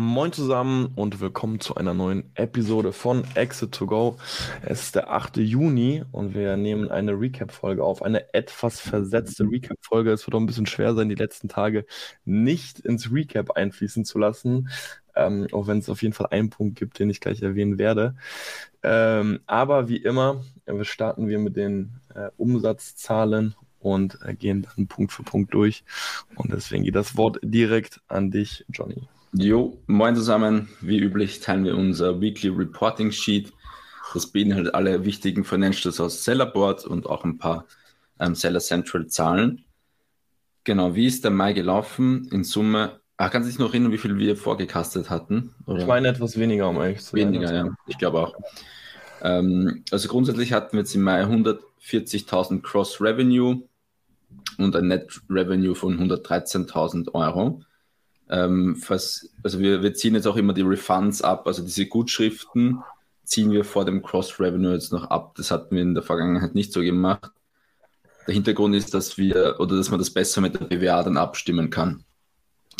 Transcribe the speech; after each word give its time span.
Moin 0.00 0.32
zusammen 0.32 0.94
und 0.96 1.20
willkommen 1.20 1.60
zu 1.60 1.74
einer 1.74 1.92
neuen 1.92 2.30
Episode 2.34 2.90
von 2.90 3.22
Exit 3.34 3.72
to 3.72 3.84
Go. 3.84 4.16
Es 4.62 4.84
ist 4.84 4.94
der 4.94 5.10
8. 5.10 5.36
Juni 5.36 6.04
und 6.10 6.34
wir 6.34 6.56
nehmen 6.56 6.90
eine 6.90 7.12
Recap-Folge 7.12 7.84
auf. 7.84 8.00
Eine 8.00 8.32
etwas 8.32 8.80
versetzte 8.80 9.44
Recap-Folge. 9.44 10.10
Es 10.10 10.26
wird 10.26 10.34
auch 10.34 10.40
ein 10.40 10.46
bisschen 10.46 10.64
schwer 10.64 10.94
sein, 10.94 11.10
die 11.10 11.16
letzten 11.16 11.50
Tage 11.50 11.84
nicht 12.24 12.80
ins 12.80 13.12
Recap 13.12 13.50
einfließen 13.50 14.06
zu 14.06 14.18
lassen. 14.18 14.70
Ähm, 15.14 15.48
auch 15.52 15.66
wenn 15.66 15.76
es 15.76 15.90
auf 15.90 16.00
jeden 16.00 16.14
Fall 16.14 16.28
einen 16.30 16.48
Punkt 16.48 16.78
gibt, 16.78 16.98
den 16.98 17.10
ich 17.10 17.20
gleich 17.20 17.42
erwähnen 17.42 17.76
werde. 17.76 18.16
Ähm, 18.82 19.40
aber 19.44 19.90
wie 19.90 19.98
immer, 19.98 20.42
äh, 20.64 20.82
starten 20.82 21.28
wir 21.28 21.38
mit 21.38 21.56
den 21.56 22.00
äh, 22.14 22.30
Umsatzzahlen 22.38 23.54
und 23.80 24.18
äh, 24.24 24.32
gehen 24.32 24.62
dann 24.62 24.88
Punkt 24.88 25.12
für 25.12 25.24
Punkt 25.24 25.52
durch. 25.52 25.84
Und 26.36 26.54
deswegen 26.54 26.84
geht 26.84 26.94
das 26.94 27.18
Wort 27.18 27.38
direkt 27.42 28.00
an 28.08 28.30
dich, 28.30 28.64
Johnny. 28.70 29.06
Jo, 29.32 29.80
moin 29.86 30.16
zusammen. 30.16 30.68
Wie 30.80 30.98
üblich 30.98 31.40
teilen 31.40 31.64
wir 31.64 31.76
unser 31.76 32.20
Weekly 32.20 32.48
Reporting 32.48 33.12
Sheet. 33.12 33.52
Das 34.12 34.26
beinhaltet 34.26 34.74
alle 34.74 35.04
wichtigen 35.04 35.44
Financials 35.44 36.00
aus 36.00 36.24
Sellerboard 36.24 36.84
und 36.84 37.06
auch 37.06 37.24
ein 37.24 37.38
paar 37.38 37.66
ähm, 38.18 38.34
Seller 38.34 38.58
Central 38.58 39.06
Zahlen. 39.06 39.64
Genau, 40.64 40.96
wie 40.96 41.06
ist 41.06 41.22
der 41.22 41.30
Mai 41.30 41.52
gelaufen? 41.52 42.28
In 42.32 42.42
Summe, 42.42 43.00
ach, 43.16 43.30
kannst 43.30 43.46
du 43.46 43.50
dich 43.50 43.60
noch 43.60 43.70
erinnern, 43.70 43.92
wie 43.92 43.98
viel 43.98 44.18
wir 44.18 44.36
vorgekastet 44.36 45.10
hatten? 45.10 45.54
Oder? 45.64 45.80
Ich 45.80 45.86
meine 45.86 46.08
etwas 46.08 46.36
weniger, 46.36 46.68
um 46.68 46.76
ehrlich 46.76 46.98
zu 46.98 47.16
sein. 47.16 47.32
Weniger, 47.32 47.54
ja, 47.54 47.74
ich 47.86 47.98
glaube 47.98 48.18
auch. 48.20 48.34
Ähm, 49.22 49.84
also 49.92 50.08
grundsätzlich 50.08 50.52
hatten 50.52 50.72
wir 50.72 50.80
jetzt 50.80 50.94
im 50.96 51.02
Mai 51.02 51.22
140.000 51.22 52.62
Cross 52.62 53.00
Revenue 53.00 53.62
und 54.58 54.74
ein 54.74 54.88
Net 54.88 55.20
Revenue 55.30 55.76
von 55.76 55.98
113.000 55.98 57.14
Euro. 57.14 57.62
Ähm, 58.30 58.76
fast, 58.76 59.30
also 59.42 59.58
wir, 59.58 59.82
wir 59.82 59.92
ziehen 59.94 60.14
jetzt 60.14 60.26
auch 60.26 60.36
immer 60.36 60.52
die 60.52 60.62
Refunds 60.62 61.20
ab, 61.20 61.46
also 61.46 61.62
diese 61.62 61.86
Gutschriften 61.86 62.80
ziehen 63.24 63.50
wir 63.50 63.64
vor 63.64 63.84
dem 63.84 64.02
Cross-Revenue 64.02 64.72
jetzt 64.72 64.92
noch 64.92 65.04
ab. 65.04 65.34
Das 65.36 65.50
hatten 65.50 65.74
wir 65.74 65.82
in 65.82 65.94
der 65.94 66.02
Vergangenheit 66.02 66.54
nicht 66.54 66.72
so 66.72 66.80
gemacht. 66.80 67.30
Der 68.26 68.34
Hintergrund 68.34 68.74
ist, 68.74 68.92
dass 68.92 69.18
wir 69.18 69.56
oder 69.58 69.76
dass 69.76 69.90
man 69.90 69.98
das 69.98 70.10
besser 70.10 70.40
mit 70.40 70.54
der 70.54 70.66
BWA 70.66 71.02
dann 71.02 71.16
abstimmen 71.16 71.70
kann. 71.70 72.04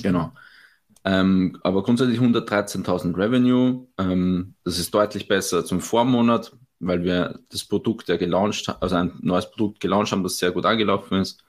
Genau. 0.02 0.32
Ähm, 1.04 1.58
aber 1.62 1.82
grundsätzlich 1.82 2.18
113.000 2.18 3.16
Revenue. 3.16 3.86
Ähm, 3.96 4.54
das 4.64 4.78
ist 4.78 4.92
deutlich 4.92 5.28
besser 5.28 5.64
zum 5.64 5.80
Vormonat, 5.80 6.52
weil 6.78 7.04
wir 7.04 7.38
das 7.50 7.64
Produkt 7.64 8.08
ja 8.08 8.16
gelauncht, 8.16 8.74
also 8.80 8.96
ein 8.96 9.12
neues 9.20 9.50
Produkt 9.50 9.80
gelauncht 9.80 10.12
haben, 10.12 10.22
das 10.22 10.38
sehr 10.38 10.50
gut 10.50 10.66
angelaufen 10.66 11.20
ist 11.20 11.42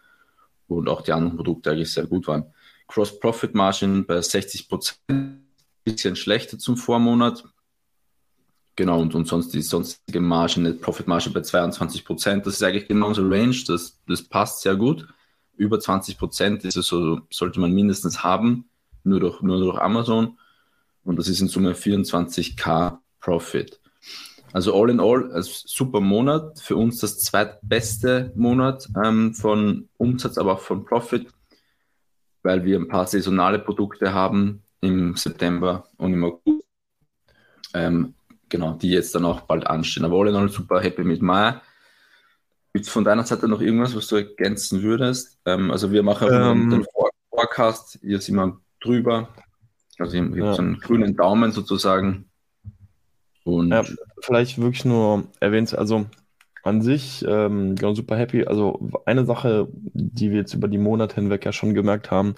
und 0.67 0.87
auch 0.87 1.01
die 1.01 1.11
anderen 1.11 1.35
Produkte 1.35 1.71
eigentlich 1.71 1.91
sehr 1.91 2.05
gut 2.05 2.27
waren. 2.27 2.45
Cross 2.91 3.21
Profit 3.21 3.55
Margin 3.55 4.05
bei 4.05 4.21
60 4.21 4.67
Prozent, 4.67 4.99
bisschen 5.85 6.17
schlechter 6.17 6.59
zum 6.59 6.75
Vormonat. 6.75 7.45
Genau, 8.75 8.99
und, 8.99 9.15
und 9.15 9.27
sonst 9.27 9.53
die 9.53 9.61
sonstige 9.61 10.19
Margin, 10.19 10.63
Net 10.63 10.81
Profit 10.81 11.07
Margin 11.07 11.31
bei 11.31 11.41
22 11.41 12.03
Prozent. 12.03 12.45
Das 12.45 12.55
ist 12.55 12.63
eigentlich 12.63 12.89
genau 12.89 13.07
unsere 13.07 13.29
Range, 13.29 13.55
das, 13.65 14.01
das 14.07 14.23
passt 14.23 14.61
sehr 14.61 14.75
gut. 14.75 15.07
Über 15.55 15.79
20 15.79 16.17
Prozent 16.17 16.63
so, 16.63 17.21
sollte 17.29 17.61
man 17.61 17.71
mindestens 17.71 18.23
haben, 18.23 18.69
nur 19.05 19.21
durch, 19.21 19.41
nur 19.41 19.59
durch 19.59 19.79
Amazon. 19.79 20.37
Und 21.05 21.17
das 21.17 21.29
ist 21.29 21.39
in 21.39 21.47
Summe 21.47 21.73
24k 21.73 22.97
Profit. 23.21 23.79
Also 24.51 24.75
all 24.75 24.89
in 24.89 24.99
all, 24.99 25.31
ein 25.33 25.43
super 25.43 26.01
Monat. 26.01 26.59
Für 26.59 26.75
uns 26.75 26.99
das 26.99 27.19
zweitbeste 27.19 28.33
Monat 28.35 28.89
ähm, 29.01 29.33
von 29.33 29.87
Umsatz, 29.97 30.37
aber 30.37 30.53
auch 30.53 30.59
von 30.59 30.83
Profit 30.83 31.27
weil 32.43 32.65
wir 32.65 32.79
ein 32.79 32.87
paar 32.87 33.07
saisonale 33.07 33.59
Produkte 33.59 34.13
haben 34.13 34.63
im 34.81 35.15
September 35.15 35.87
und 35.97 36.13
im 36.13 36.23
August. 36.23 36.65
Ähm, 37.73 38.15
genau, 38.49 38.73
die 38.73 38.89
jetzt 38.89 39.15
dann 39.15 39.25
auch 39.25 39.41
bald 39.41 39.67
anstehen. 39.67 40.05
Aber 40.05 40.19
alle 40.19 40.31
noch 40.31 40.47
super 40.49 40.81
happy 40.81 41.03
mit 41.03 41.21
Mai. 41.21 41.59
Gibt 42.73 42.85
es 42.85 42.91
von 42.91 43.03
deiner 43.03 43.23
Seite 43.23 43.47
noch 43.47 43.61
irgendwas, 43.61 43.95
was 43.95 44.07
du 44.07 44.15
ergänzen 44.15 44.81
würdest? 44.81 45.39
Ähm, 45.45 45.71
also 45.71 45.91
wir 45.91 46.03
machen 46.03 46.29
ähm, 46.31 46.69
den 46.69 46.85
Forecast, 47.29 47.99
hier 48.01 48.19
sind 48.19 48.35
wir 48.35 48.59
drüber. 48.79 49.29
Also 49.99 50.17
habe 50.17 50.37
ja. 50.37 50.53
so 50.53 50.61
einen 50.61 50.79
grünen 50.79 51.15
Daumen 51.15 51.51
sozusagen. 51.51 52.29
Und 53.43 53.71
ja, 53.71 53.83
vielleicht 54.21 54.59
wirklich 54.59 54.85
nur 54.85 55.25
erwähnt, 55.39 55.73
also 55.75 56.05
an 56.63 56.81
sich 56.81 57.25
ähm, 57.27 57.75
genau 57.75 57.93
super 57.93 58.15
happy. 58.15 58.45
Also 58.45 58.89
eine 59.05 59.25
Sache, 59.25 59.67
die 59.71 60.31
wir 60.31 60.37
jetzt 60.37 60.53
über 60.53 60.67
die 60.67 60.77
Monate 60.77 61.15
hinweg 61.15 61.45
ja 61.45 61.51
schon 61.51 61.73
gemerkt 61.73 62.11
haben, 62.11 62.35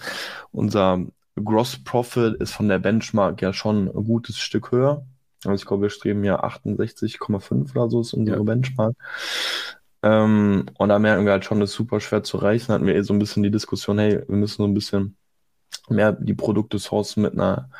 unser 0.52 1.04
Gross 1.36 1.78
Profit 1.82 2.34
ist 2.34 2.52
von 2.52 2.68
der 2.68 2.78
Benchmark 2.78 3.42
ja 3.42 3.52
schon 3.52 3.88
ein 3.88 4.04
gutes 4.04 4.38
Stück 4.38 4.72
höher. 4.72 5.04
Also 5.44 5.56
ich 5.56 5.66
glaube, 5.66 5.82
wir 5.82 5.90
streben 5.90 6.24
ja 6.24 6.42
68,5 6.42 7.72
oder 7.72 7.90
so 7.90 8.00
ist 8.00 8.14
unsere 8.14 8.38
ja. 8.38 8.42
Benchmark. 8.42 8.94
Ähm, 10.02 10.66
und 10.78 10.88
da 10.88 10.98
merken 10.98 11.24
wir 11.24 11.32
halt 11.32 11.44
schon, 11.44 11.60
das 11.60 11.70
ist 11.70 11.76
super 11.76 12.00
schwer 12.00 12.22
zu 12.22 12.38
erreichen. 12.38 12.66
Da 12.68 12.74
hatten 12.74 12.86
wir 12.86 12.94
eh 12.94 13.02
so 13.02 13.12
ein 13.12 13.18
bisschen 13.18 13.42
die 13.42 13.50
Diskussion, 13.50 13.98
hey, 13.98 14.22
wir 14.26 14.36
müssen 14.36 14.58
so 14.58 14.64
ein 14.64 14.74
bisschen 14.74 15.16
mehr 15.88 16.12
die 16.12 16.34
Produkte 16.34 16.78
sourcen 16.78 17.22
mit 17.22 17.34
einer 17.34 17.70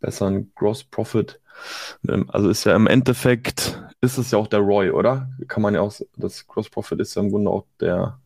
besseren 0.00 0.52
Gross 0.54 0.84
Profit. 0.84 1.40
Ähm, 2.08 2.28
also 2.30 2.48
ist 2.48 2.64
ja 2.64 2.74
im 2.74 2.86
Endeffekt 2.86 3.80
ist 4.04 4.18
es 4.18 4.30
ja 4.30 4.38
auch 4.38 4.46
der 4.46 4.60
Roy, 4.60 4.90
oder? 4.90 5.28
Kann 5.48 5.62
man 5.62 5.74
ja 5.74 5.80
auch, 5.80 5.92
das 6.16 6.46
Cross 6.46 6.70
Profit 6.70 7.00
ist 7.00 7.14
ja 7.14 7.22
im 7.22 7.30
Grunde 7.30 7.50
auch 7.50 7.64
der. 7.80 8.20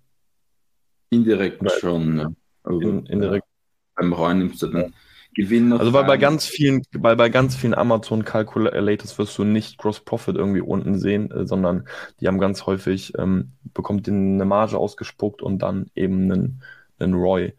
Indirekt 1.10 1.60
oder 1.60 1.70
schon, 1.70 2.14
ne? 2.14 2.36
Also, 2.62 2.80
in, 2.80 3.06
indirekt. 3.06 3.46
Ja, 3.46 4.02
beim 4.02 4.12
Roy 4.12 4.34
nimmst 4.34 4.62
du 4.62 4.66
den 4.66 4.94
Gewinn 5.34 5.68
noch. 5.68 5.80
Also, 5.80 5.92
weil 5.92 6.04
bei 6.04 6.16
ganz 6.16 6.46
vielen, 6.46 6.82
weil 6.92 7.16
bei 7.16 7.28
ganz 7.28 7.56
vielen 7.56 7.74
Amazon 7.74 8.24
Calculators 8.24 9.18
wirst 9.18 9.38
du 9.38 9.44
nicht 9.44 9.78
Cross 9.78 10.00
Profit 10.00 10.36
irgendwie 10.36 10.60
unten 10.60 10.98
sehen, 10.98 11.30
äh, 11.30 11.46
sondern 11.46 11.86
die 12.20 12.26
haben 12.26 12.38
ganz 12.38 12.66
häufig, 12.66 13.12
ähm, 13.18 13.52
bekommt 13.72 14.08
eine 14.08 14.44
Marge 14.44 14.76
ausgespuckt 14.76 15.40
und 15.40 15.60
dann 15.60 15.90
eben 15.94 16.30
einen, 16.30 16.62
einen 16.98 17.14
Roy. 17.14 17.54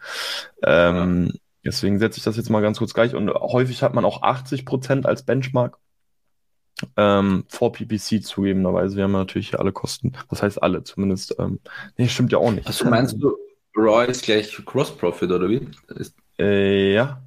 Ähm, 0.63 1.27
ja. 1.31 1.39
Deswegen 1.65 1.99
setze 1.99 2.17
ich 2.17 2.23
das 2.23 2.37
jetzt 2.37 2.49
mal 2.49 2.61
ganz 2.61 2.79
kurz 2.79 2.93
gleich 2.93 3.15
und 3.15 3.29
häufig 3.29 3.83
hat 3.83 3.93
man 3.93 4.05
auch 4.05 4.23
80% 4.23 5.05
als 5.05 5.23
Benchmark 5.23 5.77
ähm, 6.97 7.43
vor 7.47 7.71
PPC 7.71 8.23
zugegebenerweise. 8.23 8.95
Wir 8.95 9.03
haben 9.03 9.11
natürlich 9.11 9.59
alle 9.59 9.71
Kosten. 9.71 10.13
Das 10.29 10.43
heißt 10.43 10.61
alle 10.61 10.83
zumindest. 10.83 11.35
Ähm, 11.39 11.59
nee, 11.97 12.07
stimmt 12.07 12.31
ja 12.31 12.37
auch 12.37 12.51
nicht. 12.51 12.67
Also 12.67 12.85
meinst 12.85 13.17
du, 13.19 13.35
Raw 13.75 14.05
ist 14.05 14.23
gleich 14.23 14.51
Cross 14.65 14.95
Profit 14.97 15.31
oder 15.31 15.49
wie? 15.49 15.67
Ist... 15.95 16.15
Äh, 16.37 16.93
ja. 16.93 17.21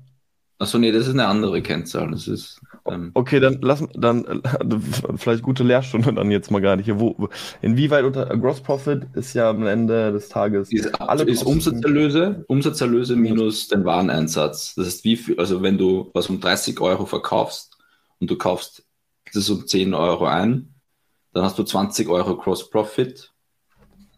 Achso, 0.59 0.79
nee, 0.79 0.93
das 0.93 1.09
ist 1.09 1.15
eine 1.15 1.27
andere 1.27 1.61
Kennzahl. 1.61 2.11
Das 2.13 2.29
ist. 2.29 2.61
Ähm... 2.87 3.11
Okay, 3.15 3.41
dann 3.41 3.59
lass 3.63 3.85
dann 3.95 4.25
äh, 4.25 4.41
vielleicht 5.17 5.43
gute 5.43 5.65
Lehrstunde 5.65 6.13
dann 6.13 6.31
jetzt 6.31 6.51
mal 6.51 6.61
gar 6.61 6.77
nicht. 6.77 6.89
Wo, 7.01 7.29
inwieweit 7.63 8.05
unter 8.05 8.27
Gross 8.37 8.61
Profit 8.61 9.07
ist 9.15 9.35
ja 9.35 9.51
am 9.51 9.67
Ende 9.67 10.13
des 10.13 10.29
Tages 10.29 10.73
ist, 10.73 11.01
alle 11.01 11.25
ist 11.25 11.43
Umsatzerlöse, 11.43 12.45
Umsatzerlöse 12.47 13.17
minus 13.17 13.69
den 13.69 13.85
Wareneinsatz. 13.85 14.75
Das 14.77 14.87
ist 14.87 15.05
wie 15.05 15.17
viel, 15.17 15.39
also 15.39 15.63
wenn 15.63 15.79
du 15.79 16.11
was 16.15 16.29
um 16.29 16.41
30 16.41 16.81
Euro 16.81 17.07
verkaufst 17.07 17.77
und 18.21 18.31
du 18.31 18.37
kaufst 18.37 18.85
das 19.33 19.49
um 19.51 19.67
10 19.67 19.95
Euro 19.95 20.27
ein, 20.27 20.75
dann 21.33 21.45
hast 21.45 21.59
du 21.59 21.65
20 21.65 22.09
Euro 22.09 22.37
Cross 22.37 22.71
Profit, 22.71 23.33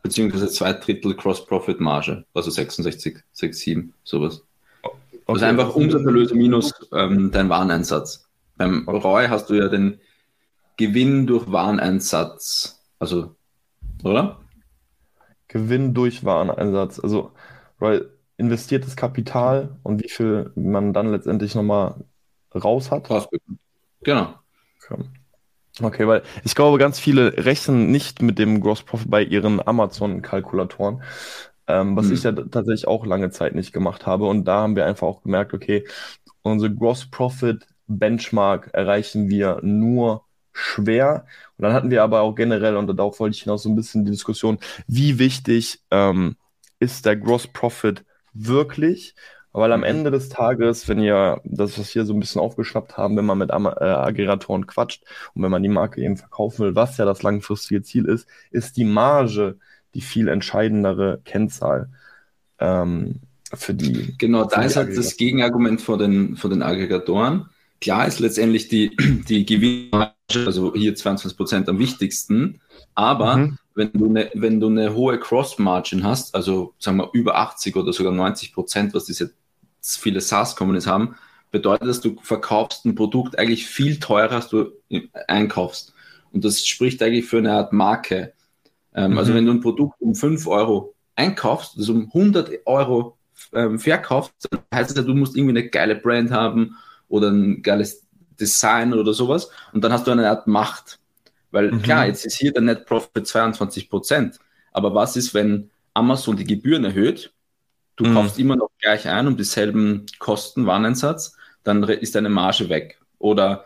beziehungsweise 0.02 0.48
zwei 0.48 0.72
Drittel 0.72 1.14
Cross 1.16 1.46
Profit 1.46 1.80
Marge, 1.80 2.24
also 2.34 2.50
66, 2.50 3.18
6, 3.32 3.58
7, 3.58 3.94
sowas. 4.02 4.44
Okay. 5.26 5.36
Ist 5.36 5.42
einfach 5.42 5.74
Umsatzerlöse 5.74 6.34
minus 6.34 6.72
ähm, 6.92 7.30
dein 7.30 7.48
Wareneinsatz. 7.48 8.28
Beim 8.56 8.86
okay. 8.86 8.98
ROI 8.98 9.28
hast 9.28 9.48
du 9.48 9.54
ja 9.54 9.68
den 9.68 10.00
Gewinn 10.76 11.26
durch 11.26 11.50
Wareneinsatz, 11.50 12.84
also, 12.98 13.34
oder? 14.02 14.40
Gewinn 15.48 15.94
durch 15.94 16.24
Wareneinsatz, 16.24 16.98
also 16.98 17.32
weil 17.78 18.10
investiertes 18.36 18.96
Kapital 18.96 19.76
und 19.82 20.02
wie 20.02 20.08
viel 20.08 20.50
man 20.56 20.92
dann 20.92 21.10
letztendlich 21.10 21.54
nochmal 21.54 22.04
raus 22.54 22.90
hat. 22.90 23.08
Genau. 24.02 24.34
Okay, 25.80 26.06
weil 26.06 26.22
ich 26.44 26.54
glaube, 26.54 26.78
ganz 26.78 27.00
viele 27.00 27.44
rechnen 27.44 27.90
nicht 27.90 28.22
mit 28.22 28.38
dem 28.38 28.60
Gross 28.60 28.82
Profit 28.82 29.10
bei 29.10 29.22
ihren 29.22 29.66
Amazon-Kalkulatoren, 29.66 31.02
ähm, 31.66 31.96
was 31.96 32.06
hm. 32.06 32.12
ich 32.12 32.22
ja 32.22 32.32
tatsächlich 32.32 32.86
auch 32.86 33.04
lange 33.04 33.30
Zeit 33.30 33.54
nicht 33.54 33.72
gemacht 33.72 34.06
habe. 34.06 34.26
Und 34.26 34.44
da 34.44 34.60
haben 34.62 34.76
wir 34.76 34.86
einfach 34.86 35.06
auch 35.06 35.22
gemerkt, 35.22 35.52
okay, 35.52 35.84
unsere 36.42 36.72
Gross 36.72 37.06
Profit 37.10 37.66
Benchmark 37.86 38.70
erreichen 38.72 39.28
wir 39.28 39.60
nur 39.62 40.24
schwer. 40.52 41.26
Und 41.56 41.64
dann 41.64 41.72
hatten 41.72 41.90
wir 41.90 42.02
aber 42.02 42.20
auch 42.20 42.34
generell, 42.34 42.76
und 42.76 42.86
darauf 42.96 43.18
wollte 43.18 43.36
ich 43.36 43.42
hinaus 43.42 43.64
so 43.64 43.68
ein 43.68 43.76
bisschen 43.76 44.04
die 44.04 44.12
Diskussion, 44.12 44.58
wie 44.86 45.18
wichtig 45.18 45.80
ähm, 45.90 46.36
ist 46.78 47.04
der 47.04 47.16
Gross 47.16 47.48
Profit 47.48 48.04
wirklich? 48.32 49.14
Weil 49.56 49.70
am 49.70 49.80
mhm. 49.80 49.86
Ende 49.86 50.10
des 50.10 50.28
Tages, 50.28 50.88
wenn 50.88 50.98
ihr 50.98 51.40
das, 51.44 51.78
was 51.78 51.94
wir 51.94 52.04
so 52.04 52.12
ein 52.12 52.18
bisschen 52.18 52.40
aufgeschnappt 52.40 52.96
haben, 52.96 53.16
wenn 53.16 53.24
man 53.24 53.38
mit 53.38 53.50
äh, 53.50 53.54
Aggregatoren 53.54 54.66
quatscht 54.66 55.04
und 55.32 55.44
wenn 55.44 55.50
man 55.50 55.62
die 55.62 55.68
Marke 55.68 56.02
eben 56.02 56.16
verkaufen 56.16 56.64
will, 56.64 56.74
was 56.74 56.96
ja 56.96 57.04
das 57.04 57.22
langfristige 57.22 57.80
Ziel 57.82 58.06
ist, 58.06 58.26
ist 58.50 58.76
die 58.76 58.84
Marge 58.84 59.56
die 59.94 60.00
viel 60.00 60.26
entscheidendere 60.26 61.20
Kennzahl 61.24 61.88
ähm, 62.58 63.20
für 63.52 63.74
die. 63.74 64.16
Genau, 64.18 64.44
da 64.44 64.62
ist 64.62 64.74
halt 64.74 64.96
das 64.98 65.16
Gegenargument 65.16 65.80
von 65.80 66.00
den, 66.00 66.36
von 66.36 66.50
den 66.50 66.62
Aggregatoren. 66.62 67.48
Klar 67.80 68.08
ist 68.08 68.18
letztendlich 68.18 68.66
die, 68.66 68.96
die 69.28 69.46
Gewinnmarge, 69.46 70.14
also 70.46 70.74
hier 70.74 70.96
22 70.96 71.36
Prozent 71.36 71.68
am 71.68 71.78
wichtigsten, 71.78 72.60
aber 72.96 73.36
mhm. 73.36 73.58
wenn, 73.76 73.92
du 73.92 74.08
eine, 74.08 74.30
wenn 74.34 74.58
du 74.58 74.66
eine 74.66 74.94
hohe 74.94 75.20
Cross-Margin 75.20 76.02
hast, 76.02 76.34
also 76.34 76.74
sagen 76.80 76.96
wir 76.96 77.10
über 77.12 77.36
80 77.36 77.76
oder 77.76 77.92
sogar 77.92 78.12
90 78.12 78.52
Prozent, 78.52 78.94
was 78.94 79.04
diese 79.04 79.32
viele 79.84 80.20
SaaS-Companies 80.20 80.86
haben, 80.86 81.16
bedeutet 81.50 81.88
das, 81.88 82.00
du 82.00 82.16
verkaufst 82.22 82.84
ein 82.84 82.94
Produkt 82.94 83.38
eigentlich 83.38 83.66
viel 83.66 84.00
teurer, 84.00 84.32
als 84.32 84.48
du 84.48 84.72
einkaufst. 85.28 85.94
Und 86.32 86.44
das 86.44 86.66
spricht 86.66 87.02
eigentlich 87.02 87.26
für 87.26 87.38
eine 87.38 87.52
Art 87.52 87.72
Marke. 87.72 88.32
Ähm, 88.94 89.02
also 89.02 89.08
mhm. 89.10 89.18
Also 89.18 89.34
wenn 89.34 89.46
du 89.46 89.52
ein 89.52 89.60
Produkt 89.60 90.00
um 90.00 90.14
5 90.14 90.46
Euro 90.46 90.94
einkaufst, 91.16 91.76
also 91.76 91.92
um 91.92 92.06
100 92.06 92.66
Euro 92.66 93.18
ähm, 93.52 93.78
verkaufst, 93.78 94.32
dann 94.50 94.60
heißt 94.74 94.90
das 94.90 94.96
ja, 94.96 95.02
du 95.02 95.14
musst 95.14 95.36
irgendwie 95.36 95.58
eine 95.58 95.68
geile 95.68 95.96
Brand 95.96 96.30
haben 96.30 96.76
oder 97.08 97.30
ein 97.30 97.62
geiles 97.62 98.04
Design 98.40 98.92
oder 98.92 99.12
sowas 99.12 99.50
und 99.72 99.84
dann 99.84 99.92
hast 99.92 100.06
du 100.06 100.10
eine 100.10 100.28
Art 100.28 100.46
Macht. 100.46 100.98
Weil 101.50 101.70
mhm. 101.70 101.82
klar, 101.82 102.06
jetzt 102.06 102.24
ist 102.24 102.36
hier 102.36 102.52
der 102.52 102.62
Net 102.62 102.86
Profit 102.86 103.26
22 103.26 103.88
Prozent, 103.88 104.38
aber 104.72 104.94
was 104.94 105.16
ist, 105.16 105.34
wenn 105.34 105.70
Amazon 105.92 106.36
die 106.36 106.44
Gebühren 106.44 106.84
erhöht, 106.84 107.33
du 107.96 108.04
mhm. 108.04 108.14
kaufst 108.14 108.38
immer 108.38 108.56
noch 108.56 108.70
gleich 108.80 109.08
ein 109.08 109.26
um 109.26 109.36
dieselben 109.36 110.06
Kosten, 110.18 110.66
Wareneinsatz, 110.66 111.36
dann 111.62 111.82
ist 111.82 112.14
deine 112.14 112.28
Marge 112.28 112.68
weg. 112.68 113.00
Oder 113.18 113.64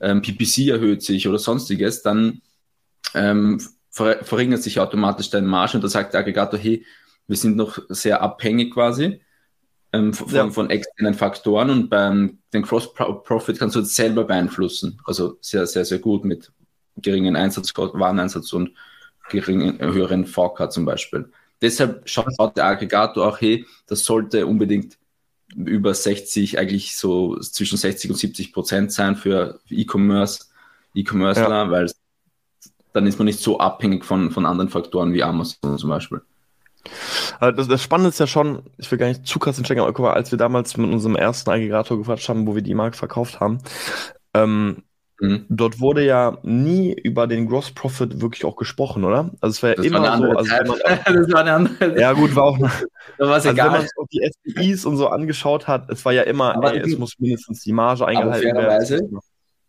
ähm, 0.00 0.22
PPC 0.22 0.68
erhöht 0.68 1.02
sich 1.02 1.28
oder 1.28 1.38
sonstiges, 1.38 2.02
dann 2.02 2.42
ähm, 3.14 3.60
ver 3.90 4.24
verringert 4.24 4.62
sich 4.62 4.80
automatisch 4.80 5.30
deine 5.30 5.46
Marge 5.46 5.76
und 5.76 5.84
da 5.84 5.88
sagt 5.88 6.14
der 6.14 6.20
Aggregator, 6.20 6.58
hey, 6.58 6.84
wir 7.26 7.36
sind 7.36 7.56
noch 7.56 7.78
sehr 7.88 8.20
abhängig 8.22 8.74
quasi 8.74 9.20
ähm, 9.92 10.12
von, 10.12 10.34
ja. 10.34 10.50
von, 10.50 10.70
externen 10.70 11.14
Faktoren 11.14 11.70
und 11.70 11.90
beim 11.90 12.38
den 12.52 12.62
Cross 12.62 12.94
Profit 12.94 13.58
kannst 13.58 13.76
du 13.76 13.80
das 13.80 13.94
selber 13.94 14.24
beeinflussen. 14.24 15.00
Also 15.04 15.38
sehr, 15.40 15.66
sehr, 15.66 15.84
sehr 15.84 15.98
gut 15.98 16.24
mit 16.24 16.52
geringen 16.96 17.36
Einsatz, 17.36 17.72
Wareneinsatz 17.76 18.52
und 18.52 18.72
geringen, 19.30 19.78
höheren 19.80 20.26
VK 20.26 20.70
zum 20.70 20.84
Beispiel. 20.84 21.30
Deshalb 21.62 22.08
schaut 22.08 22.56
der 22.56 22.66
Aggregator 22.66 23.26
auch, 23.26 23.40
hey, 23.40 23.64
das 23.86 24.04
sollte 24.04 24.46
unbedingt 24.46 24.98
über 25.54 25.94
60, 25.94 26.58
eigentlich 26.58 26.96
so 26.96 27.38
zwischen 27.38 27.78
60 27.78 28.10
und 28.10 28.16
70 28.16 28.52
Prozent 28.52 28.92
sein 28.92 29.16
für 29.16 29.60
E-Commerce, 29.70 30.46
E-Commercer, 30.94 31.48
ja. 31.48 31.70
weil 31.70 31.90
dann 32.92 33.06
ist 33.06 33.18
man 33.18 33.26
nicht 33.26 33.40
so 33.40 33.58
abhängig 33.58 34.04
von, 34.04 34.30
von 34.30 34.44
anderen 34.44 34.68
Faktoren 34.68 35.14
wie 35.14 35.22
Amazon 35.22 35.78
zum 35.78 35.88
Beispiel. 35.88 36.20
Also 37.38 37.56
das, 37.56 37.68
das, 37.68 37.82
Spannende 37.82 38.10
ist 38.10 38.18
ja 38.18 38.26
schon, 38.26 38.64
ich 38.76 38.90
will 38.90 38.98
gar 38.98 39.06
nicht 39.06 39.26
zu 39.26 39.38
krass 39.38 39.56
entstecken, 39.56 39.82
aber 39.82 39.92
guck 39.92 40.04
mal, 40.04 40.14
als 40.14 40.30
wir 40.30 40.38
damals 40.38 40.76
mit 40.76 40.92
unserem 40.92 41.16
ersten 41.16 41.50
Aggregator 41.50 41.96
gequatscht 41.96 42.28
haben, 42.28 42.46
wo 42.46 42.54
wir 42.54 42.62
die 42.62 42.74
Marke 42.74 42.96
verkauft 42.96 43.40
haben, 43.40 43.58
ähm, 44.34 44.82
mhm. 45.20 45.46
dort 45.48 45.80
wurde 45.80 46.04
ja 46.04 46.38
nie 46.42 46.92
über 46.92 47.26
den 47.26 47.48
Gross 47.48 47.70
Profit 47.70 48.20
wirklich 48.20 48.44
auch 48.44 48.56
gesprochen, 48.56 49.04
oder? 49.04 49.30
Also 49.40 49.54
es 49.54 49.62
war 49.62 49.70
ja 49.70 49.76
das 49.76 49.86
immer 49.86 50.02
war 50.02 50.18
so, 50.18 50.24
also 50.24 50.50
man, 50.50 50.66
das 51.22 51.32
war 51.32 51.40
eine 51.40 51.52
andere 51.52 52.00
Ja 52.00 52.12
gut, 52.12 52.34
war 52.36 52.44
auch 52.44 52.56
eine, 52.56 52.70
also 53.18 53.50
egal. 53.50 53.66
wenn 53.66 53.72
man 53.72 53.82
sich 53.82 53.90
die 54.12 54.30
SPIs 54.52 54.84
und 54.84 54.96
so 54.96 55.08
angeschaut 55.08 55.68
hat, 55.68 55.90
es 55.90 56.04
war 56.04 56.12
ja 56.12 56.22
immer, 56.22 56.62
ey, 56.72 56.78
es 56.80 56.98
muss 56.98 57.18
mindestens 57.18 57.62
die 57.62 57.72
Marge 57.72 58.06
eingehalten 58.06 58.56
werden 58.56 59.20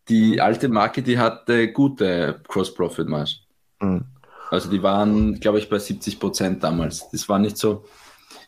die 0.09 0.41
alte 0.41 0.69
Marke, 0.69 1.01
die 1.01 1.17
hatte 1.17 1.71
gute 1.71 2.41
Cross-Profit-Marge. 2.47 3.35
Mhm. 3.79 4.05
Also 4.49 4.69
die 4.69 4.83
waren, 4.83 5.39
glaube 5.39 5.59
ich, 5.59 5.69
bei 5.69 5.79
70 5.79 6.19
Prozent 6.19 6.63
damals. 6.63 7.09
Das 7.11 7.27
war 7.29 7.39
nicht 7.39 7.57
so, 7.57 7.85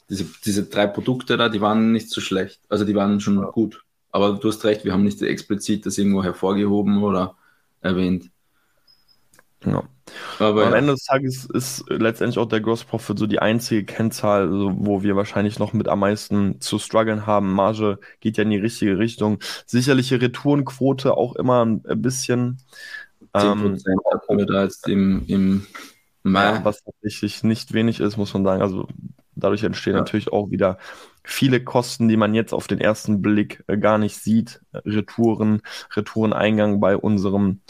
diese, 0.09 0.25
diese 0.43 0.65
drei 0.65 0.87
Produkte 0.87 1.37
da, 1.37 1.49
die 1.49 1.61
waren 1.61 1.91
nicht 1.91 2.09
so 2.09 2.21
schlecht. 2.21 2.59
Also 2.69 2.85
die 2.85 2.95
waren 2.95 3.19
schon 3.19 3.37
ja. 3.37 3.49
gut. 3.49 3.83
Aber 4.15 4.31
du 4.31 4.47
hast 4.47 4.63
recht, 4.63 4.85
wir 4.85 4.93
haben 4.93 5.03
nicht 5.03 5.21
explizit 5.21 5.85
das 5.85 5.97
irgendwo 5.97 6.23
hervorgehoben 6.23 7.03
oder 7.03 7.35
erwähnt. 7.81 8.31
Ja. 9.65 9.83
Aber 10.39 10.67
am. 10.67 10.73
Ende 10.73 10.93
des 10.93 11.03
Tages 11.03 11.43
ist 11.43 11.83
letztendlich 11.89 12.39
auch 12.39 12.47
der 12.47 12.61
Gross 12.61 12.85
Profit 12.85 13.19
so 13.19 13.27
die 13.27 13.39
einzige 13.39 13.83
Kennzahl, 13.83 14.43
also 14.43 14.71
wo 14.73 15.03
wir 15.03 15.17
wahrscheinlich 15.17 15.59
noch 15.59 15.73
mit 15.73 15.89
am 15.89 15.99
meisten 15.99 16.61
zu 16.61 16.79
strugglen 16.79 17.25
haben. 17.25 17.51
Marge 17.51 17.99
geht 18.21 18.37
ja 18.37 18.43
in 18.43 18.51
die 18.51 18.57
richtige 18.57 18.97
Richtung. 18.99 19.39
Sicherliche 19.65 20.21
Retourenquote 20.21 21.17
auch 21.17 21.35
immer 21.35 21.65
ein 21.65 21.81
bisschen. 22.01 22.59
10% 23.33 23.43
ähm, 23.51 23.99
hatten 24.13 24.37
wir 24.37 24.45
da 24.45 24.63
jetzt 24.63 24.87
im, 24.87 25.25
im 25.27 25.67
Mai. 26.23 26.63
was 26.63 26.85
tatsächlich 26.85 27.43
nicht 27.43 27.73
wenig 27.73 27.99
ist, 27.99 28.15
muss 28.15 28.33
man 28.33 28.45
sagen. 28.45 28.61
Also 28.61 28.87
dadurch 29.35 29.63
entstehen 29.63 29.95
ja. 29.95 29.99
natürlich 29.99 30.31
auch 30.31 30.51
wieder 30.51 30.77
viele 31.25 31.63
Kosten, 31.63 32.07
die 32.07 32.17
man 32.17 32.33
jetzt 32.33 32.53
auf 32.53 32.67
den 32.67 32.79
ersten 32.79 33.21
Blick 33.21 33.63
äh, 33.67 33.77
gar 33.77 33.97
nicht 33.97 34.17
sieht. 34.17 34.61
Retouren, 34.73 35.61
Retoureneingang 35.95 36.79
bei 36.79 36.97
unserem 36.97 37.61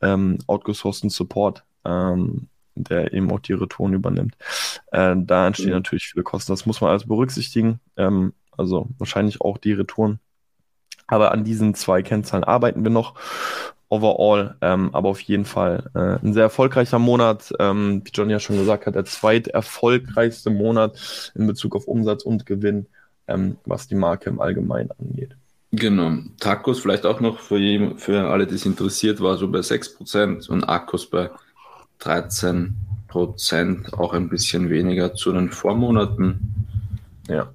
ähm, 0.00 0.38
outgesourcten 0.46 1.10
Support, 1.10 1.64
ähm, 1.84 2.48
der 2.74 3.12
eben 3.12 3.30
auch 3.30 3.40
die 3.40 3.52
Retouren 3.52 3.92
übernimmt. 3.92 4.36
Äh, 4.92 5.16
da 5.18 5.46
entstehen 5.46 5.70
mhm. 5.70 5.76
natürlich 5.76 6.08
viele 6.08 6.22
Kosten. 6.22 6.52
Das 6.52 6.66
muss 6.66 6.80
man 6.80 6.90
alles 6.90 7.06
berücksichtigen. 7.06 7.80
Ähm, 7.96 8.32
also 8.56 8.88
wahrscheinlich 8.98 9.40
auch 9.40 9.58
die 9.58 9.72
Retouren. 9.72 10.20
Aber 11.06 11.32
an 11.32 11.44
diesen 11.44 11.74
zwei 11.74 12.02
Kennzahlen 12.02 12.44
arbeiten 12.44 12.84
wir 12.84 12.90
noch 12.90 13.14
overall, 13.88 14.54
ähm, 14.60 14.94
aber 14.94 15.08
auf 15.08 15.20
jeden 15.20 15.44
Fall 15.44 15.90
äh, 15.94 16.24
ein 16.24 16.32
sehr 16.32 16.44
erfolgreicher 16.44 17.00
Monat, 17.00 17.52
ähm, 17.58 18.02
wie 18.04 18.10
John 18.14 18.30
ja 18.30 18.38
schon 18.38 18.56
gesagt 18.56 18.86
hat, 18.86 18.94
der 18.94 19.04
zweiterfolgreichste 19.04 20.48
Monat 20.48 21.32
in 21.34 21.46
Bezug 21.48 21.74
auf 21.74 21.88
Umsatz 21.88 22.22
und 22.22 22.46
Gewinn, 22.46 22.86
ähm, 23.30 23.56
was 23.64 23.88
die 23.88 23.94
Marke 23.94 24.28
im 24.30 24.40
Allgemeinen 24.40 24.90
angeht. 24.98 25.36
Genau. 25.72 26.18
Tacos 26.40 26.80
vielleicht 26.80 27.06
auch 27.06 27.20
noch 27.20 27.38
für, 27.38 27.58
jeden, 27.58 27.98
für 27.98 28.28
alle, 28.28 28.46
die 28.46 28.56
es 28.56 28.66
interessiert, 28.66 29.20
war 29.20 29.36
so 29.36 29.50
bei 29.50 29.60
6% 29.60 30.48
und 30.48 30.64
Akkus 30.64 31.08
bei 31.08 31.30
13%, 32.00 33.94
auch 33.94 34.12
ein 34.12 34.28
bisschen 34.28 34.68
weniger 34.68 35.14
zu 35.14 35.32
den 35.32 35.50
Vormonaten. 35.50 36.66
Ja. 37.28 37.52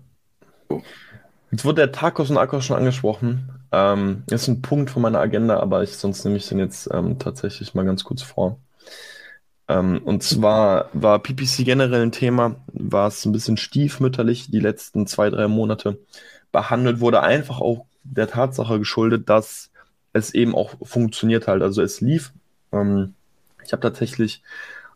Jetzt 1.51 1.65
wurde 1.65 1.81
der 1.81 1.91
Tacos 1.91 2.29
und 2.29 2.37
Akkus 2.37 2.65
schon 2.65 2.77
angesprochen. 2.77 3.49
Ähm, 3.71 4.23
ist 4.31 4.47
ein 4.47 4.61
Punkt 4.61 4.89
von 4.89 5.01
meiner 5.01 5.19
Agenda, 5.19 5.59
aber 5.59 5.83
ich, 5.83 5.97
sonst 5.97 6.23
nehme 6.23 6.37
ich 6.37 6.47
den 6.47 6.59
jetzt 6.59 6.89
ähm, 6.93 7.19
tatsächlich 7.19 7.73
mal 7.73 7.83
ganz 7.85 8.05
kurz 8.05 8.21
vor. 8.21 8.59
Ähm, 9.67 10.01
und 10.03 10.23
zwar 10.23 10.89
war 10.93 11.19
PPC 11.19 11.65
generell 11.65 12.03
ein 12.03 12.11
Thema, 12.11 12.55
war 12.73 13.07
es 13.07 13.25
ein 13.25 13.31
bisschen 13.31 13.57
stiefmütterlich 13.57 14.51
die 14.51 14.59
letzten 14.59 15.07
zwei, 15.07 15.29
drei 15.29 15.47
Monate 15.47 15.97
behandelt 16.51 16.99
wurde, 16.99 17.21
einfach 17.21 17.59
auch 17.59 17.85
der 18.03 18.27
Tatsache 18.27 18.79
geschuldet, 18.79 19.29
dass 19.29 19.71
es 20.13 20.33
eben 20.33 20.55
auch 20.55 20.75
funktioniert 20.83 21.47
halt. 21.47 21.61
Also 21.61 21.81
es 21.81 21.99
lief. 21.99 22.31
Ähm, 22.71 23.15
ich 23.65 23.73
habe 23.73 23.81
tatsächlich 23.81 24.43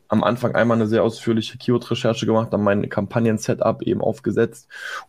am 0.08 0.24
Anfang 0.24 0.56
einmal 0.56 0.78
eine 0.78 0.88
sehr 0.88 1.04
ausführliche 1.04 1.58
Keyword-Recherche 1.58 2.26
gemacht, 2.26 2.52
dann 2.52 2.64
mein 2.64 2.90
Kampagnen-Setup 2.90 3.84
eben 3.84 4.02
aufgesetzt 4.02 4.68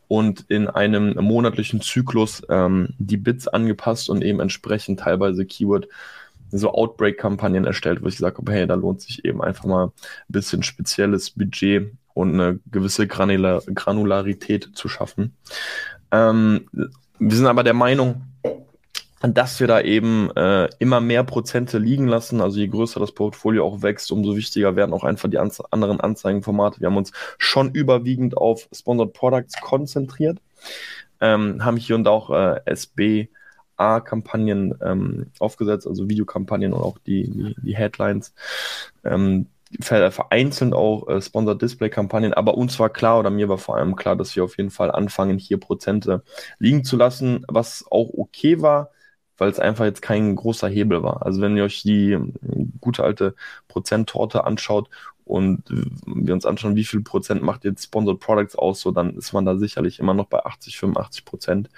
und 0.09 0.45
in 0.49 0.69
einem 0.69 1.15
monatlichen 1.25 1.81
Zyklus 1.81 2.43
ähm, 2.51 2.95
die 2.99 3.17
Bits 3.17 3.49
angepasst 3.49 4.11
und 4.11 4.23
eben 4.23 4.41
entsprechend 4.41 5.01
teilweise 5.01 5.47
Keyword 5.47 5.89
so 6.51 6.73
Outbreak-Kampagnen 6.73 7.65
erstellt, 7.65 8.03
wo 8.03 8.09
ich 8.09 8.17
gesagt 8.17 8.39
habe, 8.39 8.53
hey, 8.53 8.67
da 8.67 8.75
lohnt 8.75 9.01
sich 9.01 9.25
eben 9.25 9.43
einfach 9.43 9.65
mal 9.65 9.87
ein 9.87 9.93
bisschen 10.29 10.63
spezielles 10.63 11.31
Budget 11.31 11.93
und 12.15 12.35
eine 12.35 12.61
gewisse 12.71 13.07
Granular 13.07 13.63
Granularität 13.75 14.71
zu 14.75 14.89
schaffen. 14.89 15.37
Ähm, 16.11 16.69
wir 17.19 17.37
sind 17.37 17.47
aber 17.47 17.63
der 17.63 17.75
Meinung, 17.75 18.23
dass 19.21 19.61
wir 19.61 19.67
da 19.67 19.81
eben 19.83 20.31
äh, 20.35 20.69
immer 20.79 21.01
mehr 21.01 21.25
Prozente 21.25 21.79
liegen 21.79 22.09
lassen. 22.09 22.41
Also 22.41 22.59
je 22.59 22.69
größer 22.69 22.99
das 23.01 23.13
Portfolio 23.13 23.67
auch 23.67 23.83
wächst, 23.83 24.11
umso 24.11 24.35
wichtiger 24.35 24.77
werden 24.77 24.95
auch 24.95 25.05
einfach 25.05 25.29
die 25.29 25.39
Anze 25.39 25.65
anderen 25.71 26.01
Anzeigenformate. 26.01 26.81
Wir 26.81 26.87
haben 26.87 26.97
uns 26.97 27.13
schon 27.37 27.71
überwiegend 27.73 28.37
auf 28.37 28.69
Sponsored 28.73 29.13
Products 29.13 29.61
konzentriert, 29.61 30.39
ähm, 31.21 31.63
haben 31.65 31.77
hier 31.77 31.97
und 31.97 32.09
auch 32.09 32.31
äh, 32.31 32.61
SBA-Kampagnen 33.81 34.75
ähm, 34.83 35.27
aufgesetzt, 35.39 35.87
also 35.87 36.09
Videokampagnen 36.09 36.73
und 36.73 36.83
auch 36.83 36.99
die, 36.99 37.31
die, 37.31 37.57
die 37.63 37.77
Headlines. 37.77 38.35
Ähm, 39.05 39.47
vereinzelt 39.81 40.75
auch 40.75 41.09
äh, 41.09 41.23
Sponsored 41.23 41.63
Display 41.63 41.91
Kampagnen, 41.91 42.35
aber 42.35 42.57
uns 42.57 42.79
war 42.81 42.91
klar 42.91 43.21
oder 43.21 43.31
mir 43.31 43.49
war 43.49 43.59
vor 43.59 43.77
allem 43.77 43.95
klar, 43.95 44.17
dass 44.17 44.35
wir 44.35 44.43
auf 44.43 44.57
jeden 44.57 44.71
Fall 44.71 44.91
anfangen, 44.91 45.39
hier 45.39 45.61
Prozente 45.61 46.25
liegen 46.59 46.85
zu 46.85 46.97
lassen, 46.97 47.45
was 47.47 47.85
auch 47.89 48.11
okay 48.17 48.61
war, 48.63 48.91
weil 49.39 49.49
es 49.49 49.61
einfach 49.61 49.85
jetzt 49.85 50.03
kein 50.03 50.35
großer 50.35 50.69
Hebel 50.69 51.05
war. 51.05 51.25
Also 51.25 51.41
wenn 51.41 51.57
ihr 51.57 51.65
euch 51.65 51.83
die 51.83 52.19
gute 52.81 53.05
alte 53.05 53.37
Prozenttorte 53.69 54.45
anschaut 54.45 54.91
und 55.31 55.63
wir 56.05 56.35
uns 56.35 56.45
anschauen, 56.45 56.75
wie 56.75 56.85
viel 56.85 57.03
Prozent 57.03 57.43
macht 57.43 57.65
jetzt 57.65 57.85
Sponsored 57.85 58.19
Products 58.19 58.57
aus, 58.57 58.81
so 58.81 58.91
dann 58.91 59.17
ist 59.17 59.33
man 59.33 59.45
da 59.45 59.57
sicherlich 59.57 60.01
immer 60.01 60.13
noch 60.13 60.27
bei 60.27 60.45
80, 60.45 60.77
85 60.77 61.25
Prozent. 61.25 61.69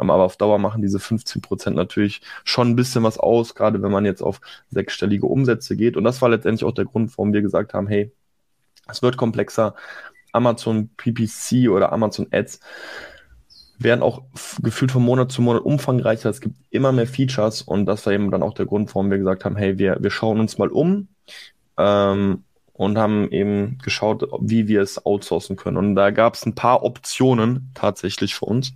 Ähm, 0.00 0.10
aber 0.10 0.22
auf 0.22 0.36
Dauer 0.36 0.58
machen 0.58 0.80
diese 0.80 0.98
15 0.98 1.42
Prozent 1.42 1.76
natürlich 1.76 2.22
schon 2.44 2.70
ein 2.70 2.76
bisschen 2.76 3.02
was 3.02 3.18
aus, 3.18 3.54
gerade 3.54 3.82
wenn 3.82 3.92
man 3.92 4.06
jetzt 4.06 4.22
auf 4.22 4.40
sechsstellige 4.70 5.26
Umsätze 5.26 5.76
geht. 5.76 5.98
Und 5.98 6.04
das 6.04 6.22
war 6.22 6.30
letztendlich 6.30 6.64
auch 6.64 6.74
der 6.74 6.86
Grund, 6.86 7.10
warum 7.18 7.34
wir 7.34 7.42
gesagt 7.42 7.74
haben, 7.74 7.88
hey, 7.88 8.10
es 8.88 9.02
wird 9.02 9.16
komplexer. 9.16 9.74
Amazon 10.32 10.88
PPC 10.96 11.68
oder 11.70 11.92
Amazon 11.92 12.26
Ads 12.32 12.58
werden 13.78 14.02
auch 14.02 14.22
gefühlt 14.62 14.90
von 14.90 15.02
Monat 15.02 15.30
zu 15.30 15.42
Monat 15.42 15.62
umfangreicher. 15.62 16.30
Es 16.30 16.40
gibt 16.40 16.56
immer 16.70 16.90
mehr 16.90 17.06
Features 17.06 17.62
und 17.62 17.86
das 17.86 18.04
war 18.06 18.12
eben 18.14 18.30
dann 18.30 18.42
auch 18.42 18.54
der 18.54 18.66
Grund, 18.66 18.92
warum 18.94 19.10
wir 19.10 19.18
gesagt 19.18 19.44
haben, 19.44 19.56
hey, 19.56 19.78
wir, 19.78 19.98
wir 20.00 20.10
schauen 20.10 20.40
uns 20.40 20.58
mal 20.58 20.68
um 20.68 21.08
ähm, 21.76 22.44
und 22.74 22.98
haben 22.98 23.30
eben 23.30 23.78
geschaut, 23.78 24.28
wie 24.40 24.68
wir 24.68 24.82
es 24.82 25.06
outsourcen 25.06 25.56
können. 25.56 25.76
Und 25.76 25.94
da 25.94 26.10
gab 26.10 26.34
es 26.34 26.44
ein 26.44 26.54
paar 26.54 26.82
Optionen 26.82 27.70
tatsächlich 27.74 28.34
für 28.34 28.44
uns. 28.44 28.74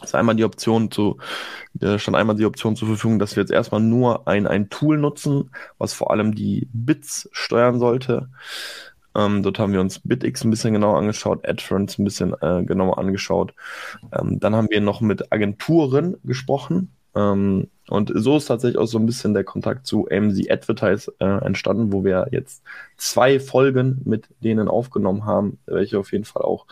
Das 0.00 0.10
ist 0.10 0.14
einmal 0.14 0.36
die 0.36 0.44
Option 0.44 0.90
zu, 0.90 1.18
da 1.74 1.98
stand 1.98 2.16
einmal 2.16 2.36
die 2.36 2.44
Option 2.44 2.76
zur 2.76 2.86
Verfügung, 2.86 3.18
dass 3.18 3.34
wir 3.34 3.42
jetzt 3.42 3.50
erstmal 3.50 3.80
nur 3.80 4.28
ein, 4.28 4.46
ein 4.46 4.68
Tool 4.68 4.98
nutzen, 4.98 5.50
was 5.78 5.92
vor 5.92 6.10
allem 6.10 6.34
die 6.34 6.68
Bits 6.72 7.28
steuern 7.32 7.78
sollte. 7.78 8.28
Ähm, 9.16 9.42
dort 9.42 9.58
haben 9.58 9.72
wir 9.72 9.80
uns 9.80 10.00
BitX 10.00 10.44
ein 10.44 10.50
bisschen 10.50 10.74
genauer 10.74 10.98
angeschaut, 10.98 11.48
AdFriends 11.48 11.98
ein 11.98 12.04
bisschen 12.04 12.34
äh, 12.40 12.62
genauer 12.64 12.98
angeschaut. 12.98 13.54
Ähm, 14.12 14.38
dann 14.38 14.54
haben 14.54 14.68
wir 14.70 14.80
noch 14.80 15.00
mit 15.00 15.32
Agenturen 15.32 16.16
gesprochen. 16.24 16.92
Ähm, 17.14 17.68
und 17.88 18.12
so 18.14 18.36
ist 18.36 18.46
tatsächlich 18.46 18.78
auch 18.78 18.86
so 18.86 18.98
ein 18.98 19.06
bisschen 19.06 19.34
der 19.34 19.44
Kontakt 19.44 19.86
zu 19.86 20.08
AMZ 20.10 20.50
Advertise 20.50 21.12
äh, 21.20 21.44
entstanden, 21.44 21.92
wo 21.92 22.04
wir 22.04 22.28
jetzt 22.32 22.62
zwei 22.96 23.40
Folgen 23.40 24.02
mit 24.04 24.28
denen 24.40 24.68
aufgenommen 24.68 25.24
haben, 25.24 25.58
welche 25.66 25.98
auf 25.98 26.12
jeden 26.12 26.24
Fall 26.24 26.42
auch 26.42 26.66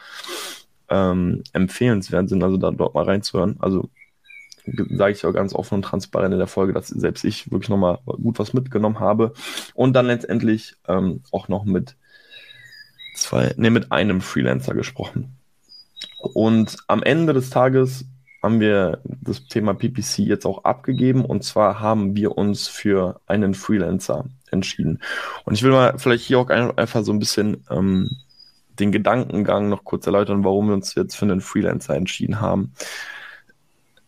ähm, 0.88 1.42
empfehlenswert 1.52 2.28
sind, 2.28 2.42
also 2.42 2.58
da 2.58 2.70
dort 2.70 2.94
mal 2.94 3.04
reinzuhören. 3.04 3.56
Also 3.60 3.88
sage 4.90 5.12
ich 5.12 5.24
auch 5.24 5.32
ganz 5.32 5.54
offen 5.54 5.76
und 5.76 5.82
transparent 5.82 6.32
in 6.32 6.38
der 6.38 6.48
Folge, 6.48 6.72
dass 6.72 6.88
selbst 6.88 7.24
ich 7.24 7.50
wirklich 7.50 7.68
nochmal 7.68 7.98
gut 8.04 8.38
was 8.38 8.52
mitgenommen 8.52 9.00
habe. 9.00 9.32
Und 9.74 9.94
dann 9.94 10.06
letztendlich 10.06 10.74
ähm, 10.88 11.22
auch 11.30 11.48
noch 11.48 11.64
mit 11.64 11.96
zwei, 13.14 13.54
nee, 13.56 13.70
mit 13.70 13.92
einem 13.92 14.20
Freelancer 14.20 14.74
gesprochen. 14.74 15.36
Und 16.20 16.76
am 16.88 17.02
Ende 17.02 17.32
des 17.32 17.50
Tages 17.50 18.06
haben 18.46 18.60
wir 18.60 19.00
das 19.04 19.48
Thema 19.48 19.74
PPC 19.74 20.20
jetzt 20.20 20.46
auch 20.46 20.62
abgegeben 20.62 21.24
und 21.24 21.42
zwar 21.42 21.80
haben 21.80 22.14
wir 22.14 22.38
uns 22.38 22.68
für 22.68 23.20
einen 23.26 23.54
Freelancer 23.54 24.26
entschieden. 24.52 25.00
Und 25.44 25.54
ich 25.54 25.64
will 25.64 25.72
mal 25.72 25.98
vielleicht 25.98 26.24
hier 26.24 26.38
auch 26.38 26.48
einfach 26.48 27.02
so 27.02 27.12
ein 27.12 27.18
bisschen 27.18 27.64
ähm, 27.68 28.08
den 28.78 28.92
Gedankengang 28.92 29.68
noch 29.68 29.82
kurz 29.82 30.06
erläutern, 30.06 30.44
warum 30.44 30.68
wir 30.68 30.74
uns 30.74 30.94
jetzt 30.94 31.16
für 31.16 31.24
einen 31.24 31.40
Freelancer 31.40 31.96
entschieden 31.96 32.40
haben. 32.40 32.72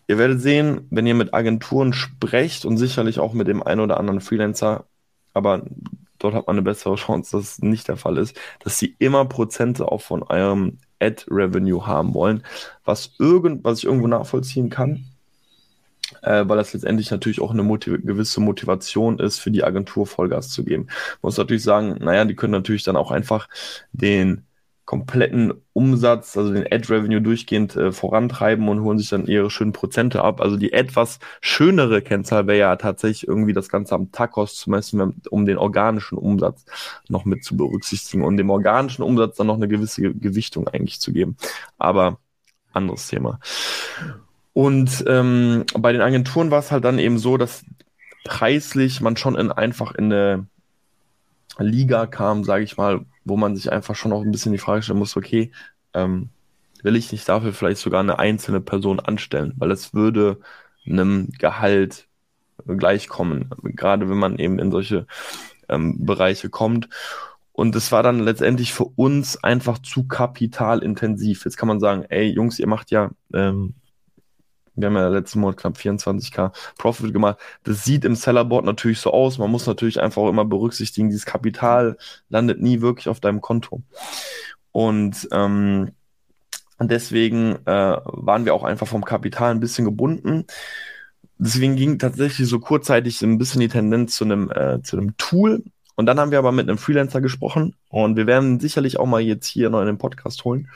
Ihr 0.07 0.18
werdet 0.18 0.40
sehen, 0.40 0.87
wenn 0.90 1.07
ihr 1.09 1.16
mit 1.16 1.35
Agenturen 1.35 1.92
sprecht 1.92 2.64
und 2.64 2.76
sicherlich 2.76 3.18
auch 3.18 3.33
mit 3.33 3.49
dem 3.49 3.61
einen 3.61 3.80
oder 3.80 3.99
anderen 3.99 4.21
Freelancer, 4.21 4.85
aber 5.35 5.64
dort 6.21 6.35
hat 6.35 6.47
man 6.47 6.54
eine 6.54 6.62
bessere 6.62 6.95
Chance, 6.95 7.37
dass 7.37 7.45
es 7.45 7.59
nicht 7.59 7.88
der 7.88 7.97
Fall 7.97 8.18
ist, 8.18 8.38
dass 8.61 8.78
sie 8.78 8.95
immer 9.00 9.25
Prozente 9.25 9.90
auch 9.90 10.00
von 10.00 10.23
eurem 10.23 10.78
Ad-Revenue 11.00 11.87
haben 11.87 12.14
wollen, 12.14 12.43
was, 12.85 13.12
irgend, 13.19 13.64
was 13.64 13.78
ich 13.78 13.85
irgendwo 13.85 14.07
nachvollziehen 14.07 14.71
kann, 14.71 15.05
äh, 16.23 16.45
weil 16.47 16.57
das 16.57 16.73
letztendlich 16.73 17.11
natürlich 17.11 17.40
auch 17.40 17.52
eine 17.52 17.62
motiv 17.62 18.05
gewisse 18.05 18.40
Motivation 18.40 19.19
ist, 19.19 19.38
für 19.38 19.50
die 19.50 19.64
Agentur 19.64 20.07
Vollgas 20.07 20.50
zu 20.50 20.64
geben. 20.64 20.85
Man 20.87 21.28
muss 21.28 21.38
natürlich 21.38 21.62
sagen, 21.62 21.97
naja, 22.00 22.25
die 22.25 22.35
können 22.35 22.52
natürlich 22.52 22.83
dann 22.83 22.97
auch 22.97 23.11
einfach 23.11 23.49
den 23.93 24.45
kompletten 24.88 25.52
Umsatz, 25.75 26.35
also 26.38 26.50
den 26.50 26.64
Ad-Revenue 26.64 27.21
durchgehend 27.21 27.76
äh, 27.76 27.92
vorantreiben 27.92 28.71
und 28.71 28.80
holen 28.80 28.97
sich 28.97 29.11
dann 29.11 29.26
ihre 29.26 29.50
schönen 29.50 29.75
Prozente 29.75 30.25
ab. 30.25 30.40
Also 30.40 30.57
die 30.57 30.73
etwas 30.73 31.18
schönere 31.42 32.00
Kennzahl 32.00 32.47
wäre 32.47 32.59
ja 32.59 32.76
tatsächlich 32.76 33.28
irgendwie 33.28 33.52
das 33.52 33.68
Ganze 33.68 33.95
am 33.95 34.12
Tacos 34.12 34.54
zu 34.57 34.71
messen, 34.71 35.21
um 35.28 35.45
den 35.45 35.59
organischen 35.59 36.16
Umsatz 36.16 36.64
noch 37.11 37.26
mit 37.26 37.45
zu 37.45 37.54
berücksichtigen 37.54 38.25
und 38.25 38.38
dem 38.38 38.49
organischen 38.49 39.02
Umsatz 39.02 39.37
dann 39.37 39.49
noch 39.49 39.57
eine 39.57 39.68
gewisse 39.68 40.14
Gewichtung 40.14 40.66
eigentlich 40.68 41.00
zu 41.02 41.12
geben. 41.12 41.37
Aber 41.76 42.18
anderes 42.73 43.09
Thema. 43.09 43.40
Und 44.54 45.04
ähm, 45.07 45.64
bei 45.78 45.92
den 45.92 46.00
Agenturen 46.00 46.50
war 46.50 46.61
es 46.61 46.73
halt 46.73 46.87
dann 46.87 46.99
eben 46.99 47.18
so, 47.18 47.37
dass 47.37 47.62
preislich 48.25 49.02
man 49.02 49.18
schon 49.18 49.37
in 49.37 49.52
einfach 49.52 49.95
in 49.95 50.11
eine 50.11 50.47
Liga 51.59 52.07
kam, 52.07 52.42
sage 52.42 52.64
ich 52.64 52.78
mal, 52.78 53.04
wo 53.28 53.37
man 53.37 53.56
sich 53.56 53.73
einfach 53.73 53.94
schon 53.94 54.12
auch 54.12 54.23
ein 54.23 54.30
bisschen 54.30 54.52
die 54.52 54.58
Frage 54.58 54.82
stellen 54.82 54.99
muss, 54.99 55.16
okay, 55.16 55.52
ähm, 55.94 56.30
will 56.82 56.97
ich 56.97 57.12
nicht 57.12 57.28
dafür 57.28 57.52
vielleicht 57.52 57.80
sogar 57.80 58.00
eine 58.00 58.18
einzelne 58.18 58.61
Person 58.61 59.00
anstellen, 59.00 59.54
weil 59.56 59.70
es 59.70 59.94
würde 59.94 60.38
einem 60.87 61.28
Gehalt 61.38 62.06
gleichkommen, 62.66 63.50
gerade 63.62 64.08
wenn 64.08 64.18
man 64.18 64.38
eben 64.38 64.58
in 64.58 64.70
solche 64.70 65.06
ähm, 65.68 66.04
Bereiche 66.04 66.50
kommt. 66.50 66.88
Und 67.52 67.75
es 67.75 67.90
war 67.90 68.02
dann 68.02 68.20
letztendlich 68.20 68.73
für 68.73 68.85
uns 68.85 69.42
einfach 69.42 69.78
zu 69.78 70.06
kapitalintensiv. 70.06 71.44
Jetzt 71.44 71.56
kann 71.56 71.68
man 71.68 71.80
sagen, 71.80 72.04
ey 72.08 72.26
Jungs, 72.28 72.58
ihr 72.58 72.68
macht 72.68 72.90
ja 72.90 73.11
ähm, 73.35 73.75
wir 74.80 74.87
haben 74.87 74.97
ja 74.97 75.08
letzten 75.08 75.40
Monat 75.40 75.56
knapp 75.58 75.76
24k 75.76 76.52
Profit 76.78 77.12
gemacht. 77.12 77.38
Das 77.64 77.85
sieht 77.85 78.04
im 78.04 78.14
Sellerboard 78.14 78.64
natürlich 78.64 79.00
so 79.00 79.12
aus. 79.12 79.38
Man 79.38 79.50
muss 79.50 79.66
natürlich 79.66 80.00
einfach 80.00 80.23
auch 80.23 80.28
immer 80.28 80.44
berücksichtigen, 80.44 81.11
dieses 81.11 81.26
Kapital 81.26 81.97
landet 82.28 82.61
nie 82.61 82.80
wirklich 82.80 83.08
auf 83.08 83.20
deinem 83.20 83.40
Konto. 83.40 83.82
Und 84.73 85.28
ähm, 85.32 85.90
deswegen 86.80 87.56
äh, 87.66 87.97
waren 88.04 88.44
wir 88.44 88.54
auch 88.54 88.64
einfach 88.64 88.87
vom 88.87 89.04
Kapital 89.04 89.50
ein 89.50 89.61
bisschen 89.61 89.85
gebunden. 89.85 90.44
Deswegen 91.38 91.76
ging 91.76 91.99
tatsächlich 91.99 92.49
so 92.49 92.58
kurzzeitig 92.58 93.23
ein 93.23 93.38
bisschen 93.38 93.61
die 93.61 93.68
Tendenz 93.68 94.16
zu 94.16 94.25
einem, 94.25 94.50
äh, 94.50 94.82
zu 94.82 94.97
einem 94.97 95.16
Tool. 95.16 95.62
Und 95.94 96.06
dann 96.06 96.20
haben 96.20 96.30
wir 96.30 96.38
aber 96.38 96.52
mit 96.52 96.68
einem 96.68 96.78
Freelancer 96.78 97.20
gesprochen 97.20 97.75
und 97.88 98.16
wir 98.16 98.28
werden 98.28 98.61
sicherlich 98.61 99.00
auch 99.00 99.06
mal 99.06 99.20
jetzt 99.20 99.49
hier 99.49 99.68
noch 99.68 99.80
in 99.80 99.88
den 99.88 99.99
Podcast 99.99 100.44
holen 100.44 100.68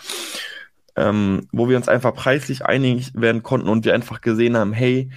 ähm, 0.97 1.49
wo 1.53 1.69
wir 1.69 1.77
uns 1.77 1.89
einfach 1.89 2.15
preislich 2.15 2.65
einig 2.65 3.13
werden 3.15 3.43
konnten 3.43 3.69
und 3.69 3.85
wir 3.85 3.95
einfach 3.95 4.21
gesehen 4.21 4.57
haben, 4.57 4.73
hey, 4.73 5.11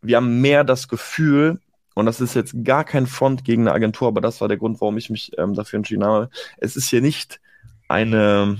wir 0.00 0.16
haben 0.16 0.40
mehr 0.40 0.64
das 0.64 0.88
Gefühl, 0.88 1.60
und 1.94 2.06
das 2.06 2.20
ist 2.20 2.34
jetzt 2.34 2.54
gar 2.62 2.84
kein 2.84 3.06
Front 3.06 3.44
gegen 3.44 3.62
eine 3.62 3.72
Agentur, 3.72 4.08
aber 4.08 4.20
das 4.20 4.40
war 4.40 4.48
der 4.48 4.56
Grund, 4.56 4.80
warum 4.80 4.96
ich 4.96 5.10
mich 5.10 5.32
ähm, 5.36 5.54
dafür 5.54 5.78
entschieden 5.78 6.04
habe. 6.04 6.30
Es 6.58 6.76
ist 6.76 6.88
hier 6.88 7.00
nicht 7.00 7.40
eine, 7.88 8.58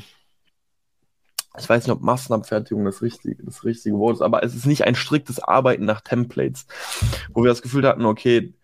ich 1.57 1.69
weiß 1.69 1.87
nicht, 1.87 1.93
ob 1.93 2.03
Massenabfertigung 2.03 2.85
das 2.85 3.03
richtige, 3.03 3.45
das 3.45 3.65
richtige 3.65 3.97
Wort 3.99 4.17
ist, 4.17 4.23
aber 4.23 4.43
es 4.43 4.57
ist 4.57 4.67
nicht 4.67 4.85
ein 4.85 4.97
striktes 4.97 5.39
Arbeiten 5.39 5.85
nach 5.85 6.01
Templates, 6.01 6.67
wo 7.31 7.45
wir 7.45 7.51
das 7.51 7.63
Gefühl 7.63 7.87
hatten, 7.87 8.05
okay, 8.05 8.55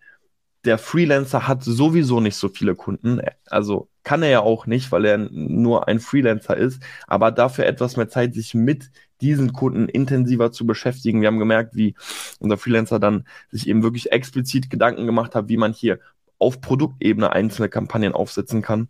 der 0.65 0.77
Freelancer 0.77 1.47
hat 1.47 1.63
sowieso 1.63 2.19
nicht 2.19 2.35
so 2.35 2.49
viele 2.49 2.75
Kunden. 2.75 3.21
Also 3.45 3.87
kann 4.05 4.23
er 4.23 4.29
ja 4.29 4.39
auch 4.39 4.67
nicht, 4.67 4.91
weil 4.93 5.03
er 5.03 5.17
nur 5.17 5.89
ein 5.89 5.99
Freelancer 5.99 6.55
ist, 6.55 6.81
aber 7.07 7.31
dafür 7.31 7.65
etwas 7.65 7.97
mehr 7.97 8.07
Zeit, 8.07 8.33
sich 8.33 8.53
mit 8.53 8.91
diesen 9.19 9.51
Kunden 9.51 9.89
intensiver 9.89 10.51
zu 10.51 10.65
beschäftigen. 10.65 11.21
Wir 11.21 11.27
haben 11.27 11.39
gemerkt, 11.39 11.75
wie 11.75 11.95
unser 12.39 12.57
Freelancer 12.57 12.99
dann 12.99 13.25
sich 13.49 13.67
eben 13.67 13.83
wirklich 13.83 14.11
explizit 14.11 14.69
Gedanken 14.69 15.05
gemacht 15.05 15.35
hat, 15.35 15.49
wie 15.49 15.57
man 15.57 15.73
hier 15.73 15.99
auf 16.37 16.61
Produktebene 16.61 17.31
einzelne 17.31 17.67
Kampagnen 17.67 18.13
aufsetzen 18.13 18.61
kann. 18.61 18.89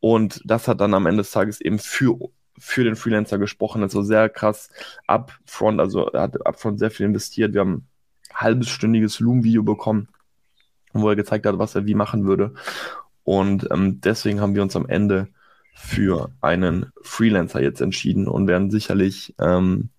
Und 0.00 0.40
das 0.44 0.68
hat 0.68 0.80
dann 0.80 0.94
am 0.94 1.06
Ende 1.06 1.22
des 1.22 1.32
Tages 1.32 1.60
eben 1.60 1.78
für, 1.78 2.18
für 2.58 2.84
den 2.84 2.96
Freelancer 2.96 3.38
gesprochen. 3.38 3.82
Also 3.82 4.02
sehr 4.02 4.28
krass 4.28 4.70
upfront, 5.06 5.80
also 5.80 6.06
er 6.08 6.22
hat 6.22 6.46
upfront 6.46 6.78
sehr 6.78 6.90
viel 6.90 7.06
investiert. 7.06 7.54
Wir 7.54 7.62
haben 7.62 7.88
ein 8.30 8.40
halbstündiges 8.40 9.18
Loom-Video 9.18 9.62
bekommen 9.62 10.08
wo 10.94 11.08
er 11.08 11.16
gezeigt 11.16 11.44
hat, 11.44 11.58
was 11.58 11.74
er 11.74 11.86
wie 11.86 11.94
machen 11.94 12.24
würde. 12.24 12.54
Und 13.24 13.68
ähm, 13.70 14.00
deswegen 14.00 14.40
haben 14.40 14.54
wir 14.54 14.62
uns 14.62 14.76
am 14.76 14.86
Ende 14.86 15.28
für 15.74 16.30
einen 16.40 16.92
Freelancer 17.02 17.60
jetzt 17.60 17.80
entschieden 17.80 18.28
und 18.28 18.46
werden 18.46 18.70
sicherlich 18.70 19.34
ähm, 19.40 19.90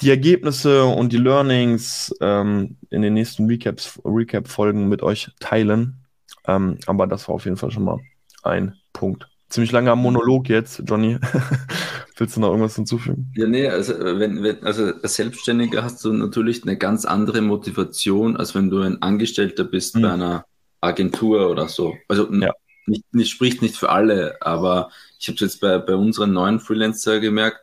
die 0.00 0.10
Ergebnisse 0.10 0.84
und 0.84 1.12
die 1.12 1.18
Learnings 1.18 2.14
ähm, 2.20 2.76
in 2.90 3.02
den 3.02 3.14
nächsten 3.14 3.46
Recaps, 3.46 4.00
Recap-Folgen 4.04 4.88
mit 4.88 5.02
euch 5.02 5.30
teilen. 5.40 6.04
Ähm, 6.46 6.78
aber 6.86 7.06
das 7.06 7.28
war 7.28 7.34
auf 7.34 7.44
jeden 7.44 7.56
Fall 7.56 7.70
schon 7.70 7.84
mal 7.84 7.98
ein 8.42 8.74
Punkt. 8.92 9.28
Ziemlich 9.48 9.72
langer 9.72 9.96
Monolog 9.96 10.48
jetzt, 10.48 10.82
Johnny. 10.86 11.18
Willst 12.16 12.36
du 12.36 12.40
noch 12.40 12.48
irgendwas 12.48 12.76
hinzufügen? 12.76 13.32
Ja, 13.34 13.46
nee, 13.46 13.66
also 13.68 13.94
wenn, 13.98 14.42
wenn, 14.42 14.62
also 14.64 14.92
als 15.02 15.14
Selbstständiger 15.14 15.82
hast 15.84 16.04
du 16.04 16.12
natürlich 16.12 16.64
eine 16.64 16.76
ganz 16.76 17.04
andere 17.04 17.40
Motivation, 17.40 18.36
als 18.36 18.54
wenn 18.54 18.70
du 18.70 18.80
ein 18.82 19.00
Angestellter 19.00 19.64
bist 19.64 19.96
mhm. 19.96 20.02
bei 20.02 20.12
einer 20.12 20.44
Agentur 20.80 21.50
oder 21.50 21.68
so. 21.68 21.96
Also 22.08 22.32
ja. 22.32 22.52
nicht, 22.86 23.14
nicht, 23.14 23.30
spricht 23.30 23.62
nicht 23.62 23.76
für 23.76 23.90
alle, 23.90 24.36
aber 24.40 24.90
ich 25.18 25.28
habe 25.28 25.34
es 25.36 25.40
jetzt 25.40 25.60
bei, 25.60 25.78
bei 25.78 25.94
unseren 25.94 26.32
neuen 26.32 26.60
Freelancer 26.60 27.20
gemerkt, 27.20 27.58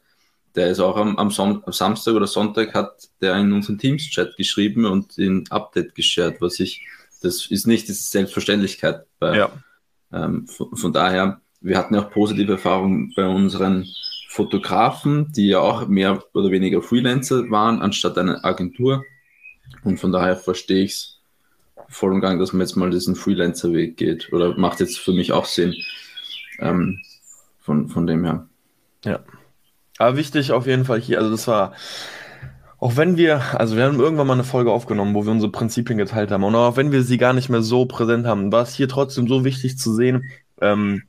der 0.55 0.69
ist 0.69 0.79
auch 0.79 0.95
am, 0.95 1.17
am, 1.17 1.31
Son 1.31 1.61
am 1.65 1.73
Samstag 1.73 2.13
oder 2.13 2.27
Sonntag 2.27 2.73
hat 2.73 3.09
der 3.21 3.35
in 3.35 3.51
unseren 3.51 3.77
Teams-Chat 3.77 4.37
geschrieben 4.37 4.85
und 4.85 5.17
den 5.17 5.43
Update 5.49 5.95
geshared, 5.95 6.41
was 6.41 6.59
ich, 6.59 6.85
das 7.21 7.47
ist 7.47 7.67
nicht, 7.67 7.89
das 7.89 7.97
ist 7.97 8.11
Selbstverständlichkeit 8.11 9.05
bei, 9.19 9.37
ja 9.37 9.51
Ähm, 10.13 10.47
von, 10.47 10.75
von, 10.75 10.93
daher, 10.93 11.41
wir 11.61 11.77
hatten 11.77 11.95
ja 11.95 12.05
auch 12.05 12.11
positive 12.11 12.53
Erfahrungen 12.53 13.13
bei 13.15 13.27
unseren 13.27 13.85
Fotografen, 14.29 15.31
die 15.33 15.47
ja 15.47 15.59
auch 15.59 15.87
mehr 15.87 16.23
oder 16.33 16.51
weniger 16.51 16.81
Freelancer 16.81 17.49
waren, 17.49 17.81
anstatt 17.81 18.17
eine 18.17 18.43
Agentur. 18.43 19.03
Und 19.83 19.99
von 19.99 20.11
daher 20.11 20.35
verstehe 20.35 20.83
ich 20.83 20.91
es 20.91 21.14
voll 21.89 22.13
und 22.13 22.21
gang, 22.21 22.39
dass 22.39 22.53
man 22.53 22.61
jetzt 22.61 22.75
mal 22.75 22.89
diesen 22.89 23.15
Freelancer-Weg 23.15 23.97
geht. 23.97 24.31
Oder 24.33 24.57
macht 24.57 24.79
jetzt 24.79 24.99
für 24.99 25.13
mich 25.13 25.31
auch 25.31 25.45
Sinn. 25.45 25.75
Ähm, 26.59 26.99
von, 27.59 27.89
von 27.89 28.05
dem 28.05 28.23
her. 28.23 28.47
Ja. 29.03 29.19
Aber 29.97 30.17
wichtig 30.17 30.51
auf 30.51 30.67
jeden 30.67 30.85
Fall 30.85 30.99
hier, 30.99 31.19
also 31.19 31.31
das 31.31 31.47
war, 31.47 31.73
auch 32.77 32.97
wenn 32.97 33.17
wir, 33.17 33.59
also 33.59 33.75
wir 33.75 33.85
haben 33.85 33.99
irgendwann 33.99 34.27
mal 34.27 34.33
eine 34.33 34.43
Folge 34.43 34.71
aufgenommen, 34.71 35.15
wo 35.15 35.25
wir 35.25 35.31
unsere 35.31 35.51
Prinzipien 35.51 35.97
geteilt 35.97 36.31
haben. 36.31 36.43
Und 36.43 36.55
auch 36.55 36.77
wenn 36.77 36.91
wir 36.91 37.01
sie 37.01 37.17
gar 37.17 37.33
nicht 37.33 37.49
mehr 37.49 37.61
so 37.61 37.85
präsent 37.85 38.27
haben, 38.27 38.51
war 38.51 38.63
es 38.63 38.75
hier 38.75 38.87
trotzdem 38.87 39.27
so 39.27 39.43
wichtig 39.45 39.77
zu 39.77 39.93
sehen, 39.93 40.29
ähm, 40.61 41.03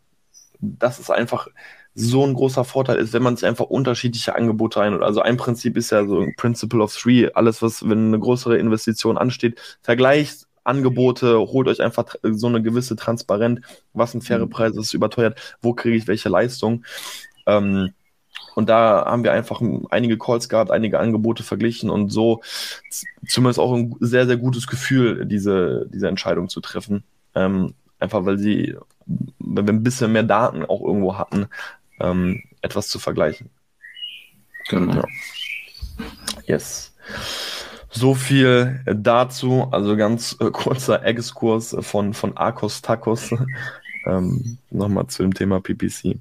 dass 0.60 0.98
es 0.98 1.10
einfach 1.10 1.48
so 1.94 2.24
ein 2.24 2.34
großer 2.34 2.64
Vorteil 2.64 2.96
ist, 2.96 3.12
wenn 3.12 3.22
man 3.22 3.36
sich 3.36 3.46
einfach 3.46 3.66
unterschiedliche 3.66 4.34
Angebote 4.36 4.80
ein. 4.80 5.02
Also 5.02 5.20
ein 5.20 5.36
Prinzip 5.36 5.76
ist 5.76 5.90
ja 5.90 6.06
so 6.06 6.20
ein 6.20 6.34
Principle 6.36 6.82
of 6.82 6.94
Three. 6.94 7.30
Alles, 7.34 7.62
was, 7.62 7.88
wenn 7.88 8.08
eine 8.08 8.18
größere 8.18 8.58
Investition 8.58 9.18
ansteht, 9.18 9.60
vergleicht 9.82 10.45
Angebote, 10.66 11.38
holt 11.38 11.68
euch 11.68 11.80
einfach 11.80 12.14
so 12.22 12.46
eine 12.46 12.62
gewisse 12.62 12.96
Transparenz, 12.96 13.60
was 13.92 14.12
sind 14.12 14.24
faire 14.24 14.44
mhm. 14.44 14.50
Preise, 14.50 14.76
was 14.76 14.86
ist 14.86 14.94
überteuert, 14.94 15.56
wo 15.62 15.72
kriege 15.74 15.96
ich 15.96 16.06
welche 16.06 16.28
Leistung. 16.28 16.84
Ähm, 17.46 17.92
und 18.54 18.68
da 18.68 19.04
haben 19.04 19.22
wir 19.22 19.32
einfach 19.32 19.60
einige 19.90 20.18
Calls 20.18 20.48
gehabt, 20.48 20.70
einige 20.70 20.98
Angebote 20.98 21.42
verglichen 21.42 21.90
und 21.90 22.10
so 22.10 22.40
zumindest 23.26 23.58
auch 23.58 23.74
ein 23.74 23.94
sehr, 24.00 24.26
sehr 24.26 24.36
gutes 24.38 24.66
Gefühl, 24.66 25.26
diese, 25.26 25.86
diese 25.92 26.08
Entscheidung 26.08 26.48
zu 26.48 26.60
treffen. 26.60 27.04
Ähm, 27.34 27.74
einfach 27.98 28.24
weil 28.24 28.38
sie, 28.38 28.76
wenn 29.06 29.66
wir 29.66 29.74
ein 29.74 29.82
bisschen 29.82 30.12
mehr 30.12 30.22
Daten 30.22 30.64
auch 30.64 30.80
irgendwo 30.80 31.18
hatten, 31.18 31.46
ähm, 32.00 32.42
etwas 32.62 32.88
zu 32.88 32.98
vergleichen. 32.98 33.50
Genau. 34.68 34.94
Ja. 34.94 35.04
Yes. 36.46 36.94
So 37.96 38.14
viel 38.14 38.80
dazu, 38.84 39.68
also 39.70 39.96
ganz 39.96 40.36
äh, 40.40 40.50
kurzer 40.52 41.04
Exkurs 41.04 41.74
von, 41.80 42.12
von 42.12 42.36
Arcos 42.36 42.82
Tacos. 42.82 43.30
ähm, 44.06 44.58
Nochmal 44.70 45.06
zu 45.06 45.22
dem 45.22 45.32
Thema 45.32 45.60
PPC. 45.60 46.18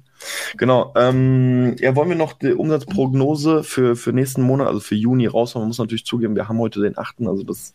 Genau. 0.56 0.94
Ähm, 0.96 1.76
ja, 1.78 1.94
wollen 1.94 2.08
wir 2.08 2.16
noch 2.16 2.32
die 2.32 2.52
Umsatzprognose 2.52 3.62
für, 3.62 3.94
für 3.94 4.14
nächsten 4.14 4.40
Monat, 4.40 4.68
also 4.68 4.80
für 4.80 4.94
Juni 4.94 5.26
raushauen? 5.26 5.62
Man 5.62 5.68
muss 5.68 5.78
natürlich 5.78 6.06
zugeben, 6.06 6.34
wir 6.34 6.48
haben 6.48 6.58
heute 6.58 6.80
den 6.80 6.96
8., 6.96 7.16
also 7.26 7.42
das 7.42 7.74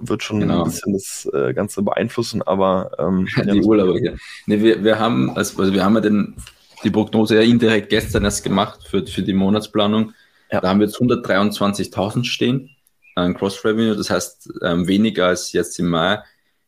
wird 0.00 0.22
schon 0.22 0.40
genau. 0.40 0.60
ein 0.60 0.70
bisschen 0.70 0.94
das 0.94 1.28
äh, 1.34 1.52
Ganze 1.52 1.82
beeinflussen, 1.82 2.40
aber 2.40 2.92
ähm, 2.98 3.28
die 3.36 3.58
ja, 3.58 3.62
Urlauber 3.62 3.98
hier. 3.98 4.16
Nee, 4.46 4.62
wir, 4.62 4.82
wir 4.82 4.98
haben, 4.98 5.36
also, 5.36 5.60
also 5.60 5.74
wir 5.74 5.84
haben 5.84 5.96
ja 5.96 6.00
den, 6.00 6.34
die 6.82 6.90
Prognose 6.90 7.34
ja 7.34 7.42
indirekt 7.42 7.90
gestern 7.90 8.24
erst 8.24 8.42
gemacht 8.42 8.80
für, 8.88 9.06
für 9.06 9.22
die 9.22 9.34
Monatsplanung. 9.34 10.14
Ja. 10.50 10.62
Da 10.62 10.70
haben 10.70 10.80
wir 10.80 10.86
jetzt 10.86 10.98
123.000 10.98 12.24
stehen 12.24 12.70
an 13.14 13.34
Cross-Revenue, 13.34 13.96
das 13.96 14.10
heißt 14.10 14.52
ähm, 14.62 14.86
weniger 14.86 15.26
als 15.26 15.52
jetzt 15.52 15.78
im 15.78 15.88
Mai. 15.88 16.22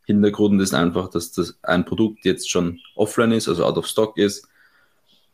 Hintergrund 0.07 0.61
ist 0.61 0.75
einfach, 0.75 1.09
dass 1.09 1.33
das 1.33 1.59
ein 1.63 1.85
Produkt 1.85 2.25
jetzt 2.25 2.51
schon 2.51 2.81
offline 2.95 3.33
ist, 3.33 3.49
also 3.49 3.65
out 3.65 3.79
of 3.79 3.87
stock 3.87 4.19
ist. 4.19 4.47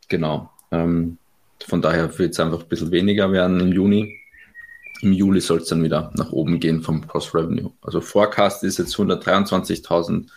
Genau. 0.09 0.51
Ähm, 0.71 1.19
von 1.67 1.83
daher 1.83 2.17
wird 2.19 2.33
es 2.33 2.41
einfach 2.41 2.63
ein 2.63 2.69
bisschen 2.69 2.91
weniger 2.91 3.33
werden 3.33 3.61
im 3.61 3.73
Juni. 3.73 4.17
Im 5.03 5.13
Juli 5.13 5.41
soll 5.41 5.59
es 5.59 5.69
dann 5.69 5.83
wieder 5.83 6.13
nach 6.15 6.31
oben 6.31 6.61
gehen 6.61 6.83
vom 6.83 7.07
Cross-Revenue. 7.07 7.73
Also 7.83 8.01
Forecast 8.01 8.63
ist 8.65 8.79
jetzt 8.79 8.95
123.000 8.95 10.29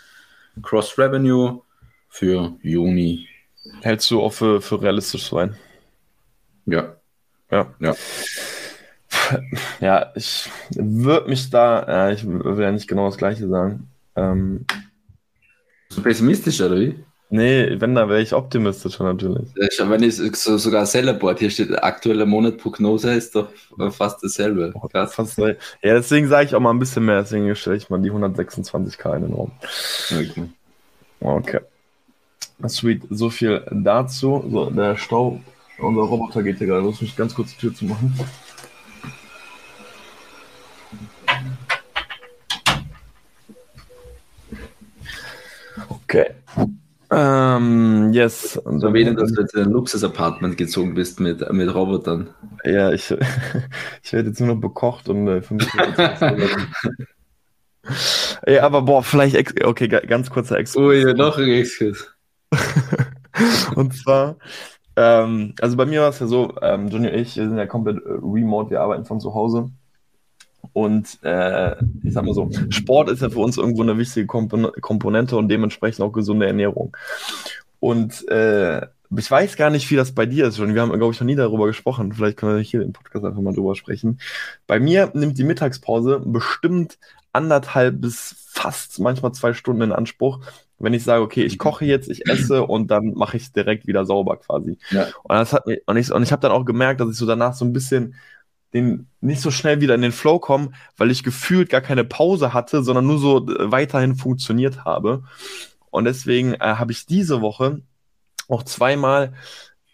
Cross-Revenue 0.61 1.61
für 2.09 2.55
Juni. 2.61 3.27
Hältst 3.81 4.09
du 4.11 4.21
auch 4.21 4.33
für, 4.33 4.61
für 4.61 4.81
realistisch 4.81 5.29
sein? 5.29 5.57
Ja. 6.65 6.95
Ja. 7.51 7.73
Ja. 7.79 7.95
Ja, 9.79 10.11
ich 10.15 10.49
würde 10.75 11.29
mich 11.29 11.49
da, 11.49 12.09
äh, 12.09 12.13
ich 12.13 12.25
will 12.25 12.63
ja 12.63 12.71
nicht 12.71 12.87
genau 12.87 13.07
das 13.07 13.17
Gleiche 13.17 13.47
sagen. 13.47 13.89
Ähm, 14.15 14.65
so 15.89 16.01
pessimistisch, 16.01 16.61
oder 16.61 16.79
wie? 16.79 16.95
Nee, 17.29 17.79
wenn, 17.79 17.95
dann 17.95 18.09
wäre 18.09 18.21
ich 18.21 18.33
optimistischer 18.33 19.03
natürlich. 19.05 19.47
Ja, 19.55 19.89
wenn 19.89 20.03
ich 20.03 20.17
so, 20.17 20.57
sogar 20.57 20.85
Sellerboard, 20.85 21.39
hier 21.39 21.49
steht 21.49 21.83
aktuelle 21.83 22.27
Monatprognose, 22.27 23.11
ist 23.13 23.33
doch 23.33 23.47
fast 23.89 24.23
dasselbe. 24.23 24.71
Krass. 24.91 25.15
Fast, 25.15 25.39
ja, 25.39 25.55
deswegen 25.81 26.27
sage 26.27 26.45
ich 26.45 26.53
auch 26.53 26.59
mal 26.59 26.69
ein 26.69 26.77
bisschen 26.77 27.05
mehr, 27.05 27.21
deswegen 27.21 27.55
stelle 27.55 27.77
ich 27.77 27.89
mal 27.89 27.99
die 27.99 28.11
126k 28.11 29.15
in 29.15 29.21
den 29.23 29.33
Raum. 29.33 29.51
Okay. 30.11 30.49
Okay. 31.21 31.59
Sweet, 32.67 33.01
so 33.09 33.31
viel 33.31 33.65
dazu. 33.71 34.43
So, 34.51 34.69
der 34.69 34.95
Stau, 34.95 35.41
unser 35.79 36.01
Roboter 36.01 36.43
geht 36.43 36.59
hier 36.59 36.67
gerade. 36.67 36.83
Muss 36.83 37.01
mich 37.01 37.15
ganz 37.15 37.33
kurz 37.33 37.51
die 37.55 37.57
Tür 37.61 37.73
zu 37.73 37.85
machen. 37.85 38.13
Okay. 46.13 46.29
Ähm, 47.09 48.11
yes. 48.13 48.55
Und 48.57 48.79
so 48.81 48.93
wenig, 48.93 49.15
dass 49.15 49.33
du 49.33 49.41
jetzt 49.41 49.55
in 49.55 49.63
ein 49.63 49.71
Luxus-Apartment 49.71 50.57
gezogen 50.57 50.93
bist 50.93 51.19
mit, 51.19 51.51
mit 51.51 51.73
Robotern. 51.73 52.29
Ja, 52.63 52.91
ich, 52.91 53.11
ich 54.03 54.13
werde 54.13 54.29
jetzt 54.29 54.39
nur 54.39 54.53
noch 54.53 54.61
bekocht 54.61 55.09
und 55.09 55.27
äh, 55.27 55.41
für 55.41 55.55
mich 55.55 55.67
Ja, 58.45 58.61
aber 58.63 58.83
boah, 58.83 59.01
vielleicht, 59.01 59.35
ex 59.35 59.53
okay, 59.63 59.87
ganz 59.87 60.29
kurzer 60.29 60.59
Exkurs. 60.59 60.85
Ui, 60.85 61.13
noch 61.15 61.39
ein 61.39 61.49
Exkurs. 61.49 62.07
und 63.75 63.95
zwar, 63.95 64.37
ähm, 64.95 65.55
also 65.61 65.77
bei 65.77 65.87
mir 65.87 66.01
war 66.01 66.09
es 66.09 66.19
ja 66.19 66.27
so, 66.27 66.53
ähm, 66.61 66.89
Johnny 66.89 67.07
und 67.07 67.15
ich 67.15 67.37
wir 67.37 67.47
sind 67.49 67.57
ja 67.57 67.65
komplett 67.65 67.97
äh, 68.05 68.09
remote, 68.21 68.69
wir 68.69 68.81
arbeiten 68.81 69.05
von 69.05 69.19
zu 69.19 69.33
Hause. 69.33 69.71
Und 70.73 71.19
äh, 71.23 71.75
ich 72.03 72.13
sag 72.13 72.25
mal 72.25 72.33
so, 72.33 72.49
Sport 72.69 73.09
ist 73.09 73.21
ja 73.21 73.29
für 73.29 73.39
uns 73.39 73.57
irgendwo 73.57 73.83
eine 73.83 73.97
wichtige 73.97 74.25
Kompon 74.25 74.71
Komponente 74.81 75.37
und 75.37 75.47
dementsprechend 75.47 76.03
auch 76.03 76.11
gesunde 76.11 76.47
Ernährung. 76.47 76.97
Und 77.79 78.27
äh, 78.29 78.87
ich 79.15 79.29
weiß 79.29 79.55
gar 79.55 79.69
nicht, 79.69 79.89
wie 79.91 79.95
das 79.95 80.13
bei 80.13 80.25
dir 80.25 80.47
ist 80.47 80.57
schon. 80.57 80.73
Wir 80.73 80.81
haben, 80.81 80.91
glaube 80.97 81.13
ich, 81.13 81.19
noch 81.19 81.27
nie 81.27 81.35
darüber 81.35 81.67
gesprochen. 81.67 82.13
Vielleicht 82.13 82.37
können 82.37 82.55
wir 82.55 82.63
hier 82.63 82.81
im 82.81 82.93
Podcast 82.93 83.25
einfach 83.25 83.41
mal 83.41 83.53
drüber 83.53 83.75
sprechen. 83.75 84.19
Bei 84.65 84.79
mir 84.79 85.11
nimmt 85.13 85.37
die 85.37 85.43
Mittagspause 85.43 86.21
bestimmt 86.25 86.97
anderthalb 87.33 87.99
bis 87.99 88.35
fast 88.49 88.99
manchmal 88.99 89.31
zwei 89.33 89.53
Stunden 89.53 89.81
in 89.81 89.91
Anspruch, 89.91 90.39
wenn 90.79 90.93
ich 90.93 91.03
sage, 91.03 91.23
okay, 91.23 91.43
ich 91.43 91.57
koche 91.57 91.85
jetzt, 91.85 92.09
ich 92.09 92.27
esse 92.29 92.63
und 92.63 92.91
dann 92.91 93.13
mache 93.13 93.37
ich 93.37 93.51
direkt 93.51 93.87
wieder 93.87 94.05
sauber 94.05 94.37
quasi. 94.37 94.77
Ja. 94.91 95.07
Und, 95.23 95.35
das 95.35 95.53
hat, 95.53 95.65
und 95.85 95.97
ich, 95.97 96.11
und 96.11 96.23
ich 96.23 96.31
habe 96.31 96.41
dann 96.41 96.51
auch 96.51 96.65
gemerkt, 96.65 97.01
dass 97.01 97.09
ich 97.09 97.17
so 97.17 97.25
danach 97.25 97.53
so 97.53 97.65
ein 97.65 97.73
bisschen 97.73 98.15
den 98.73 99.07
nicht 99.21 99.41
so 99.41 99.51
schnell 99.51 99.81
wieder 99.81 99.95
in 99.95 100.01
den 100.01 100.11
Flow 100.11 100.39
kommen, 100.39 100.75
weil 100.97 101.11
ich 101.11 101.23
gefühlt 101.23 101.69
gar 101.69 101.81
keine 101.81 102.03
Pause 102.03 102.53
hatte, 102.53 102.83
sondern 102.83 103.07
nur 103.07 103.19
so 103.19 103.47
äh, 103.47 103.71
weiterhin 103.71 104.15
funktioniert 104.15 104.85
habe. 104.85 105.23
Und 105.91 106.05
deswegen 106.05 106.53
äh, 106.55 106.59
habe 106.59 106.91
ich 106.91 107.05
diese 107.05 107.41
Woche 107.41 107.81
auch 108.49 108.63
zweimal 108.63 109.33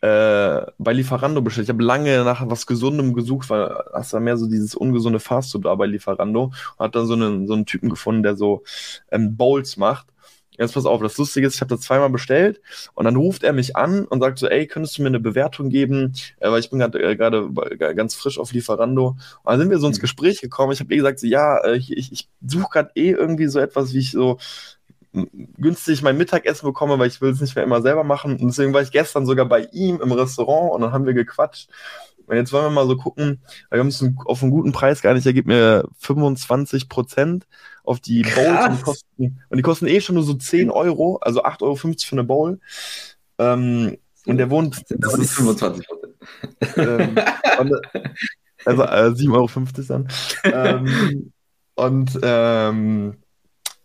äh, 0.02 0.62
bei 0.78 0.94
Lieferando 0.94 1.42
bestellt. 1.42 1.65
Ich 1.65 1.74
habe 1.74 1.84
lange 1.84 2.24
nach 2.24 2.42
was 2.50 2.65
Gesundem 2.65 3.13
gesucht, 3.13 3.50
weil 3.50 3.76
das 3.92 4.13
war 4.13 4.22
mehr 4.22 4.38
so 4.38 4.48
dieses 4.48 4.76
ungesunde 4.76 5.20
Fastfood 5.20 5.65
da 5.65 5.76
bei 5.76 5.88
Lieferando 5.88 6.44
und 6.44 6.80
habe 6.80 6.92
dann 6.92 7.06
so 7.06 7.13
einen, 7.13 7.48
so 7.48 7.54
einen 7.54 7.65
Typen 7.65 7.89
gefunden, 7.89 8.24
der 8.24 8.38
so 8.38 8.63
ähm, 9.12 9.36
Bowls 9.36 9.76
macht. 9.76 10.08
Jetzt 10.60 10.74
pass 10.74 10.86
auf, 10.86 11.02
das 11.02 11.17
Lustige 11.17 11.48
ist, 11.48 11.56
ich 11.56 11.62
habe 11.62 11.74
das 11.74 11.86
zweimal 11.86 12.10
bestellt 12.10 12.62
und 12.93 13.06
dann 13.06 13.15
ruft 13.15 13.43
er 13.43 13.54
mich 13.54 13.78
an 13.78 14.06
und 14.06 14.19
sagt 14.19 14.39
so, 14.39 14.48
ey, 14.48 14.67
könntest 14.67 14.98
du 14.98 15.02
mir 15.02 15.08
eine 15.08 15.19
Bewertung 15.19 15.69
geben? 15.69 16.13
Äh, 16.39 16.52
weil 16.52 16.60
ich 16.60 16.69
bin 16.69 16.80
gerade 16.80 17.00
äh, 17.00 17.95
ganz 17.95 18.13
frisch 18.15 18.38
auf 18.38 18.52
Lieferando. 18.52 19.08
Und 19.08 19.17
dann 19.45 19.60
sind 19.60 19.69
wir 19.69 19.80
so 19.80 19.88
ins 19.88 19.98
mhm. 19.98 20.02
Gespräch 20.02 20.41
gekommen. 20.41 20.74
Ich 20.74 20.82
habe 20.82 20.93
eh 20.93 20.98
gesagt, 20.98 21.19
so, 21.19 21.28
ja, 21.28 21.58
äh, 21.60 21.78
ich, 21.78 22.12
ich 22.12 22.28
suche 22.45 22.69
gerade 22.72 22.91
eh 22.95 23.12
irgendwie 23.12 23.48
so 23.48 23.60
etwas, 23.60 23.93
wie 23.93 24.00
ich 24.00 24.12
so 24.12 24.38
günstig 25.58 26.02
mein 26.02 26.17
Mittagessen 26.17 26.67
bekomme, 26.67 27.00
weil 27.00 27.08
ich 27.08 27.22
will 27.22 27.32
es 27.32 27.41
nicht 27.41 27.56
mehr 27.56 27.63
immer 27.63 27.82
selber 27.82 28.04
machen. 28.04 28.34
Und 28.34 28.48
deswegen 28.50 28.74
war 28.74 28.82
ich 28.82 28.91
gestern 28.91 29.26
sogar 29.26 29.45
bei 29.45 29.67
ihm 29.72 30.00
im 30.02 30.12
Restaurant 30.12 30.74
und 30.74 30.82
dann 30.82 30.91
haben 30.91 31.06
wir 31.06 31.13
gequatscht. 31.13 31.69
Und 32.30 32.36
jetzt 32.36 32.54
wollen 32.54 32.65
wir 32.65 32.70
mal 32.70 32.88
so 32.88 32.96
gucken, 32.96 33.42
wir 33.72 33.80
haben 33.80 33.88
es 33.88 34.06
auf 34.26 34.44
einen 34.44 34.52
guten 34.52 34.72
Preis 34.72 35.02
gar 35.02 35.15
nicht, 35.15 35.26
er 35.26 35.34
gibt 35.34 35.48
mir 35.48 35.84
25 35.98 36.88
Prozent 36.88 37.48
auf 37.84 38.00
die 38.00 38.22
Bowls 38.22 38.68
und 38.68 38.78
die, 38.78 38.84
kosten, 38.84 39.39
und 39.50 39.58
die 39.58 39.63
kosten 39.63 39.88
eh 39.88 40.00
schon 40.00 40.13
nur 40.13 40.24
so 40.24 40.36
10 40.36 40.70
Euro, 40.70 41.18
also 41.18 41.44
8,50 41.44 41.62
Euro 41.63 41.76
für 41.76 42.12
eine 42.12 42.24
Bowl. 42.24 42.60
Ähm, 43.39 43.98
und 44.28 44.38
der 44.38 44.52
wohnt. 44.52 44.86
Das 44.89 45.15
ist 45.15 45.34
25 45.34 45.88
Prozent. 45.88 46.13
Ähm, 46.78 47.15
also 48.65 48.84
äh, 48.84 49.10
7,50 49.10 49.34
Euro 49.34 49.48
dann. 49.88 50.08
ähm, 50.44 51.32
und 51.74 52.20
ähm, 52.22 53.18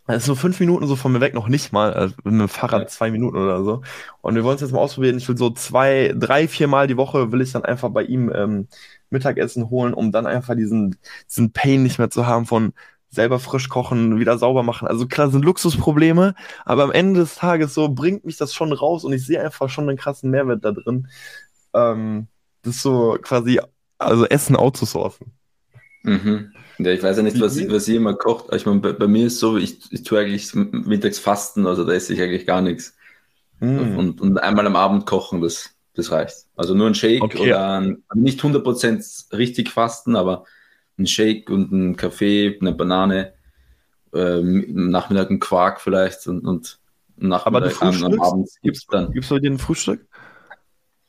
das 0.07 0.19
ist 0.19 0.27
so 0.27 0.35
fünf 0.35 0.61
Minuten 0.61 0.87
so 0.87 0.97
von 0.97 1.13
mir 1.13 1.21
weg, 1.21 1.33
noch 1.33 1.49
nicht 1.49 1.73
mal. 1.73 1.95
Also 1.95 2.15
mit 2.25 2.41
dem 2.41 2.49
Fahrrad 2.49 2.83
ja. 2.83 2.87
zwei 2.89 3.11
Minuten 3.11 3.39
oder 3.39 3.65
so. 3.65 3.83
Und 4.21 4.35
wir 4.35 4.45
wollen 4.45 4.57
es 4.57 4.61
jetzt 4.61 4.73
mal 4.73 4.81
ausprobieren. 4.81 5.17
Ich 5.17 5.29
will 5.29 5.39
so 5.39 5.51
zwei, 5.51 6.13
drei, 6.15 6.47
vier 6.47 6.69
Mal 6.69 6.87
die 6.87 6.99
Woche 6.99 7.33
will 7.33 7.41
ich 7.41 7.53
dann 7.53 7.65
einfach 7.65 7.89
bei 7.89 8.03
ihm 8.03 8.31
ähm, 8.35 8.69
Mittagessen 9.09 9.71
holen, 9.71 9.95
um 9.95 10.13
dann 10.13 10.27
einfach 10.27 10.55
diesen, 10.57 10.97
diesen 11.29 11.53
Pain 11.53 11.83
nicht 11.83 11.99
mehr 11.99 12.11
zu 12.11 12.27
haben 12.27 12.45
von 12.45 12.75
selber 13.09 13.39
frisch 13.39 13.69
kochen, 13.69 14.19
wieder 14.19 14.37
sauber 14.37 14.63
machen. 14.63 14.89
Also 14.89 15.07
klar 15.07 15.31
sind 15.31 15.45
Luxusprobleme, 15.45 16.35
aber 16.65 16.83
am 16.83 16.93
Ende 16.93 17.21
des 17.21 17.37
Tages 17.37 17.73
so 17.73 17.89
bringt 17.89 18.25
mich 18.25 18.37
das 18.37 18.53
schon 18.53 18.73
raus 18.73 19.05
und 19.05 19.13
ich 19.13 19.25
sehe 19.25 19.41
einfach 19.41 19.71
schon 19.71 19.89
einen 19.89 19.97
krassen 19.97 20.31
Mehrwert 20.31 20.65
da 20.65 20.73
drin. 20.73 21.09
Ähm, 21.73 22.27
das 22.63 22.77
ist 22.77 22.83
so 22.83 23.17
quasi, 23.23 23.61
also 23.99 24.27
Essen 24.27 24.57
outzusourcen. 24.57 25.33
Mhm. 26.03 26.53
Ja, 26.79 26.91
ich 26.91 27.03
weiß 27.03 27.17
ja 27.17 27.23
nicht, 27.23 27.41
was, 27.41 27.57
was 27.71 27.89
ihr 27.89 27.97
immer 27.97 28.15
kocht. 28.15 28.53
Ich 28.55 28.67
meine, 28.67 28.81
bei, 28.81 28.93
bei, 28.93 29.07
mir 29.07 29.27
ist 29.27 29.39
so, 29.39 29.57
ich, 29.57 29.79
ich 29.91 30.03
tue 30.03 30.19
eigentlich 30.19 30.55
mittags 30.55 31.19
fasten, 31.19 31.67
also 31.67 31.85
da 31.85 31.93
esse 31.93 32.13
ich 32.13 32.21
eigentlich 32.21 32.47
gar 32.47 32.61
nichts. 32.61 32.97
Mm. 33.61 33.97
Und, 33.97 34.21
und 34.21 34.39
einmal 34.39 34.67
am 34.67 34.77
Abend 34.77 35.07
kochen, 35.07 35.41
das, 35.41 35.71
das 35.95 36.11
reicht. 36.11 36.47
Also 36.57 36.75
nur 36.75 36.89
ein 36.89 36.95
Shake 36.95 37.23
okay. 37.23 37.43
oder 37.43 37.81
ein, 37.81 38.03
nicht 38.15 38.41
100% 38.41 39.37
richtig 39.37 39.71
fasten, 39.71 40.17
aber 40.17 40.45
ein 40.99 41.07
Shake 41.07 41.51
und 41.51 41.73
ein 41.73 41.97
Kaffee, 41.97 42.59
eine 42.61 42.73
Banane, 42.73 43.35
ähm, 44.13 44.91
Nachmittag 44.91 45.31
ein 45.31 45.41
Quark 45.41 45.81
vielleicht 45.81 46.27
und, 46.27 46.47
und 46.47 46.79
Nachmittag 47.17 47.81
aber 47.83 47.89
am, 47.89 48.05
am 48.05 48.21
Abend 48.21 48.49
gibt 48.63 48.77
es 48.77 48.87
dann. 48.87 49.13
Gibst 49.13 49.31
du 49.31 49.39
dir 49.39 49.51
ein 49.51 49.59
Frühstück? 49.59 50.07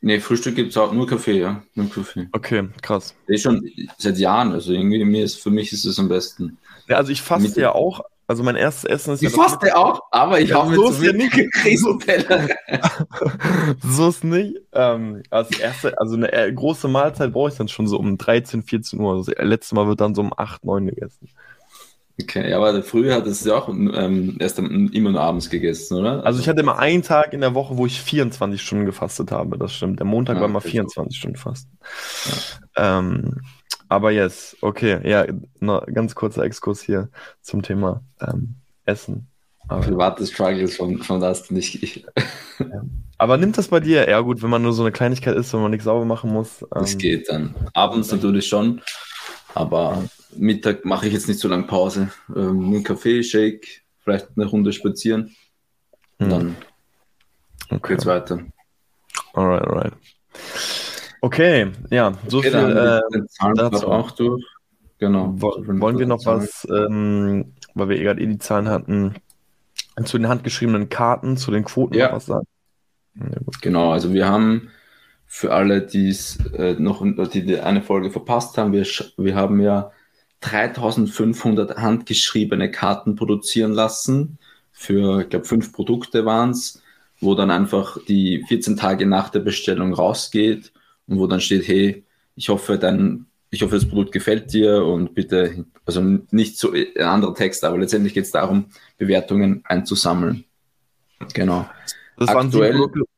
Nee, 0.06 0.20
Frühstück 0.20 0.54
gibt 0.54 0.70
es 0.70 0.76
auch 0.76 0.92
nur 0.92 1.04
Kaffee, 1.08 1.40
ja. 1.40 1.64
Nur 1.74 1.90
Kaffee. 1.90 2.28
Okay, 2.30 2.68
krass. 2.80 3.12
Ist 3.26 3.42
schon 3.42 3.68
seit 3.98 4.16
Jahren, 4.18 4.52
also 4.52 4.72
irgendwie 4.72 5.04
mir 5.04 5.24
ist, 5.24 5.42
für 5.42 5.50
mich 5.50 5.72
ist 5.72 5.84
es 5.84 5.98
am 5.98 6.08
besten. 6.08 6.58
Ja, 6.86 6.98
also 6.98 7.10
ich 7.10 7.20
faste 7.20 7.60
ja 7.60 7.72
auch, 7.72 8.02
also 8.28 8.44
mein 8.44 8.54
erstes 8.54 8.84
Essen 8.84 9.14
ist 9.14 9.22
ich 9.24 9.30
ja. 9.30 9.30
Ich 9.30 9.34
faste 9.34 9.76
auch, 9.76 10.02
aber 10.12 10.40
ich 10.40 10.50
ja, 10.50 10.62
habe 10.62 10.76
so 10.76 10.92
mir 10.92 11.12
nicht 11.12 11.36
Riesenteller. 11.64 12.50
so 13.82 14.08
ist 14.10 14.22
nicht. 14.22 14.54
Ähm, 14.72 15.24
als 15.30 15.58
erste, 15.58 15.98
also 15.98 16.14
eine 16.14 16.32
äh, 16.32 16.52
große 16.52 16.86
Mahlzeit 16.86 17.32
brauche 17.32 17.50
ich 17.50 17.56
dann 17.56 17.66
schon 17.66 17.88
so 17.88 17.98
um 17.98 18.16
13, 18.16 18.62
14 18.62 19.00
Uhr. 19.00 19.16
Das 19.16 19.26
letzte 19.44 19.74
Mal 19.74 19.88
wird 19.88 20.00
dann 20.00 20.14
so 20.14 20.20
um 20.20 20.32
8, 20.36 20.64
9 20.64 20.86
gegessen. 20.86 21.30
Okay, 22.20 22.52
aber 22.54 22.82
früher 22.82 23.14
hat 23.14 23.26
es 23.26 23.44
ja 23.44 23.56
auch 23.56 23.68
ähm, 23.68 24.36
erst 24.38 24.58
immer 24.58 25.10
nur 25.10 25.20
abends 25.20 25.50
gegessen, 25.50 25.98
oder? 25.98 26.24
Also 26.24 26.40
ich 26.40 26.48
hatte 26.48 26.60
immer 26.60 26.78
einen 26.78 27.02
Tag 27.02 27.34
in 27.34 27.42
der 27.42 27.54
Woche, 27.54 27.76
wo 27.76 27.84
ich 27.84 28.00
24 28.00 28.60
Stunden 28.60 28.86
gefastet 28.86 29.32
habe, 29.32 29.58
das 29.58 29.74
stimmt. 29.74 29.98
Der 29.98 30.06
Montag 30.06 30.38
ah, 30.38 30.40
war 30.40 30.48
mal 30.48 30.60
24 30.60 31.14
so. 31.14 31.18
Stunden 31.18 31.36
fasten. 31.36 31.78
Ja. 32.76 32.98
Ähm, 32.98 33.42
aber 33.88 34.12
yes, 34.12 34.56
okay, 34.62 34.98
ja, 35.08 35.26
noch 35.60 35.86
ganz 35.86 36.14
kurzer 36.14 36.42
Exkurs 36.42 36.80
hier 36.80 37.10
zum 37.42 37.62
Thema 37.62 38.02
ähm, 38.20 38.56
Essen. 38.86 39.28
Aber, 39.68 39.82
Private 39.82 40.26
Struggles 40.26 40.76
von, 40.76 40.98
von 41.02 41.20
das 41.20 41.50
nicht 41.50 41.82
ich. 41.82 42.06
ja. 42.58 42.82
Aber 43.18 43.36
nimmt 43.36 43.56
das 43.58 43.68
bei 43.68 43.80
dir? 43.80 44.08
Ja 44.08 44.20
gut, 44.20 44.42
wenn 44.42 44.50
man 44.50 44.62
nur 44.62 44.72
so 44.72 44.82
eine 44.82 44.92
Kleinigkeit 44.92 45.36
isst, 45.36 45.52
wenn 45.54 45.62
man 45.62 45.70
nichts 45.70 45.84
sauber 45.84 46.04
machen 46.04 46.32
muss. 46.32 46.62
Ähm, 46.62 46.68
das 46.72 46.98
geht 46.98 47.28
dann. 47.28 47.54
Abends 47.72 48.12
natürlich 48.12 48.46
schon, 48.46 48.80
aber 49.56 50.04
Mittag 50.36 50.84
mache 50.84 51.06
ich 51.06 51.12
jetzt 51.12 51.28
nicht 51.28 51.40
so 51.40 51.48
lange 51.48 51.64
Pause. 51.64 52.10
Ähm, 52.34 52.66
einen 52.66 52.84
Kaffee, 52.84 53.22
Shake, 53.22 53.82
vielleicht 54.04 54.28
eine 54.36 54.46
Runde 54.46 54.72
spazieren. 54.72 55.34
Und 56.18 56.26
hm. 56.26 56.30
dann 56.30 56.56
okay. 57.70 57.94
geht's 57.94 58.06
weiter. 58.06 58.40
Alright, 59.32 59.62
alright. 59.62 59.92
Okay, 61.20 61.72
ja, 61.90 62.12
so 62.28 62.38
okay, 62.38 62.50
viel 62.50 62.76
äh, 63.10 63.54
dazu. 63.54 63.88
auch 63.88 64.10
durch. 64.12 64.44
Genau. 64.98 65.34
Wo, 65.36 65.54
wollen 65.66 65.98
wir 65.98 66.06
noch 66.06 66.24
was, 66.24 66.66
ähm, 66.70 67.54
weil 67.74 67.88
wir 67.88 67.98
gerade 67.98 68.20
eh 68.20 68.26
die 68.26 68.38
Zahlen 68.38 68.68
hatten, 68.68 69.14
zu 70.04 70.18
den 70.18 70.28
handgeschriebenen 70.28 70.88
Karten, 70.88 71.36
zu 71.36 71.50
den 71.50 71.64
Quoten 71.64 71.94
ja. 71.94 72.12
was 72.12 72.26
sagen? 72.26 72.46
Ja, 73.14 73.26
genau, 73.60 73.92
also 73.92 74.12
wir 74.12 74.28
haben 74.28 74.70
für 75.36 75.52
alle, 75.52 75.82
die 75.82 76.08
es 76.08 76.38
äh, 76.54 76.76
noch 76.78 77.04
die 77.30 77.58
eine 77.58 77.82
Folge 77.82 78.10
verpasst 78.10 78.56
haben, 78.56 78.72
wir, 78.72 78.86
wir 79.18 79.34
haben 79.34 79.60
ja 79.60 79.92
3500 80.40 81.76
handgeschriebene 81.76 82.70
Karten 82.70 83.16
produzieren 83.16 83.72
lassen. 83.72 84.38
Für, 84.72 85.20
ich 85.20 85.28
glaube, 85.28 85.44
fünf 85.44 85.74
Produkte 85.74 86.24
waren 86.24 86.52
es, 86.52 86.82
wo 87.20 87.34
dann 87.34 87.50
einfach 87.50 87.98
die 88.08 88.46
14 88.48 88.78
Tage 88.78 89.04
nach 89.04 89.28
der 89.28 89.40
Bestellung 89.40 89.92
rausgeht 89.92 90.72
und 91.06 91.18
wo 91.18 91.26
dann 91.26 91.42
steht, 91.42 91.68
hey, 91.68 92.02
ich 92.34 92.48
hoffe, 92.48 92.78
dein, 92.78 93.26
ich 93.50 93.60
hoffe, 93.60 93.74
das 93.74 93.86
Produkt 93.86 94.12
gefällt 94.12 94.54
dir 94.54 94.86
und 94.86 95.14
bitte, 95.14 95.66
also 95.84 96.00
nicht 96.30 96.56
so 96.56 96.72
ein 96.72 96.96
anderer 96.96 97.34
Text, 97.34 97.62
aber 97.62 97.76
letztendlich 97.76 98.14
geht 98.14 98.24
es 98.24 98.30
darum, 98.30 98.70
Bewertungen 98.96 99.60
einzusammeln. 99.66 100.46
Genau. 101.34 101.68
Das 102.16 102.30
Aktuell, 102.30 102.38
waren 102.38 102.50
sieben 102.50 102.78
Produkte. 102.78 103.16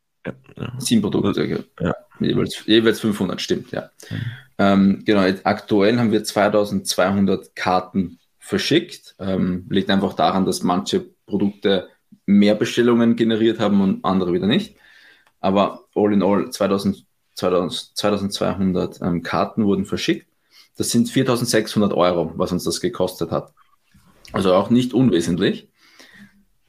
Ja. 0.57 0.72
Sieben 0.78 1.02
Produkte, 1.02 1.64
ja. 1.81 1.94
Jeweils, 2.20 2.64
jeweils 2.66 3.00
500, 3.00 3.40
stimmt, 3.40 3.70
ja. 3.72 3.90
Mhm. 4.11 4.16
Ähm, 4.59 5.02
genau, 5.04 5.20
aktuell 5.44 5.98
haben 5.98 6.11
wir 6.11 6.24
2200 6.24 7.54
Karten 7.54 8.18
verschickt. 8.38 9.14
Ähm, 9.18 9.66
liegt 9.70 9.88
einfach 9.88 10.14
daran, 10.14 10.44
dass 10.44 10.62
manche 10.62 11.00
Produkte 11.26 11.88
mehr 12.26 12.54
Bestellungen 12.54 13.14
generiert 13.14 13.61
haben 13.61 13.81
und 13.81 14.04
andere 14.04 14.33
wieder 14.33 14.46
nicht. 14.46 14.76
Aber 15.40 15.85
all 15.94 16.12
in 16.12 16.22
all 16.22 16.50
2000, 16.50 17.07
2000, 17.35 17.96
2200 17.96 19.00
ähm, 19.00 19.22
Karten 19.22 19.64
wurden 19.64 19.85
verschickt. 19.85 20.26
Das 20.76 20.90
sind 20.90 21.09
4600 21.09 21.92
Euro, 21.92 22.33
was 22.37 22.52
uns 22.52 22.64
das 22.64 22.81
gekostet 22.81 23.31
hat. 23.31 23.52
Also 24.33 24.54
auch 24.54 24.70
nicht 24.70 24.92
unwesentlich. 24.92 25.68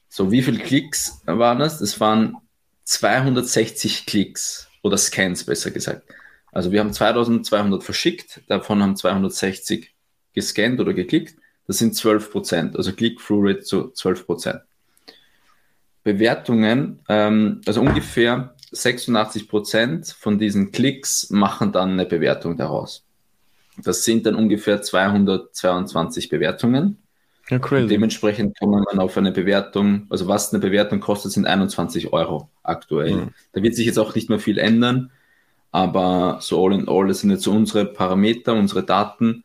So, 0.07 0.31
wie 0.31 0.41
viele 0.41 0.59
Klicks 0.59 1.21
waren 1.25 1.59
das? 1.59 1.79
Das 1.79 1.99
waren 1.99 2.37
260 2.85 4.05
Klicks 4.05 4.68
oder 4.81 4.97
Scans, 4.97 5.43
besser 5.43 5.71
gesagt. 5.71 6.03
Also 6.51 6.71
wir 6.71 6.79
haben 6.79 6.93
2200 6.93 7.83
verschickt, 7.83 8.41
davon 8.47 8.81
haben 8.81 8.95
260 8.95 9.93
gescannt 10.33 10.79
oder 10.79 10.93
geklickt. 10.93 11.35
Das 11.67 11.77
sind 11.77 11.95
12 11.95 12.31
Prozent, 12.31 12.75
also 12.75 12.91
Click-Through-Rate 12.93 13.61
zu 13.61 13.91
12 13.91 14.25
Prozent. 14.25 14.61
Bewertungen, 16.03 16.99
ähm, 17.07 17.61
also 17.67 17.81
ungefähr 17.81 18.55
86 18.71 19.47
Prozent 19.47 20.07
von 20.07 20.39
diesen 20.39 20.71
Klicks 20.71 21.29
machen 21.29 21.71
dann 21.71 21.91
eine 21.91 22.05
Bewertung 22.05 22.57
daraus. 22.57 23.03
Das 23.77 24.03
sind 24.03 24.25
dann 24.25 24.35
ungefähr 24.35 24.81
222 24.81 26.29
Bewertungen. 26.29 26.97
Ja, 27.49 27.59
crazy. 27.59 27.87
dementsprechend 27.87 28.59
kommt 28.59 28.85
man 28.85 28.99
auf 28.99 29.17
eine 29.17 29.31
Bewertung, 29.31 30.05
also 30.09 30.27
was 30.27 30.53
eine 30.53 30.59
Bewertung 30.59 30.99
kostet, 30.99 31.31
sind 31.31 31.47
21 31.47 32.13
Euro 32.13 32.49
aktuell. 32.63 33.15
Mhm. 33.15 33.29
Da 33.53 33.63
wird 33.63 33.75
sich 33.75 33.85
jetzt 33.85 33.97
auch 33.97 34.13
nicht 34.13 34.29
mehr 34.29 34.39
viel 34.39 34.57
ändern. 34.57 35.11
Aber 35.71 36.39
so 36.41 36.63
all 36.63 36.73
in 36.73 36.87
all, 36.87 37.07
das 37.07 37.19
sind 37.19 37.29
jetzt 37.29 37.43
so 37.43 37.51
unsere 37.51 37.85
Parameter, 37.85 38.53
unsere 38.53 38.83
Daten. 38.83 39.43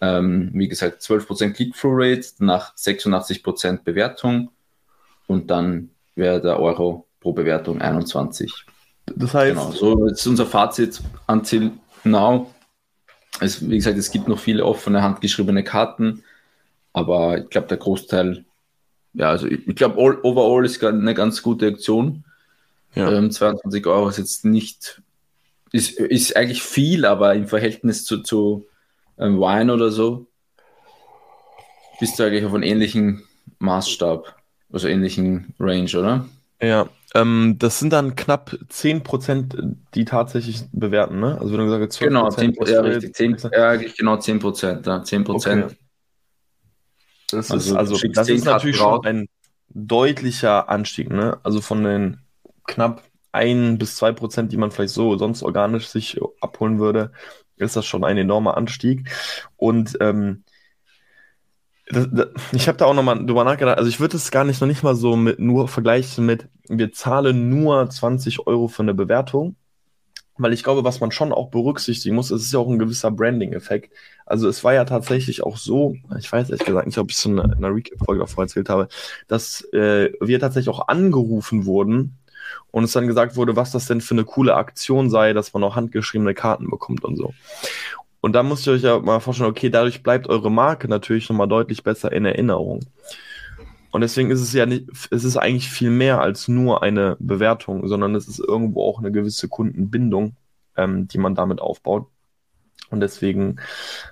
Ähm, 0.00 0.50
wie 0.54 0.68
gesagt, 0.68 1.02
12% 1.02 1.52
Click-Through-Rate, 1.52 2.44
nach 2.44 2.74
86% 2.76 3.84
Bewertung 3.84 4.50
und 5.26 5.50
dann 5.50 5.90
wäre 6.14 6.40
der 6.40 6.60
Euro 6.60 7.06
pro 7.20 7.32
Bewertung 7.32 7.80
21. 7.80 8.52
Das 9.06 9.34
heißt, 9.34 9.54
genau, 9.54 9.70
so 9.70 10.06
ist 10.06 10.26
unser 10.26 10.46
Fazit 10.46 11.00
until 11.26 11.72
now. 12.04 12.50
Also, 13.40 13.68
wie 13.68 13.76
gesagt, 13.76 13.98
es 13.98 14.10
gibt 14.10 14.28
noch 14.28 14.38
viele 14.38 14.64
offene 14.64 15.02
handgeschriebene 15.02 15.64
Karten, 15.64 16.22
aber 16.94 17.38
ich 17.38 17.50
glaube, 17.50 17.66
der 17.66 17.76
Großteil, 17.76 18.46
ja, 19.12 19.28
also 19.28 19.46
ich, 19.46 19.68
ich 19.68 19.76
glaube, 19.76 19.98
overall 19.98 20.64
ist 20.64 20.82
eine 20.82 21.12
ganz 21.12 21.42
gute 21.42 21.66
Aktion. 21.66 22.24
Ja. 22.94 23.12
Ähm, 23.12 23.30
22 23.30 23.86
Euro 23.86 24.08
ist 24.08 24.18
jetzt 24.18 24.46
nicht 24.46 25.02
ist, 25.74 25.98
ist 25.98 26.36
eigentlich 26.36 26.62
viel, 26.62 27.04
aber 27.04 27.34
im 27.34 27.48
Verhältnis 27.48 28.04
zu, 28.04 28.22
zu 28.22 28.66
ähm, 29.18 29.40
Wine 29.40 29.74
oder 29.74 29.90
so 29.90 30.26
bist 31.98 32.18
du 32.18 32.22
eigentlich 32.22 32.44
auf 32.44 32.54
einem 32.54 32.62
ähnlichen 32.62 33.24
Maßstab, 33.58 34.36
also 34.72 34.86
ähnlichen 34.86 35.54
Range, 35.58 35.90
oder? 35.98 36.28
Ja, 36.60 36.88
ähm, 37.14 37.56
das 37.58 37.80
sind 37.80 37.92
dann 37.92 38.14
knapp 38.14 38.56
10%, 38.70 39.76
die 39.94 40.04
tatsächlich 40.04 40.62
bewerten, 40.72 41.18
ne? 41.18 41.38
Also 41.40 41.52
wenn 41.52 41.58
du 41.58 41.64
gesagt 41.64 41.92
hast, 41.92 42.02
12%. 42.02 42.04
Genau, 42.04 42.30
10, 42.30 42.54
ja, 42.66 42.80
richtig, 42.80 43.14
10, 43.14 43.36
ja, 43.52 43.74
genau 43.76 44.14
10%, 44.14 44.86
ja, 44.86 44.96
10%. 44.98 45.28
Okay. 45.28 45.76
Das 47.34 47.50
also, 47.50 47.70
ist, 47.70 47.76
also, 47.76 48.08
das 48.12 48.28
ist 48.28 48.44
natürlich 48.44 48.76
schon 48.76 49.04
ein 49.04 49.28
deutlicher 49.68 50.68
Anstieg, 50.68 51.10
ne? 51.10 51.38
Also 51.42 51.60
von 51.60 51.84
den 51.84 52.18
knapp 52.66 53.02
ein 53.32 53.78
bis 53.78 53.96
zwei 53.96 54.12
Prozent, 54.12 54.52
die 54.52 54.56
man 54.56 54.70
vielleicht 54.70 54.94
so 54.94 55.16
sonst 55.18 55.42
organisch 55.42 55.88
sich 55.88 56.20
abholen 56.40 56.78
würde, 56.78 57.12
ist 57.56 57.76
das 57.76 57.84
schon 57.84 58.04
ein 58.04 58.16
enormer 58.16 58.56
Anstieg. 58.56 59.10
Und 59.56 59.96
ähm, 60.00 60.44
das, 61.88 62.08
das, 62.10 62.28
ich 62.52 62.68
habe 62.68 62.78
da 62.78 62.86
auch 62.86 62.94
nochmal 62.94 63.24
drüber 63.26 63.44
nachgedacht. 63.44 63.78
Also 63.78 63.90
ich 63.90 64.00
würde 64.00 64.16
es 64.16 64.30
gar 64.30 64.44
nicht 64.44 64.60
noch 64.60 64.68
nicht 64.68 64.82
mal 64.82 64.94
so 64.94 65.16
mit 65.16 65.38
nur 65.38 65.68
vergleichen 65.68 66.24
mit, 66.24 66.48
wir 66.68 66.92
zahlen 66.92 67.50
nur 67.50 67.90
20 67.90 68.46
Euro 68.46 68.68
für 68.68 68.82
eine 68.82 68.94
Bewertung. 68.94 69.56
Weil 70.36 70.52
ich 70.52 70.64
glaube, 70.64 70.82
was 70.82 71.00
man 71.00 71.12
schon 71.12 71.32
auch 71.32 71.50
berücksichtigen 71.50 72.16
muss, 72.16 72.30
es 72.30 72.42
ist 72.42 72.52
ja 72.52 72.58
auch 72.58 72.68
ein 72.68 72.78
gewisser 72.78 73.10
Branding-Effekt. 73.10 73.92
Also 74.26 74.48
es 74.48 74.64
war 74.64 74.74
ja 74.74 74.84
tatsächlich 74.84 75.42
auch 75.42 75.56
so, 75.56 75.96
ich 76.18 76.30
weiß 76.30 76.50
ehrlich 76.50 76.66
gesagt 76.66 76.86
nicht, 76.86 76.98
ob 76.98 77.10
ich 77.10 77.16
es 77.16 77.24
in 77.24 77.38
einer 77.38 77.74
Recap-Folge 77.74 78.20
davor 78.20 78.44
erzählt 78.44 78.68
habe, 78.68 78.88
dass 79.28 79.62
äh, 79.72 80.10
wir 80.20 80.40
tatsächlich 80.40 80.74
auch 80.74 80.88
angerufen 80.88 81.66
wurden 81.66 82.18
und 82.70 82.84
es 82.84 82.92
dann 82.92 83.06
gesagt 83.06 83.36
wurde, 83.36 83.56
was 83.56 83.70
das 83.70 83.86
denn 83.86 84.00
für 84.00 84.14
eine 84.14 84.24
coole 84.24 84.54
Aktion 84.54 85.10
sei, 85.10 85.32
dass 85.32 85.52
man 85.52 85.62
auch 85.62 85.76
handgeschriebene 85.76 86.34
Karten 86.34 86.68
bekommt 86.70 87.04
und 87.04 87.16
so. 87.16 87.32
Und 88.20 88.32
da 88.32 88.42
müsst 88.42 88.66
ihr 88.66 88.72
euch 88.72 88.82
ja 88.82 88.98
mal 88.98 89.20
vorstellen, 89.20 89.50
okay, 89.50 89.68
dadurch 89.68 90.02
bleibt 90.02 90.28
eure 90.28 90.50
Marke 90.50 90.88
natürlich 90.88 91.28
nochmal 91.28 91.46
deutlich 91.46 91.82
besser 91.82 92.10
in 92.10 92.24
Erinnerung. 92.24 92.80
Und 93.94 94.00
deswegen 94.00 94.32
ist 94.32 94.40
es 94.40 94.52
ja 94.52 94.66
nicht, 94.66 94.88
es 95.12 95.22
ist 95.22 95.36
eigentlich 95.36 95.70
viel 95.70 95.90
mehr 95.90 96.20
als 96.20 96.48
nur 96.48 96.82
eine 96.82 97.16
Bewertung, 97.20 97.86
sondern 97.86 98.16
es 98.16 98.26
ist 98.26 98.40
irgendwo 98.40 98.82
auch 98.82 98.98
eine 98.98 99.12
gewisse 99.12 99.48
Kundenbindung, 99.48 100.34
ähm, 100.76 101.06
die 101.06 101.18
man 101.18 101.36
damit 101.36 101.60
aufbaut. 101.60 102.08
Und 102.90 102.98
deswegen, 102.98 103.60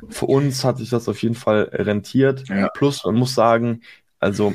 für 0.09 0.27
uns 0.27 0.63
hat 0.63 0.79
sich 0.79 0.89
das 0.89 1.09
auf 1.09 1.21
jeden 1.21 1.35
Fall 1.35 1.63
rentiert. 1.73 2.49
Ja. 2.49 2.69
Plus, 2.69 3.05
man 3.05 3.17
muss 3.17 3.35
sagen, 3.35 3.81
also 4.21 4.55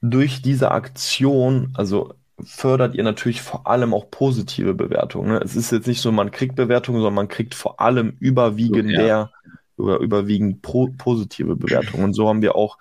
durch 0.00 0.40
diese 0.40 0.70
Aktion, 0.70 1.74
also 1.74 2.14
fördert 2.42 2.94
ihr 2.94 3.04
natürlich 3.04 3.42
vor 3.42 3.66
allem 3.66 3.92
auch 3.92 4.10
positive 4.10 4.72
Bewertungen. 4.72 5.28
Ne? 5.28 5.40
Es 5.44 5.56
ist 5.56 5.72
jetzt 5.72 5.88
nicht 5.88 6.00
so, 6.00 6.10
man 6.10 6.30
kriegt 6.30 6.56
Bewertungen, 6.56 7.00
sondern 7.00 7.16
man 7.16 7.28
kriegt 7.28 7.54
vor 7.54 7.82
allem 7.82 8.16
überwiegend 8.18 8.92
ja. 8.92 9.02
der 9.02 9.30
oder 9.76 9.98
überwiegend 9.98 10.62
pro, 10.62 10.88
positive 10.96 11.54
Bewertungen. 11.54 12.02
Und 12.04 12.14
so 12.14 12.30
haben 12.30 12.40
wir 12.40 12.54
auch 12.54 12.78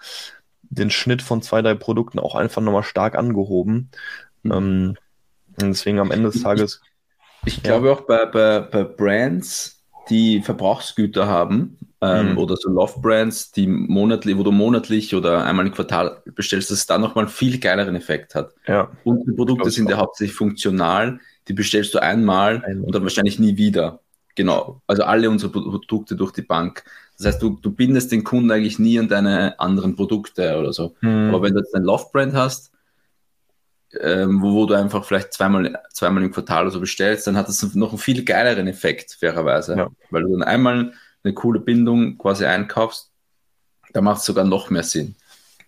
den 0.64 0.90
Schnitt 0.90 1.22
von 1.22 1.42
zwei, 1.42 1.62
drei 1.62 1.76
Produkten 1.76 2.20
auch 2.20 2.36
einfach 2.36 2.62
nochmal 2.62 2.84
stark 2.84 3.16
angehoben. 3.16 3.90
Mhm. 4.44 4.52
Ähm, 4.52 4.98
deswegen 5.60 6.00
am 6.00 6.12
Ende 6.12 6.32
des 6.32 6.42
Tages. 6.42 6.82
Ich, 7.46 7.58
ich 7.58 7.64
ja. 7.64 7.72
glaube 7.72 7.92
auch 7.92 8.02
bei, 8.02 8.26
bei, 8.26 8.60
bei 8.60 8.84
Brands, 8.84 9.84
die 10.10 10.42
Verbrauchsgüter 10.42 11.28
haben, 11.28 11.78
ähm, 12.04 12.32
mhm. 12.32 12.38
oder 12.38 12.58
so 12.58 12.70
Love-Brands, 12.70 13.52
die 13.54 13.68
monatlich, 13.68 14.38
wo 14.38 14.44
du 14.44 14.52
monatlich 14.52 15.16
oder 15.16 15.46
einmal 15.46 15.66
im 15.66 15.74
Quartal 15.74 16.22
bestellst, 16.36 16.70
dass 16.70 16.80
es 16.80 16.86
da 16.86 16.98
nochmal 16.98 17.26
einen 17.26 17.34
viel 17.34 17.60
geileren 17.60 17.96
Effekt 17.96 18.36
hat. 18.36 18.54
Ja. 18.68 18.92
Und 19.06 19.26
die 19.26 19.32
Produkte 19.32 19.72
sind 19.72 19.90
ja 19.90 19.98
hauptsächlich 19.98 20.36
funktional, 20.36 21.20
die 21.48 21.54
bestellst 21.54 21.94
du 21.94 22.02
einmal, 22.02 22.64
einmal 22.66 22.86
und 22.86 22.96
dann 22.96 23.04
wahrscheinlich 23.04 23.40
nie 23.40 23.56
wieder. 23.56 24.02
Genau, 24.36 24.82
also 24.88 25.04
alle 25.04 25.30
unsere 25.30 25.52
Produkte 25.52 26.16
durch 26.16 26.32
die 26.32 26.42
Bank. 26.42 26.84
Das 27.18 27.28
heißt, 27.28 27.42
du, 27.42 27.58
du 27.62 27.72
bindest 27.72 28.12
den 28.12 28.24
Kunden 28.24 28.52
eigentlich 28.52 28.80
nie 28.80 29.00
an 29.00 29.08
deine 29.08 29.60
anderen 29.60 29.96
Produkte 29.96 30.58
oder 30.58 30.74
so. 30.74 30.96
Mhm. 31.02 31.30
Aber 31.30 31.44
wenn 31.44 31.54
du 31.54 31.60
jetzt 31.60 31.76
ein 31.76 31.84
Love-Brand 31.84 32.34
hast, 32.34 32.72
ähm, 34.02 34.42
wo, 34.42 34.54
wo, 34.54 34.66
du 34.66 34.74
einfach 34.74 35.06
vielleicht 35.06 35.34
zweimal, 35.34 35.80
zweimal 35.92 36.24
im 36.24 36.32
Quartal 36.32 36.64
oder 36.64 36.72
so 36.72 36.80
bestellst, 36.80 37.28
dann 37.28 37.38
hat 37.38 37.48
das 37.48 37.62
noch 37.76 37.90
einen 37.90 38.00
viel 38.00 38.26
geileren 38.26 38.68
Effekt, 38.68 39.18
fairerweise. 39.20 39.78
Ja. 39.78 39.90
Weil 40.10 40.24
du 40.24 40.32
dann 40.32 40.44
einmal 40.44 40.94
eine 41.24 41.34
coole 41.34 41.60
Bindung 41.60 42.18
quasi 42.18 42.46
einkaufst, 42.46 43.12
da 43.94 44.02
macht 44.02 44.20
es 44.20 44.26
sogar 44.26 44.46
noch 44.46 44.70
mehr 44.72 44.84
Sinn, 44.84 45.16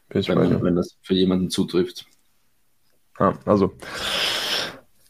wenn, 0.09 0.63
wenn, 0.63 0.75
das 0.75 0.97
für 1.03 1.13
jemanden 1.13 1.51
zutrifft. 1.51 2.05
Ja, 3.19 3.37
also 3.45 3.73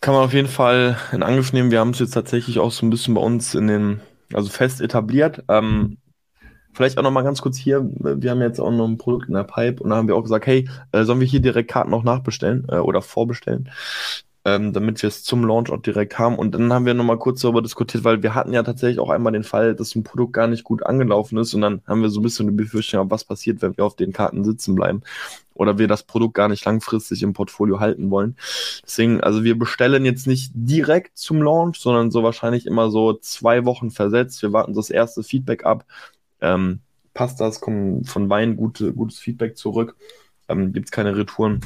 kann 0.01 0.13
man 0.13 0.23
auf 0.23 0.33
jeden 0.33 0.49
Fall 0.49 0.97
in 1.13 1.23
Angriff 1.23 1.51
nehmen. 1.51 1.71
Wir 1.71 1.79
haben 1.79 1.89
es 1.89 1.99
jetzt 1.99 2.13
tatsächlich 2.13 2.59
auch 2.59 2.71
so 2.71 2.85
ein 2.85 2.91
bisschen 2.91 3.15
bei 3.15 3.21
uns 3.21 3.55
in 3.55 3.67
den, 3.67 4.01
also 4.33 4.49
fest 4.49 4.81
etabliert. 4.81 5.43
Ähm, 5.47 5.97
vielleicht 6.75 6.97
auch 6.97 7.03
noch 7.03 7.11
mal 7.11 7.23
ganz 7.23 7.41
kurz 7.41 7.57
hier, 7.57 7.89
wir 7.99 8.31
haben 8.31 8.41
jetzt 8.41 8.59
auch 8.59 8.71
noch 8.71 8.87
ein 8.87 8.97
Produkt 8.97 9.27
in 9.27 9.33
der 9.33 9.43
Pipe 9.43 9.81
und 9.81 9.89
da 9.89 9.95
haben 9.95 10.07
wir 10.07 10.15
auch 10.15 10.23
gesagt, 10.23 10.45
hey, 10.45 10.69
äh, 10.91 11.03
sollen 11.03 11.19
wir 11.19 11.27
hier 11.27 11.39
direkt 11.39 11.71
Karten 11.71 11.91
noch 11.91 12.03
nachbestellen 12.03 12.67
äh, 12.69 12.77
oder 12.77 13.01
vorbestellen? 13.01 13.69
ähm, 14.45 14.73
damit 14.73 15.01
wir 15.01 15.07
es 15.07 15.23
zum 15.23 15.43
Launch 15.43 15.71
auch 15.71 15.81
direkt 15.81 16.19
haben. 16.19 16.37
Und 16.37 16.53
dann 16.53 16.71
haben 16.71 16.85
wir 16.85 16.93
nochmal 16.93 17.17
kurz 17.17 17.41
darüber 17.41 17.63
diskutiert, 17.63 18.03
weil 18.03 18.21
wir 18.21 18.35
hatten 18.35 18.53
ja 18.53 18.61
tatsächlich 18.61 18.99
auch 18.99 19.09
einmal 19.09 19.33
den 19.33 19.43
Fall, 19.43 19.75
dass 19.75 19.95
ein 19.95 20.03
Produkt 20.03 20.33
gar 20.33 20.47
nicht 20.47 20.63
gut 20.63 20.85
angelaufen 20.85 21.39
ist 21.39 21.53
und 21.55 21.61
dann 21.61 21.81
haben 21.87 22.03
wir 22.03 22.09
so 22.09 22.19
ein 22.19 22.23
bisschen 22.23 22.47
die 22.47 22.53
Befürchtung, 22.53 23.09
was 23.09 23.23
passiert, 23.23 23.63
wenn 23.63 23.75
wir 23.75 23.83
auf 23.83 23.95
den 23.95 24.13
Karten 24.13 24.43
sitzen 24.43 24.75
bleiben 24.75 25.01
oder 25.55 25.79
wir 25.79 25.87
das 25.87 26.03
Produkt 26.03 26.35
gar 26.35 26.47
nicht 26.47 26.63
langfristig 26.65 27.23
im 27.23 27.33
Portfolio 27.33 27.79
halten 27.79 28.11
wollen. 28.11 28.35
Deswegen, 28.83 29.21
also 29.21 29.43
wir 29.43 29.57
bestellen 29.57 30.05
jetzt 30.05 30.27
nicht 30.27 30.51
direkt 30.53 31.17
zum 31.17 31.41
Launch, 31.41 31.79
sondern 31.79 32.11
so 32.11 32.21
wahrscheinlich 32.23 32.67
immer 32.67 32.91
so 32.91 33.13
zwei 33.13 33.65
Wochen 33.65 33.89
versetzt. 33.89 34.41
Wir 34.43 34.53
warten 34.53 34.73
das 34.73 34.89
erste 34.89 35.23
Feedback 35.23 35.65
ab. 35.65 35.85
Ähm, 36.41 36.81
passt 37.13 37.39
das, 37.39 37.61
kommt 37.61 38.07
von 38.07 38.29
Wein 38.29 38.55
gute, 38.55 38.93
gutes 38.93 39.19
Feedback 39.19 39.57
zurück. 39.57 39.95
Ähm, 40.47 40.73
Gibt 40.73 40.87
es 40.87 40.91
keine 40.91 41.15
Retouren. 41.15 41.61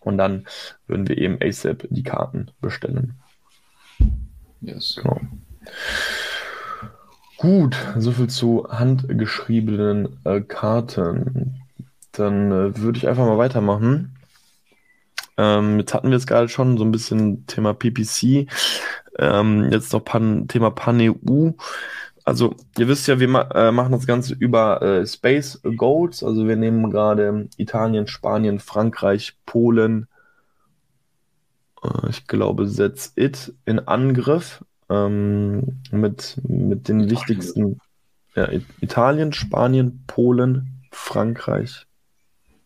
Und 0.00 0.18
dann 0.18 0.46
würden 0.86 1.08
wir 1.08 1.18
eben 1.18 1.38
ASAP 1.42 1.86
die 1.90 2.02
Karten 2.02 2.50
bestellen. 2.60 3.14
Yes. 4.60 4.96
Genau. 4.96 5.20
Gut, 7.36 7.76
soviel 7.96 8.28
zu 8.28 8.66
handgeschriebenen 8.68 10.18
äh, 10.24 10.40
Karten. 10.40 11.62
Dann 12.12 12.50
äh, 12.50 12.76
würde 12.78 12.98
ich 12.98 13.06
einfach 13.06 13.26
mal 13.26 13.38
weitermachen. 13.38 14.16
Ähm, 15.36 15.78
jetzt 15.78 15.94
hatten 15.94 16.10
wir 16.10 16.16
es 16.16 16.26
gerade 16.26 16.48
schon 16.48 16.76
so 16.78 16.84
ein 16.84 16.90
bisschen 16.90 17.46
Thema 17.46 17.74
PPC. 17.74 18.48
Ähm, 19.20 19.70
jetzt 19.70 19.92
noch 19.92 20.04
Pan, 20.04 20.48
Thema 20.48 20.72
PanEU. 20.72 21.52
Also, 22.28 22.54
ihr 22.76 22.88
wisst 22.88 23.08
ja, 23.08 23.18
wir 23.18 23.26
ma 23.26 23.48
äh, 23.54 23.72
machen 23.72 23.92
das 23.92 24.06
Ganze 24.06 24.34
über 24.34 24.82
äh, 24.82 25.06
Space 25.06 25.62
Goals. 25.62 26.22
Also, 26.22 26.46
wir 26.46 26.56
nehmen 26.56 26.90
gerade 26.90 27.48
Italien, 27.56 28.06
Spanien, 28.06 28.58
Frankreich, 28.58 29.38
Polen, 29.46 30.08
äh, 31.82 32.10
ich 32.10 32.26
glaube, 32.26 32.66
Setz 32.66 33.14
It 33.16 33.54
in 33.64 33.78
Angriff 33.78 34.62
ähm, 34.90 35.80
mit, 35.90 36.38
mit 36.46 36.88
den 36.88 37.00
Italien. 37.00 37.10
wichtigsten 37.10 37.80
ja, 38.36 38.50
Italien, 38.82 39.32
Spanien, 39.32 40.04
Polen, 40.06 40.82
Frankreich 40.92 41.86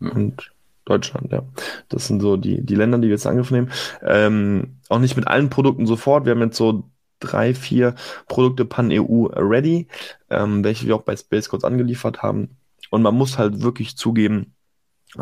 ja. 0.00 0.10
und 0.10 0.52
Deutschland, 0.86 1.30
ja. 1.30 1.44
Das 1.88 2.08
sind 2.08 2.20
so 2.20 2.36
die, 2.36 2.60
die 2.66 2.74
Länder, 2.74 2.98
die 2.98 3.06
wir 3.06 3.14
jetzt 3.14 3.26
in 3.26 3.30
Angriff 3.30 3.52
nehmen. 3.52 3.70
Ähm, 4.02 4.78
auch 4.88 4.98
nicht 4.98 5.14
mit 5.14 5.28
allen 5.28 5.50
Produkten 5.50 5.86
sofort. 5.86 6.24
Wir 6.24 6.32
haben 6.32 6.42
jetzt 6.42 6.56
so 6.56 6.82
drei, 7.22 7.54
vier 7.54 7.94
Produkte 8.28 8.64
Pan-EU 8.64 9.26
ready, 9.34 9.88
ähm, 10.30 10.64
welche 10.64 10.86
wir 10.86 10.96
auch 10.96 11.02
bei 11.02 11.16
Space 11.16 11.48
Codes 11.48 11.64
angeliefert 11.64 12.22
haben. 12.22 12.56
Und 12.90 13.02
man 13.02 13.14
muss 13.14 13.38
halt 13.38 13.62
wirklich 13.62 13.96
zugeben, 13.96 14.54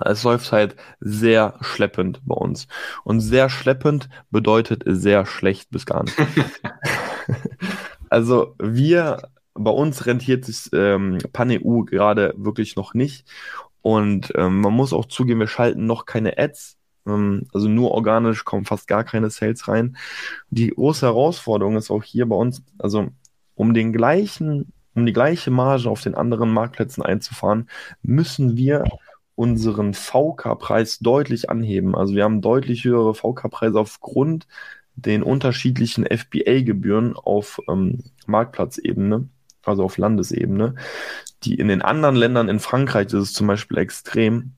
es 0.05 0.23
läuft 0.23 0.53
halt 0.53 0.77
sehr 1.01 1.55
schleppend 1.61 2.21
bei 2.25 2.35
uns. 2.35 2.69
Und 3.05 3.21
sehr 3.21 3.49
schleppend 3.49 4.09
bedeutet 4.31 4.83
sehr 4.87 5.27
schlecht 5.27 5.71
bis 5.71 5.87
gar 5.87 6.05
nicht. 6.05 6.17
also 8.09 8.55
wir, 8.61 9.31
bei 9.55 9.71
uns 9.71 10.07
rentiert 10.07 10.45
sich 10.45 10.71
ähm, 10.73 11.19
Pan-EU 11.33 11.83
gerade 11.83 12.35
wirklich 12.37 12.77
noch 12.77 12.95
nicht. 12.95 13.27
Und 13.83 14.33
ähm, 14.37 14.61
man 14.61 14.75
muss 14.75 14.93
auch 14.93 15.07
zugeben, 15.07 15.41
wir 15.41 15.49
schalten 15.49 15.87
noch 15.87 16.07
keine 16.07 16.39
Ads 16.39 16.80
also 17.05 17.69
nur 17.69 17.93
organisch 17.93 18.45
kommen 18.45 18.65
fast 18.65 18.87
gar 18.87 19.05
keine 19.05 19.31
Sales 19.31 19.69
rein. 19.69 19.97
Die 20.51 20.69
große 20.69 21.07
Herausforderung 21.07 21.77
ist 21.77 21.91
auch 21.91 22.03
hier 22.03 22.27
bei 22.27 22.37
uns, 22.37 22.63
also 22.79 23.09
um 23.55 23.75
den 23.75 23.93
gleichen, 23.93 24.73
um 24.95 25.07
die 25.07 25.13
gleiche 25.13 25.51
Marge 25.51 25.89
auf 25.89 26.03
den 26.03 26.15
anderen 26.15 26.51
Marktplätzen 26.53 27.03
einzufahren, 27.03 27.69
müssen 28.03 28.57
wir 28.57 28.85
unseren 29.35 29.95
VK-Preis 29.95 30.99
deutlich 30.99 31.49
anheben. 31.49 31.95
Also 31.95 32.15
wir 32.15 32.25
haben 32.25 32.43
deutlich 32.43 32.85
höhere 32.85 33.15
VK-Preise 33.15 33.81
aufgrund 33.81 34.47
den 34.97 35.23
unterschiedlichen 35.23 36.05
FBA-Gebühren 36.05 37.17
auf 37.17 37.61
ähm, 37.69 38.05
Marktplatzebene, 38.27 39.29
also 39.65 39.85
auf 39.85 39.97
Landesebene, 39.97 40.75
die 41.43 41.55
in 41.55 41.69
den 41.69 41.81
anderen 41.83 42.17
Ländern, 42.17 42.49
in 42.49 42.61
Frankreich 42.61 43.07
ist 43.07 43.15
es 43.15 43.33
zum 43.33 43.47
Beispiel 43.47 43.79
extrem, 43.79 44.53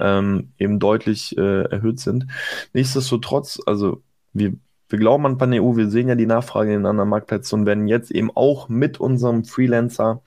ähm, 0.00 0.52
eben 0.58 0.78
deutlich 0.78 1.36
äh, 1.36 1.62
erhöht 1.64 2.00
sind. 2.00 2.26
Nichtsdestotrotz, 2.72 3.60
also 3.66 4.02
wir, 4.32 4.54
wir 4.88 4.98
glauben 4.98 5.26
an 5.26 5.38
PanEU, 5.38 5.76
wir 5.76 5.90
sehen 5.90 6.08
ja 6.08 6.14
die 6.14 6.26
Nachfrage 6.26 6.74
in 6.74 6.86
anderen 6.86 7.08
Marktplätzen 7.08 7.60
und 7.60 7.66
werden 7.66 7.88
jetzt 7.88 8.10
eben 8.10 8.30
auch 8.34 8.68
mit 8.68 9.00
unserem 9.00 9.44
Freelancer 9.44 10.22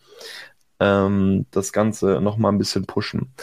ähm, 0.79 1.45
das 1.51 1.71
Ganze 1.73 2.21
nochmal 2.21 2.51
ein 2.51 2.57
bisschen 2.57 2.85
pushen. 2.85 3.33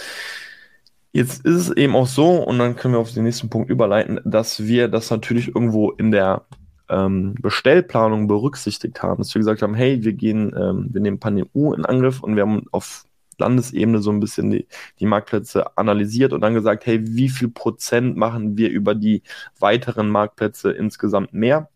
Jetzt 1.12 1.44
ist 1.44 1.54
es 1.54 1.70
eben 1.70 1.96
auch 1.96 2.06
so, 2.06 2.42
und 2.42 2.58
dann 2.58 2.76
können 2.76 2.94
wir 2.94 3.00
auf 3.00 3.12
den 3.12 3.24
nächsten 3.24 3.48
Punkt 3.48 3.70
überleiten, 3.70 4.20
dass 4.24 4.64
wir 4.64 4.88
das 4.88 5.10
natürlich 5.10 5.48
irgendwo 5.48 5.90
in 5.90 6.10
der 6.10 6.42
ähm, 6.88 7.34
Bestellplanung 7.40 8.28
berücksichtigt 8.28 9.02
haben, 9.02 9.18
dass 9.18 9.34
wir 9.34 9.40
gesagt 9.40 9.62
haben, 9.62 9.74
hey, 9.74 10.04
wir 10.04 10.12
gehen, 10.12 10.54
ähm, 10.56 10.88
wir 10.90 11.00
nehmen 11.00 11.18
PanEU 11.18 11.72
in 11.74 11.84
Angriff 11.84 12.22
und 12.22 12.36
wir 12.36 12.42
haben 12.42 12.66
auf 12.72 13.04
Landesebene 13.38 14.00
so 14.00 14.10
ein 14.10 14.20
bisschen 14.20 14.50
die, 14.50 14.66
die 14.98 15.06
Marktplätze 15.06 15.76
analysiert 15.76 16.32
und 16.32 16.40
dann 16.40 16.54
gesagt, 16.54 16.86
hey, 16.86 17.00
wie 17.02 17.28
viel 17.28 17.48
Prozent 17.48 18.16
machen 18.16 18.56
wir 18.56 18.70
über 18.70 18.94
die 18.94 19.22
weiteren 19.58 20.10
Marktplätze 20.10 20.70
insgesamt 20.70 21.32
mehr? 21.32 21.68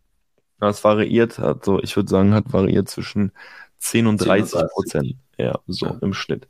Das 0.60 0.84
variiert, 0.84 1.40
also 1.40 1.82
ich 1.82 1.96
würde 1.96 2.10
sagen, 2.10 2.34
hat 2.34 2.52
variiert 2.52 2.88
zwischen 2.88 3.32
10 3.78 4.06
und 4.06 4.18
30 4.18 4.62
Prozent. 4.72 5.14
Ja, 5.36 5.58
so 5.66 5.86
ja. 5.86 5.98
im 6.00 6.14
Schnitt. 6.14 6.46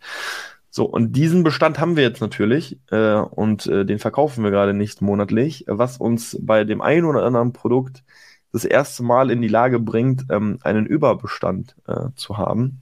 So, 0.68 0.84
und 0.84 1.12
diesen 1.12 1.44
Bestand 1.44 1.78
haben 1.78 1.96
wir 1.96 2.02
jetzt 2.02 2.20
natürlich 2.20 2.78
äh, 2.90 3.14
und 3.14 3.66
äh, 3.66 3.84
den 3.84 3.98
verkaufen 3.98 4.42
wir 4.44 4.50
gerade 4.50 4.74
nicht 4.74 5.02
monatlich, 5.02 5.64
was 5.66 5.98
uns 5.98 6.38
bei 6.40 6.64
dem 6.64 6.80
einen 6.80 7.04
oder 7.04 7.24
anderen 7.24 7.52
Produkt 7.52 8.04
das 8.52 8.64
erste 8.64 9.02
Mal 9.02 9.30
in 9.30 9.42
die 9.42 9.48
Lage 9.48 9.80
bringt, 9.80 10.26
ähm, 10.30 10.58
einen 10.62 10.86
Überbestand 10.86 11.74
äh, 11.86 12.08
zu 12.14 12.36
haben. 12.36 12.81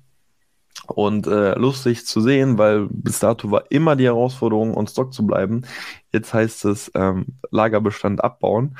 Und 0.86 1.26
äh, 1.26 1.54
lustig 1.54 2.04
zu 2.06 2.20
sehen, 2.20 2.58
weil 2.58 2.88
bis 2.90 3.20
dato 3.20 3.50
war 3.50 3.70
immer 3.70 3.96
die 3.96 4.06
Herausforderung, 4.06 4.76
on 4.76 4.86
Stock 4.86 5.12
zu 5.12 5.26
bleiben. 5.26 5.62
Jetzt 6.12 6.34
heißt 6.34 6.64
es 6.64 6.90
ähm, 6.94 7.26
Lagerbestand 7.50 8.22
abbauen. 8.24 8.76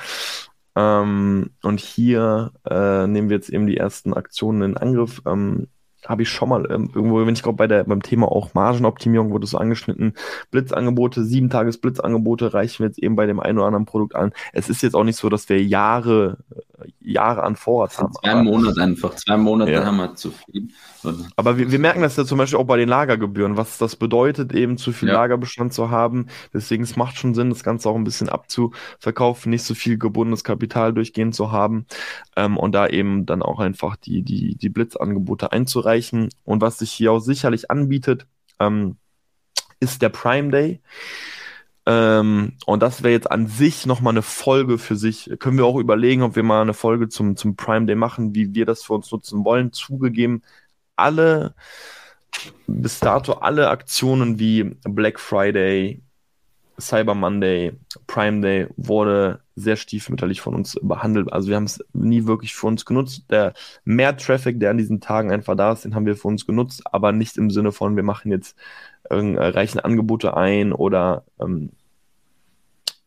Ähm, 0.77 1.51
und 1.63 1.81
hier 1.81 2.53
äh, 2.69 3.07
nehmen 3.07 3.29
wir 3.29 3.37
jetzt 3.37 3.51
eben 3.51 3.67
die 3.67 3.77
ersten 3.77 4.15
Aktionen 4.15 4.63
in 4.63 4.77
Angriff. 4.77 5.23
Ähm, 5.27 5.69
habe 6.07 6.23
ich 6.23 6.29
schon 6.29 6.49
mal 6.49 6.67
ähm, 6.71 6.91
irgendwo, 6.95 7.25
wenn 7.25 7.35
ich 7.35 7.43
glaube, 7.43 7.57
bei 7.57 7.67
der, 7.67 7.85
beim 7.85 8.03
Thema 8.03 8.31
auch 8.31 8.55
Margenoptimierung 8.55 9.31
wurde 9.31 9.47
so 9.47 9.59
angeschnitten. 9.59 10.15
Blitzangebote, 10.51 11.25
sieben 11.25 11.51
Tages 11.51 11.79
Blitzangebote 11.79 12.55
reichen 12.55 12.81
wir 12.81 12.87
jetzt 12.87 12.99
eben 12.99 13.17
bei 13.17 13.27
dem 13.27 13.41
einen 13.41 13.59
oder 13.59 13.67
anderen 13.67 13.87
Produkt 13.87 14.15
an. 14.15 14.33
Es 14.53 14.69
ist 14.69 14.83
jetzt 14.83 14.95
auch 14.95 15.05
nicht 15.05 15.17
so, 15.17 15.29
dass 15.29 15.49
wir 15.49 15.63
Jahre, 15.63 16.39
Jahre 17.01 17.43
an 17.43 17.57
Vorrat 17.57 17.99
haben. 17.99 18.15
Zwei 18.15 18.43
Monate 18.43 18.81
einfach, 18.81 19.15
zwei 19.15 19.37
Monate 19.37 19.73
ja. 19.73 19.85
haben 19.85 19.97
wir 19.97 20.15
zu 20.15 20.31
viel. 20.31 20.69
Aber 21.37 21.57
wir, 21.57 21.71
wir 21.71 21.79
merken 21.79 22.03
das 22.03 22.17
ja 22.17 22.25
zum 22.25 22.39
Beispiel 22.39 22.59
auch 22.59 22.65
bei 22.65 22.77
den 22.77 22.89
Lagergebühren, 22.89 23.57
was 23.57 23.79
das 23.79 23.97
bedeutet, 23.97 24.53
eben 24.53 24.77
zu 24.77 24.93
viel 24.93 25.09
ja. 25.09 25.15
Lagerbestand 25.15 25.73
zu 25.73 25.91
haben. 25.91 26.27
Deswegen 26.53 26.83
es 26.83 26.97
macht 26.97 27.17
schon 27.17 27.35
Sinn, 27.35 27.51
das 27.51 27.63
Ganze 27.63 27.89
auch 27.89 27.97
ein 27.97 28.05
bisschen 28.05 28.29
abzuverkaufen, 28.29 29.51
nicht 29.51 29.65
so 29.65 29.75
viel 29.75 29.99
gebundenes 29.99 30.45
Kapital 30.45 30.93
durchgehend 30.93 31.35
zu 31.35 31.53
haben 31.53 31.87
ähm, 32.37 32.57
und 32.57 32.75
da 32.75 32.87
eben 32.87 33.27
dann 33.27 33.43
auch 33.43 33.61
einfach 33.61 33.97
die, 33.97 34.23
die, 34.23 34.57
die 34.57 34.69
Blitzangebote 34.69 35.53
einzureichen. 35.53 35.90
Und 36.45 36.61
was 36.61 36.79
sich 36.79 36.93
hier 36.93 37.13
auch 37.13 37.21
sicherlich 37.21 37.71
anbietet, 37.71 38.27
ähm, 38.59 38.97
ist 39.81 40.03
der 40.03 40.11
Prime 40.11 40.51
Day. 40.51 40.81
Ähm, 41.87 42.53
und 42.67 42.83
das 42.83 43.03
wäre 43.03 43.13
jetzt 43.13 43.31
an 43.31 43.47
sich 43.47 43.87
nochmal 43.87 44.13
eine 44.13 44.23
Folge 44.23 44.79
für 44.79 44.97
sich. 44.97 45.31
Können 45.39 45.57
wir 45.57 45.65
auch 45.65 45.79
überlegen, 45.79 46.23
ob 46.23 46.37
wir 46.37 46.43
mal 46.43 46.63
eine 46.63 46.75
Folge 46.75 47.09
zum, 47.09 47.37
zum 47.37 47.57
Prime 47.57 47.87
Day 47.87 47.97
machen, 47.97 48.35
wie 48.35 48.55
wir 48.55 48.67
das 48.67 48.83
für 48.83 48.95
uns 48.95 49.11
nutzen 49.11 49.45
wollen. 49.45 49.73
Zugegeben, 49.73 50.43
alle, 50.97 51.55
bis 52.67 53.01
dato 53.01 53.35
alle 53.35 53.71
Aktionen 53.71 54.39
wie 54.39 54.77
Black 54.85 55.19
Friday, 55.19 56.03
Cyber 56.79 57.15
Monday, 57.15 57.73
Prime 58.07 58.41
Day 58.41 58.69
wurde 58.77 59.41
sehr 59.61 59.77
stiefmütterlich 59.77 60.41
von 60.41 60.55
uns 60.55 60.79
behandelt. 60.83 61.33
Also 61.33 61.49
wir 61.49 61.57
haben 61.57 61.65
es 61.65 61.85
nie 61.93 62.27
wirklich 62.27 62.55
für 62.55 62.67
uns 62.67 62.85
genutzt. 62.85 63.25
Der 63.31 63.55
mehr 63.85 64.17
Traffic, 64.17 64.61
der 64.61 64.71
an 64.71 64.79
diesen 64.79 65.01
Tagen 65.01 65.31
einfach 65.31 65.57
da 65.57 65.73
ist, 65.73 65.85
den 65.85 65.95
haben 65.95 66.07
wir 66.07 66.17
für 66.17 66.29
uns 66.29 66.47
genutzt, 66.47 66.83
aber 66.87 67.13
nicht 67.13 67.37
im 67.37 67.51
Sinne 67.51 67.73
von, 67.73 67.97
wir 67.97 68.03
machen 68.03 68.31
jetzt 68.31 68.57
äh, 69.09 69.15
reichen 69.15 69.81
Angebote 69.81 70.37
ein 70.37 70.73
oder 70.73 71.25
ähm, 71.41 71.71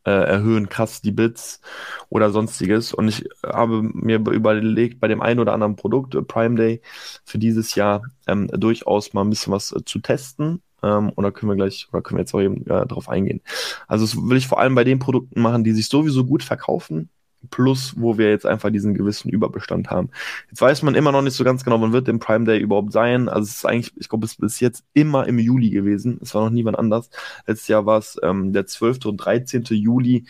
äh, 0.06 0.12
erhöhen 0.12 0.70
krass 0.70 1.02
die 1.02 1.12
Bits 1.12 1.62
oder 2.10 2.30
sonstiges. 2.32 2.94
Und 2.94 3.08
ich 3.08 3.26
habe 3.46 3.82
mir 3.82 4.18
überlegt, 4.18 5.00
bei 5.00 5.08
dem 5.08 5.22
einen 5.22 5.40
oder 5.40 5.54
anderen 5.54 5.76
Produkt, 5.76 6.16
äh, 6.16 6.22
Prime 6.22 6.56
Day, 6.56 6.82
für 7.26 7.38
dieses 7.38 7.76
Jahr 7.76 8.04
ähm, 8.28 8.48
durchaus 8.48 9.14
mal 9.14 9.22
ein 9.22 9.30
bisschen 9.30 9.54
was 9.54 9.72
äh, 9.72 9.84
zu 9.86 10.00
testen. 10.00 10.62
Ähm, 10.84 11.10
und 11.10 11.24
da 11.24 11.32
können 11.32 11.52
wir 11.52 11.56
gleich, 11.56 11.88
oder 11.92 12.02
können 12.02 12.18
wir 12.18 12.24
jetzt 12.24 12.34
auch 12.34 12.42
eben 12.42 12.66
äh, 12.68 12.86
drauf 12.86 13.10
eingehen. 13.10 13.42
Also 13.88 14.06
das 14.06 14.16
will 14.16 14.38
ich 14.38 14.48
vor 14.48 14.60
allem 14.60 14.76
bei 14.76 14.84
den 14.84 15.00
Produkten 15.00 15.42
machen, 15.42 15.64
die 15.64 15.72
sich 15.72 15.88
sowieso 15.88 16.26
gut 16.26 16.44
verkaufen, 16.44 17.10
plus 17.50 17.94
wo 17.98 18.18
wir 18.18 18.30
jetzt 18.30 18.46
einfach 18.46 18.70
diesen 18.70 18.94
gewissen 18.94 19.30
Überbestand 19.30 19.90
haben. 19.90 20.10
Jetzt 20.50 20.62
weiß 20.62 20.84
man 20.84 20.96
immer 20.96 21.12
noch 21.12 21.22
nicht 21.22 21.36
so 21.36 21.44
ganz 21.44 21.64
genau, 21.64 21.82
wann 21.82 21.94
wird 21.94 22.08
der 22.08 22.14
Prime 22.14 22.46
Day 22.46 22.60
überhaupt 22.60 22.92
sein. 22.92 23.30
Also 23.30 23.44
es 23.44 23.58
ist 23.58 23.66
eigentlich, 23.66 23.94
ich 23.98 24.10
glaube, 24.10 24.26
es 24.26 24.34
ist 24.34 24.42
bis 24.42 24.60
jetzt 24.60 24.86
immer 24.94 25.28
im 25.28 25.40
Juli 25.40 25.70
gewesen. 25.70 26.20
Es 26.22 26.36
war 26.36 26.44
noch 26.44 26.52
niemand 26.52 26.78
anders. 26.78 27.10
Letztes 27.48 27.68
Jahr 27.68 27.86
war 27.86 27.98
es 27.98 28.20
ähm, 28.24 28.54
der 28.54 28.66
12. 28.66 29.06
und 29.06 29.18
13. 29.18 29.64
Juli. 29.70 30.26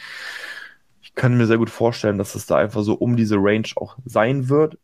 Ich 1.02 1.16
kann 1.16 1.38
mir 1.38 1.48
sehr 1.48 1.58
gut 1.58 1.70
vorstellen, 1.70 2.18
dass 2.18 2.36
es 2.36 2.46
da 2.46 2.58
einfach 2.58 2.84
so 2.84 2.96
um 2.96 3.16
diese 3.16 3.36
Range 3.38 3.68
auch 3.76 3.98
sein 4.06 4.50
wird. 4.50 4.78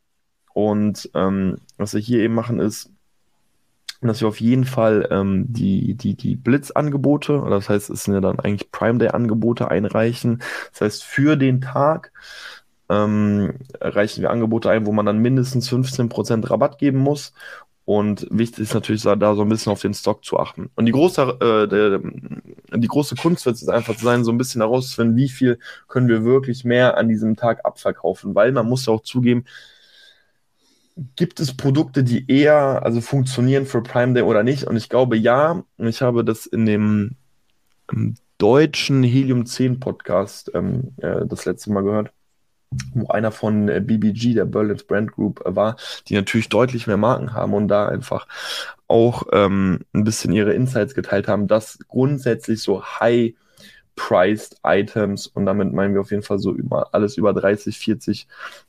Und 0.53 1.09
ähm, 1.15 1.57
was 1.77 1.93
wir 1.93 2.01
hier 2.01 2.19
eben 2.19 2.33
machen 2.33 2.59
ist, 2.59 2.91
dass 4.01 4.21
wir 4.21 4.27
auf 4.27 4.39
jeden 4.39 4.65
Fall 4.65 5.07
ähm, 5.11 5.45
die, 5.49 5.95
die, 5.95 6.15
die 6.15 6.35
Blitzangebote, 6.35 7.45
das 7.49 7.69
heißt, 7.69 7.89
es 7.89 8.05
sind 8.05 8.13
ja 8.13 8.21
dann 8.21 8.39
eigentlich 8.39 8.71
Prime 8.71 8.97
Day-Angebote 8.97 9.69
einreichen. 9.69 10.41
Das 10.71 10.81
heißt, 10.81 11.03
für 11.03 11.35
den 11.35 11.61
Tag 11.61 12.11
ähm, 12.89 13.55
reichen 13.81 14.21
wir 14.21 14.31
Angebote 14.31 14.69
ein, 14.69 14.85
wo 14.85 14.91
man 14.91 15.05
dann 15.05 15.19
mindestens 15.19 15.69
15% 15.69 16.49
Rabatt 16.49 16.77
geben 16.79 16.99
muss. 16.99 17.33
Und 17.85 18.27
wichtig 18.29 18.59
ist 18.59 18.75
natürlich 18.75 19.01
da 19.01 19.35
so 19.35 19.41
ein 19.41 19.49
bisschen 19.49 19.71
auf 19.71 19.81
den 19.81 19.95
Stock 19.95 20.23
zu 20.23 20.39
achten. 20.39 20.69
Und 20.75 20.85
die 20.85 20.91
große, 20.91 21.21
äh, 21.23 21.67
der, 21.67 21.99
die 22.77 22.87
große 22.87 23.15
Kunst 23.15 23.47
wird 23.47 23.55
es 23.55 23.67
einfach 23.67 23.97
sein, 23.97 24.23
so 24.23 24.31
ein 24.31 24.37
bisschen 24.37 24.61
herauszufinden, 24.61 25.17
wie 25.17 25.27
viel 25.27 25.57
können 25.87 26.07
wir 26.07 26.23
wirklich 26.23 26.63
mehr 26.63 26.97
an 26.97 27.09
diesem 27.09 27.35
Tag 27.35 27.65
abverkaufen. 27.65 28.35
Weil 28.35 28.51
man 28.51 28.67
muss 28.69 28.85
ja 28.85 28.93
auch 28.93 29.01
zugeben, 29.01 29.45
gibt 31.15 31.39
es 31.39 31.55
Produkte, 31.55 32.03
die 32.03 32.29
eher 32.29 32.83
also 32.83 33.01
funktionieren 33.01 33.65
für 33.65 33.81
Prime 33.81 34.13
Day 34.13 34.23
oder 34.23 34.43
nicht? 34.43 34.65
Und 34.65 34.75
ich 34.75 34.89
glaube 34.89 35.17
ja. 35.17 35.63
Ich 35.77 36.01
habe 36.01 36.23
das 36.25 36.45
in 36.45 36.65
dem 36.65 37.15
deutschen 38.37 39.03
Helium 39.03 39.45
10 39.45 39.79
Podcast 39.79 40.51
ähm, 40.53 40.93
äh, 40.97 41.25
das 41.25 41.45
letzte 41.45 41.71
Mal 41.71 41.83
gehört, 41.83 42.11
wo 42.93 43.07
einer 43.07 43.31
von 43.31 43.67
äh, 43.67 43.81
BBG, 43.81 44.33
der 44.33 44.45
Berlin's 44.45 44.83
Brand 44.83 45.11
Group, 45.11 45.45
äh, 45.45 45.55
war, 45.55 45.75
die 46.07 46.15
natürlich 46.15 46.49
deutlich 46.49 46.87
mehr 46.87 46.97
Marken 46.97 47.33
haben 47.33 47.53
und 47.53 47.67
da 47.67 47.87
einfach 47.87 48.27
auch 48.87 49.23
ähm, 49.31 49.81
ein 49.93 50.03
bisschen 50.03 50.33
ihre 50.33 50.53
Insights 50.53 50.95
geteilt 50.95 51.27
haben, 51.27 51.47
dass 51.47 51.79
grundsätzlich 51.87 52.61
so 52.61 52.83
High 52.83 53.33
priced 53.99 54.55
Items 54.63 55.27
und 55.27 55.45
damit 55.45 55.73
meinen 55.73 55.93
wir 55.93 56.01
auf 56.01 56.11
jeden 56.11 56.23
Fall 56.23 56.39
so 56.39 56.53
über 56.53 56.93
alles 56.93 57.17
über 57.17 57.33
30, 57.33 57.77
40 57.77 58.27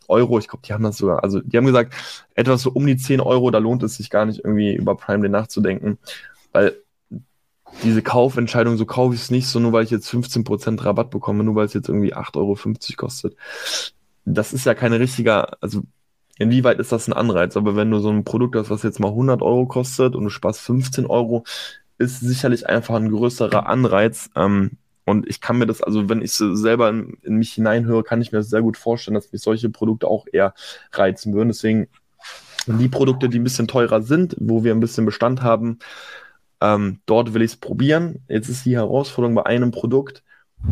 Euro. 0.08 0.38
Ich 0.40 0.48
glaube, 0.48 0.66
die 0.66 0.72
haben 0.72 0.82
das 0.82 0.96
sogar, 0.96 1.22
also 1.22 1.40
die 1.40 1.56
haben 1.56 1.66
gesagt, 1.66 1.94
etwas 2.34 2.62
so 2.62 2.70
um 2.72 2.84
die 2.84 2.96
10 2.96 3.20
Euro, 3.20 3.52
da 3.52 3.58
lohnt 3.58 3.84
es 3.84 3.96
sich 3.96 4.10
gar 4.10 4.26
nicht 4.26 4.44
irgendwie 4.44 4.74
über 4.74 4.96
Prime 4.96 5.22
Day 5.22 5.30
nachzudenken, 5.30 5.98
weil 6.52 6.74
diese 7.84 8.02
Kaufentscheidung, 8.02 8.76
so 8.76 8.84
kaufe 8.86 9.14
ich 9.14 9.20
es 9.20 9.30
nicht, 9.30 9.46
so 9.46 9.60
nur 9.60 9.72
weil 9.72 9.84
ich 9.84 9.90
jetzt 9.90 10.10
15% 10.12 10.84
Rabatt 10.84 11.10
bekomme, 11.10 11.44
nur 11.44 11.54
weil 11.54 11.66
es 11.66 11.74
jetzt 11.74 11.88
irgendwie 11.88 12.14
8,50 12.14 12.36
Euro 12.36 12.58
kostet. 12.96 13.36
Das 14.24 14.52
ist 14.52 14.66
ja 14.66 14.74
keine 14.74 14.98
richtige, 14.98 15.62
also 15.62 15.82
inwieweit 16.40 16.80
ist 16.80 16.90
das 16.90 17.06
ein 17.06 17.12
Anreiz? 17.12 17.56
Aber 17.56 17.76
wenn 17.76 17.90
du 17.92 18.00
so 18.00 18.10
ein 18.10 18.24
Produkt 18.24 18.56
hast, 18.56 18.70
was 18.70 18.82
jetzt 18.82 18.98
mal 18.98 19.08
100 19.08 19.42
Euro 19.42 19.66
kostet 19.66 20.16
und 20.16 20.24
du 20.24 20.30
sparst 20.30 20.60
15 20.62 21.06
Euro, 21.06 21.44
ist 21.98 22.20
sicherlich 22.20 22.66
einfach 22.66 22.96
ein 22.96 23.10
größerer 23.10 23.66
Anreiz, 23.66 24.30
ähm, 24.34 24.72
und 25.04 25.28
ich 25.28 25.40
kann 25.40 25.58
mir 25.58 25.66
das, 25.66 25.82
also 25.82 26.08
wenn 26.08 26.22
ich 26.22 26.32
selber 26.32 26.88
in, 26.88 27.18
in, 27.22 27.36
mich 27.36 27.52
hineinhöre, 27.52 28.04
kann 28.04 28.20
ich 28.20 28.32
mir 28.32 28.38
das 28.38 28.50
sehr 28.50 28.62
gut 28.62 28.76
vorstellen, 28.76 29.14
dass 29.14 29.32
mich 29.32 29.42
solche 29.42 29.70
Produkte 29.70 30.06
auch 30.06 30.26
eher 30.30 30.54
reizen 30.92 31.34
würden. 31.34 31.48
Deswegen 31.48 31.88
die 32.66 32.88
Produkte, 32.88 33.28
die 33.28 33.38
ein 33.38 33.44
bisschen 33.44 33.68
teurer 33.68 34.02
sind, 34.02 34.36
wo 34.38 34.62
wir 34.62 34.72
ein 34.72 34.80
bisschen 34.80 35.06
Bestand 35.06 35.42
haben, 35.42 35.78
ähm, 36.60 37.00
dort 37.06 37.34
will 37.34 37.42
ich 37.42 37.52
es 37.52 37.56
probieren. 37.56 38.22
Jetzt 38.28 38.48
ist 38.48 38.66
die 38.66 38.76
Herausforderung 38.76 39.34
bei 39.34 39.46
einem 39.46 39.70
Produkt, 39.70 40.22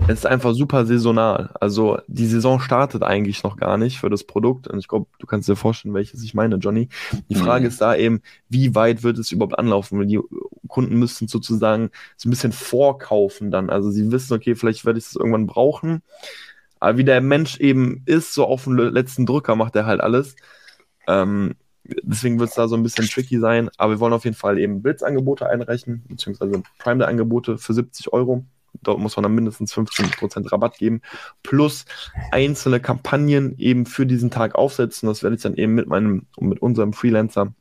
es 0.07 0.21
ist 0.21 0.27
einfach 0.27 0.55
super 0.55 0.85
saisonal. 0.85 1.51
Also 1.61 1.99
die 2.09 2.27
Saison 2.27 2.61
startet 2.61 3.03
eigentlich 3.03 3.43
noch 3.43 3.57
gar 3.57 3.79
nicht 3.79 3.99
für 3.99 4.11
das 4.11 4.25
Produkt. 4.25 4.69
Und 4.69 4.79
ich 4.79 4.89
glaube, 4.89 5.07
du 5.19 5.27
kannst 5.27 5.49
dir 5.49 5.57
vorstellen, 5.57 5.95
welches 5.95 6.23
ich 6.23 6.35
meine, 6.35 6.57
Johnny. 6.57 6.89
Die 7.31 7.35
mhm. 7.35 7.41
Frage 7.41 7.65
mhm. 7.65 7.69
ist 7.69 7.81
da 7.81 7.97
eben, 7.97 8.21
wie 8.49 8.75
weit 8.75 9.03
wird 9.03 9.19
es 9.19 9.33
überhaupt 9.33 9.59
anlaufen? 9.59 10.07
Die 10.07 10.21
Kunden 10.69 10.99
müssen 10.99 11.29
sozusagen 11.29 11.91
so 12.17 12.29
ein 12.29 12.31
bisschen 12.31 12.53
vorkaufen 12.53 13.51
dann. 13.51 13.71
Also 13.71 13.91
sie 13.91 14.11
wissen, 14.13 14.35
okay, 14.35 14.55
vielleicht 14.55 14.85
werde 14.85 14.99
ich 14.99 15.07
es 15.07 15.17
irgendwann 15.17 15.47
brauchen. 15.47 16.03
Aber 16.81 16.99
wie 16.99 17.05
der 17.05 17.21
Mensch 17.21 17.59
eben 17.59 18.03
ist, 18.07 18.35
so 18.35 18.47
auf 18.47 18.65
den 18.65 18.77
letzten 18.77 19.27
Drücker 19.27 19.57
macht 19.57 19.75
er 19.77 19.87
halt 19.87 20.01
alles. 20.01 20.37
Ähm, 21.09 21.55
deswegen 21.85 22.39
wird 22.39 22.51
es 22.51 22.57
da 22.57 22.69
so 22.69 22.77
ein 22.77 22.83
bisschen 22.83 23.07
tricky 23.07 23.39
sein. 23.41 23.71
Aber 23.79 23.95
wir 23.95 24.01
wollen 24.01 24.13
auf 24.13 24.25
jeden 24.25 24.37
Fall 24.37 24.59
eben 24.59 24.83
Blitzangebote 24.83 25.49
einreichen, 25.49 26.05
beziehungsweise 26.09 26.63
Prime-Angebote 26.79 27.59
für 27.59 27.75
70 27.75 28.13
Euro 28.13 28.45
dort 28.83 28.99
muss 28.99 29.17
man 29.17 29.25
dann 29.25 29.35
mindestens 29.35 29.75
15% 29.75 30.53
Rabatt 30.53 30.79
geben, 30.79 31.03
plus 31.43 31.85
einzelne 32.31 32.81
Kampagnen 32.81 33.57
eben 33.59 33.87
für 33.87 34.07
diesen 34.07 34.31
Tag 34.31 34.55
aufsetzen. 34.55 35.09
Das 35.09 35.23
werde 35.23 35.37
ich 35.37 35.43
dann 35.43 35.55
eben 35.55 35.75
mit 35.75 35.89
meinem, 35.89 36.27
mit 36.39 36.61
unserem 36.61 36.93
Freelancer 36.93 37.55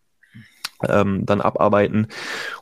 ähm, 0.87 1.25
dann 1.25 1.41
abarbeiten 1.41 2.07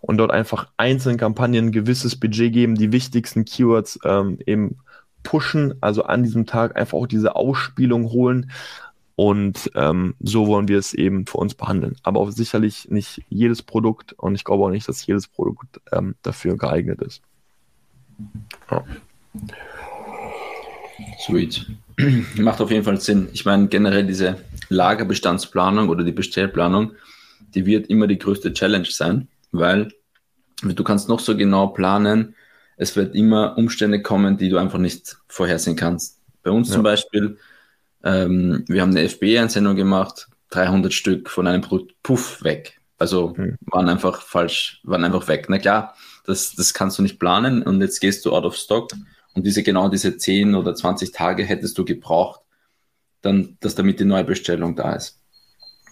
und 0.01 0.17
dort 0.17 0.31
einfach 0.31 0.67
einzelnen 0.77 1.17
Kampagnen 1.17 1.67
ein 1.67 1.71
gewisses 1.71 2.15
Budget 2.19 2.53
geben, 2.53 2.75
die 2.75 2.91
wichtigsten 2.91 3.45
Keywords 3.45 3.99
ähm, 4.03 4.39
eben 4.45 4.77
pushen, 5.23 5.75
also 5.81 6.03
an 6.03 6.23
diesem 6.23 6.45
Tag 6.45 6.77
einfach 6.77 6.97
auch 6.97 7.07
diese 7.07 7.35
Ausspielung 7.35 8.11
holen. 8.11 8.51
Und 9.17 9.71
ähm, 9.75 10.15
so 10.19 10.47
wollen 10.47 10.67
wir 10.67 10.77
es 10.77 10.93
eben 10.93 11.25
für 11.25 11.37
uns 11.37 11.55
behandeln. 11.55 11.95
Aber 12.03 12.19
auch 12.19 12.31
sicherlich 12.31 12.89
nicht 12.89 13.21
jedes 13.29 13.63
Produkt 13.63 14.13
und 14.13 14.35
ich 14.35 14.43
glaube 14.43 14.65
auch 14.65 14.69
nicht, 14.69 14.87
dass 14.89 15.05
jedes 15.05 15.27
Produkt 15.27 15.79
ähm, 15.93 16.15
dafür 16.21 16.57
geeignet 16.57 17.01
ist. 17.01 17.21
Ja. 18.69 18.83
Sweet. 21.19 21.65
Macht 22.35 22.59
auf 22.61 22.71
jeden 22.71 22.83
Fall 22.83 22.99
Sinn. 22.99 23.29
Ich 23.31 23.45
meine, 23.45 23.67
generell 23.67 24.05
diese 24.05 24.37
Lagerbestandsplanung 24.69 25.89
oder 25.89 26.03
die 26.03 26.11
Bestellplanung, 26.11 26.91
die 27.39 27.65
wird 27.65 27.87
immer 27.87 28.07
die 28.07 28.17
größte 28.17 28.53
Challenge 28.53 28.87
sein, 28.89 29.27
weil 29.51 29.89
du 30.63 30.83
kannst 30.83 31.09
noch 31.09 31.19
so 31.19 31.35
genau 31.35 31.67
planen, 31.67 32.35
es 32.77 32.95
wird 32.95 33.15
immer 33.15 33.57
Umstände 33.57 34.01
kommen, 34.01 34.37
die 34.37 34.49
du 34.49 34.57
einfach 34.57 34.79
nicht 34.79 35.17
vorhersehen 35.27 35.75
kannst. 35.75 36.19
Bei 36.43 36.51
uns 36.51 36.69
ja. 36.69 36.75
zum 36.75 36.83
Beispiel, 36.83 37.37
ähm, 38.03 38.65
wir 38.67 38.81
haben 38.81 38.91
eine 38.91 39.07
FBA-Einsendung 39.07 39.75
gemacht, 39.75 40.27
300 40.49 40.93
Stück 40.93 41.29
von 41.29 41.47
einem 41.47 41.61
Produkt, 41.61 41.95
puff, 42.03 42.43
weg. 42.43 42.79
Also 42.97 43.33
mhm. 43.35 43.57
waren 43.65 43.89
einfach 43.89 44.21
falsch, 44.21 44.81
waren 44.83 45.03
einfach 45.03 45.27
weg. 45.27 45.47
Na 45.49 45.57
klar, 45.57 45.95
das, 46.25 46.55
das 46.55 46.73
kannst 46.73 46.97
du 46.97 47.03
nicht 47.03 47.19
planen 47.19 47.63
und 47.63 47.81
jetzt 47.81 47.99
gehst 47.99 48.25
du 48.25 48.33
out 48.33 48.45
of 48.45 48.55
stock 48.55 48.91
und 49.33 49.45
diese 49.45 49.63
genau 49.63 49.89
diese 49.89 50.17
10 50.17 50.55
oder 50.55 50.75
20 50.75 51.11
Tage 51.11 51.43
hättest 51.43 51.77
du 51.77 51.85
gebraucht, 51.85 52.41
dann, 53.21 53.57
dass 53.59 53.75
damit 53.75 53.99
die 53.99 54.05
Neubestellung 54.05 54.75
da 54.75 54.93
ist. 54.93 55.19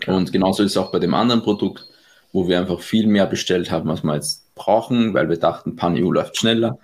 Und 0.07 0.31
genauso 0.31 0.63
ist 0.63 0.71
es 0.71 0.77
auch 0.77 0.91
bei 0.91 0.99
dem 0.99 1.13
anderen 1.13 1.43
Produkt, 1.43 1.87
wo 2.31 2.47
wir 2.47 2.59
einfach 2.59 2.81
viel 2.81 3.07
mehr 3.07 3.27
bestellt 3.27 3.71
haben, 3.71 3.89
als 3.89 4.03
wir 4.03 4.15
jetzt 4.15 4.53
brauchen, 4.55 5.13
weil 5.13 5.29
wir 5.29 5.37
dachten, 5.37 5.75
Pan-EU 5.75 6.11
läuft 6.11 6.37
schneller 6.37 6.79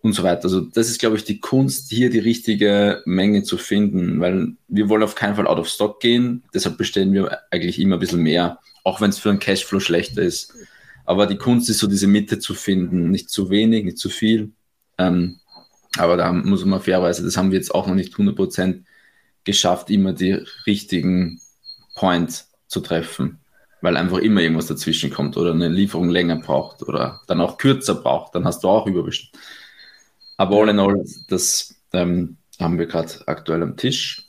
und 0.00 0.14
so 0.14 0.22
weiter. 0.22 0.44
Also 0.44 0.60
das 0.60 0.88
ist, 0.88 0.98
glaube 0.98 1.16
ich, 1.16 1.24
die 1.24 1.40
Kunst, 1.40 1.90
hier 1.90 2.10
die 2.10 2.18
richtige 2.18 3.02
Menge 3.04 3.44
zu 3.44 3.56
finden, 3.56 4.20
weil 4.20 4.54
wir 4.68 4.88
wollen 4.88 5.02
auf 5.02 5.14
keinen 5.14 5.36
Fall 5.36 5.46
out 5.46 5.58
of 5.58 5.68
stock 5.68 6.00
gehen. 6.00 6.42
Deshalb 6.52 6.76
bestellen 6.76 7.12
wir 7.12 7.38
eigentlich 7.50 7.78
immer 7.78 7.96
ein 7.96 8.00
bisschen 8.00 8.22
mehr, 8.22 8.58
auch 8.82 9.00
wenn 9.00 9.10
es 9.10 9.18
für 9.18 9.30
einen 9.30 9.38
Cashflow 9.38 9.80
schlechter 9.80 10.22
ist. 10.22 10.54
Aber 11.04 11.26
die 11.26 11.36
Kunst 11.36 11.68
ist 11.68 11.78
so, 11.78 11.86
diese 11.86 12.06
Mitte 12.06 12.38
zu 12.38 12.54
finden. 12.54 13.10
Nicht 13.10 13.30
zu 13.30 13.50
wenig, 13.50 13.84
nicht 13.84 13.98
zu 13.98 14.08
viel. 14.08 14.52
Ähm, 14.98 15.38
aber 15.98 16.16
da 16.16 16.32
muss 16.32 16.64
man 16.64 16.80
fairerweise, 16.80 17.22
das 17.22 17.36
haben 17.36 17.50
wir 17.50 17.58
jetzt 17.58 17.74
auch 17.74 17.86
noch 17.86 17.94
nicht 17.94 18.14
100% 18.14 18.82
geschafft, 19.44 19.90
immer 19.90 20.12
die 20.12 20.44
richtigen 20.66 21.40
Points 21.94 22.50
zu 22.66 22.80
treffen, 22.80 23.40
weil 23.80 23.96
einfach 23.96 24.18
immer 24.18 24.40
irgendwas 24.40 24.66
dazwischen 24.66 25.10
kommt 25.10 25.36
oder 25.36 25.52
eine 25.52 25.68
Lieferung 25.68 26.08
länger 26.08 26.36
braucht 26.36 26.82
oder 26.82 27.20
dann 27.26 27.40
auch 27.40 27.58
kürzer 27.58 27.94
braucht, 27.94 28.34
dann 28.34 28.44
hast 28.44 28.64
du 28.64 28.68
auch 28.68 28.86
überbestimmt. 28.86 29.32
Aber 30.36 30.56
all 30.56 30.68
in 30.70 30.80
all, 30.80 31.04
das 31.28 31.74
ähm, 31.92 32.36
haben 32.58 32.78
wir 32.78 32.86
gerade 32.86 33.12
aktuell 33.26 33.62
am 33.62 33.76
Tisch. 33.76 34.24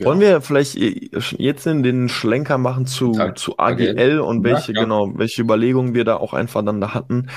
Wollen 0.00 0.20
wir 0.20 0.40
vielleicht 0.40 0.76
jetzt 0.76 1.66
in 1.66 1.82
den 1.82 2.08
Schlenker 2.08 2.56
machen 2.56 2.86
zu, 2.86 3.12
zu 3.34 3.58
AGL, 3.58 3.90
AGL 3.90 4.20
und 4.20 4.44
welche, 4.44 4.72
ja, 4.72 4.78
ja. 4.78 4.84
genau, 4.84 5.18
welche 5.18 5.42
Überlegungen 5.42 5.92
wir 5.92 6.04
da 6.04 6.16
auch 6.16 6.32
einfach 6.32 6.64
dann 6.64 6.80
da 6.80 6.94
hatten? 6.94 7.28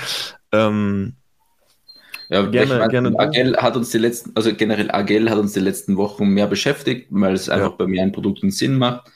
Ähm, 0.52 1.16
ja, 2.34 2.42
gerne, 2.46 2.78
meine, 2.78 2.88
gerne. 2.88 3.18
AGL 3.18 3.56
hat 3.58 3.76
uns 3.76 3.90
die 3.90 3.98
letzten, 3.98 4.32
also 4.34 4.52
generell 4.54 4.90
AGL 4.90 5.30
hat 5.30 5.38
uns 5.38 5.52
die 5.52 5.60
letzten 5.60 5.96
Wochen 5.96 6.28
mehr 6.28 6.46
beschäftigt, 6.46 7.06
weil 7.10 7.34
es 7.34 7.48
einfach 7.48 7.70
ja. 7.70 7.76
bei 7.76 7.86
mehreren 7.86 8.12
Produkten 8.12 8.50
Sinn 8.50 8.76
macht. 8.76 9.10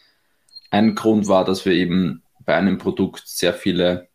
Ein 0.70 0.94
Grund 0.94 1.26
war, 1.26 1.44
dass 1.44 1.64
wir 1.64 1.72
eben 1.72 2.22
bei 2.44 2.54
einem 2.54 2.78
Produkt 2.78 3.24
sehr 3.26 3.54
viele, 3.54 4.08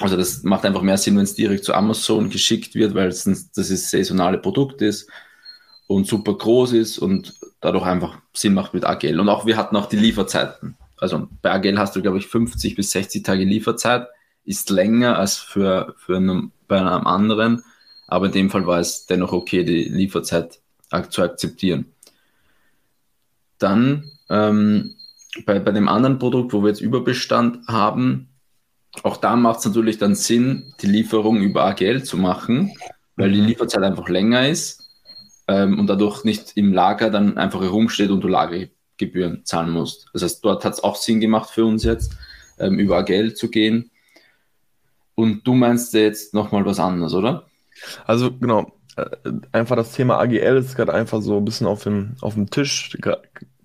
also 0.00 0.16
das 0.16 0.42
macht 0.42 0.66
einfach 0.66 0.82
mehr 0.82 0.98
Sinn, 0.98 1.16
wenn 1.16 1.24
es 1.24 1.34
direkt 1.34 1.64
zu 1.64 1.72
Amazon 1.72 2.28
geschickt 2.28 2.74
wird, 2.74 2.94
weil 2.94 3.08
es 3.08 3.24
ein, 3.26 3.38
das 3.54 3.70
ist 3.70 3.90
saisonale 3.90 4.38
Produkt 4.38 4.82
ist 4.82 5.08
und 5.86 6.06
super 6.06 6.34
groß 6.34 6.72
ist 6.74 6.98
und 6.98 7.34
dadurch 7.60 7.86
einfach 7.86 8.18
Sinn 8.34 8.54
macht 8.54 8.74
mit 8.74 8.84
AGL. 8.84 9.18
Und 9.18 9.28
auch 9.28 9.46
wir 9.46 9.56
hatten 9.56 9.76
auch 9.76 9.86
die 9.86 9.96
Lieferzeiten. 9.96 10.76
Also 10.98 11.28
bei 11.40 11.50
AGL 11.50 11.78
hast 11.78 11.96
du, 11.96 12.02
glaube 12.02 12.18
ich, 12.18 12.26
50 12.26 12.76
bis 12.76 12.90
60 12.90 13.22
Tage 13.22 13.44
Lieferzeit, 13.44 14.06
ist 14.44 14.70
länger 14.70 15.18
als 15.18 15.36
für, 15.36 15.94
für 15.98 16.16
einen, 16.16 16.52
bei 16.66 16.78
einem 16.78 17.06
anderen. 17.06 17.62
Aber 18.08 18.26
in 18.26 18.32
dem 18.32 18.50
Fall 18.50 18.66
war 18.66 18.80
es 18.80 19.06
dennoch 19.06 19.32
okay, 19.32 19.62
die 19.62 19.84
Lieferzeit 19.84 20.60
zu 21.10 21.22
akzeptieren. 21.22 21.92
Dann 23.58 24.10
ähm, 24.30 24.96
bei, 25.44 25.58
bei 25.60 25.70
dem 25.70 25.88
anderen 25.88 26.18
Produkt, 26.18 26.52
wo 26.52 26.62
wir 26.62 26.68
jetzt 26.68 26.80
Überbestand 26.80 27.66
haben, 27.68 28.28
auch 29.02 29.18
da 29.18 29.36
macht 29.36 29.60
es 29.60 29.66
natürlich 29.66 29.98
dann 29.98 30.14
Sinn, 30.14 30.74
die 30.80 30.86
Lieferung 30.86 31.40
über 31.42 31.64
AGL 31.64 32.02
zu 32.02 32.16
machen, 32.16 32.72
weil 33.16 33.32
die. 33.32 33.40
Lieferzeit 33.40 33.82
einfach 33.82 34.08
länger 34.08 34.48
ist 34.48 34.82
ähm, 35.46 35.78
und 35.78 35.86
dadurch 35.88 36.24
nicht 36.24 36.52
im 36.56 36.72
Lager 36.72 37.10
dann 37.10 37.36
einfach 37.36 37.60
herumsteht 37.60 38.10
und 38.10 38.22
du 38.22 38.28
Lagergebühren 38.28 39.44
zahlen 39.44 39.70
musst. 39.70 40.08
Das 40.12 40.22
heißt, 40.22 40.44
dort 40.44 40.64
hat 40.64 40.72
es 40.72 40.82
auch 40.82 40.96
Sinn 40.96 41.20
gemacht 41.20 41.50
für 41.50 41.66
uns 41.66 41.84
jetzt, 41.84 42.16
ähm, 42.58 42.78
über 42.78 42.98
AGL 42.98 43.34
zu 43.34 43.50
gehen. 43.50 43.90
Und 45.14 45.46
du 45.46 45.54
meinst 45.54 45.92
jetzt 45.94 46.32
nochmal 46.32 46.64
was 46.64 46.80
anderes, 46.80 47.12
oder? 47.12 47.47
Also 48.06 48.32
genau, 48.32 48.72
äh, 48.96 49.04
einfach 49.52 49.76
das 49.76 49.92
Thema 49.92 50.18
AGL 50.18 50.56
ist 50.56 50.76
gerade 50.76 50.94
einfach 50.94 51.22
so 51.22 51.38
ein 51.38 51.44
bisschen 51.44 51.66
auf 51.66 51.82
dem, 51.84 52.16
auf 52.20 52.34
dem 52.34 52.50
Tisch, 52.50 52.96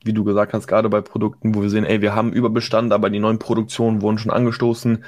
wie 0.03 0.13
du 0.13 0.23
gesagt 0.23 0.53
hast, 0.53 0.67
gerade 0.67 0.89
bei 0.89 1.01
Produkten, 1.01 1.55
wo 1.55 1.61
wir 1.61 1.69
sehen, 1.69 1.85
ey, 1.85 2.01
wir 2.01 2.13
haben 2.15 2.33
Überbestand, 2.33 2.91
aber 2.91 3.09
die 3.09 3.19
neuen 3.19 3.39
Produktionen 3.39 4.01
wurden 4.01 4.17
schon 4.17 4.31
angestoßen. 4.31 5.03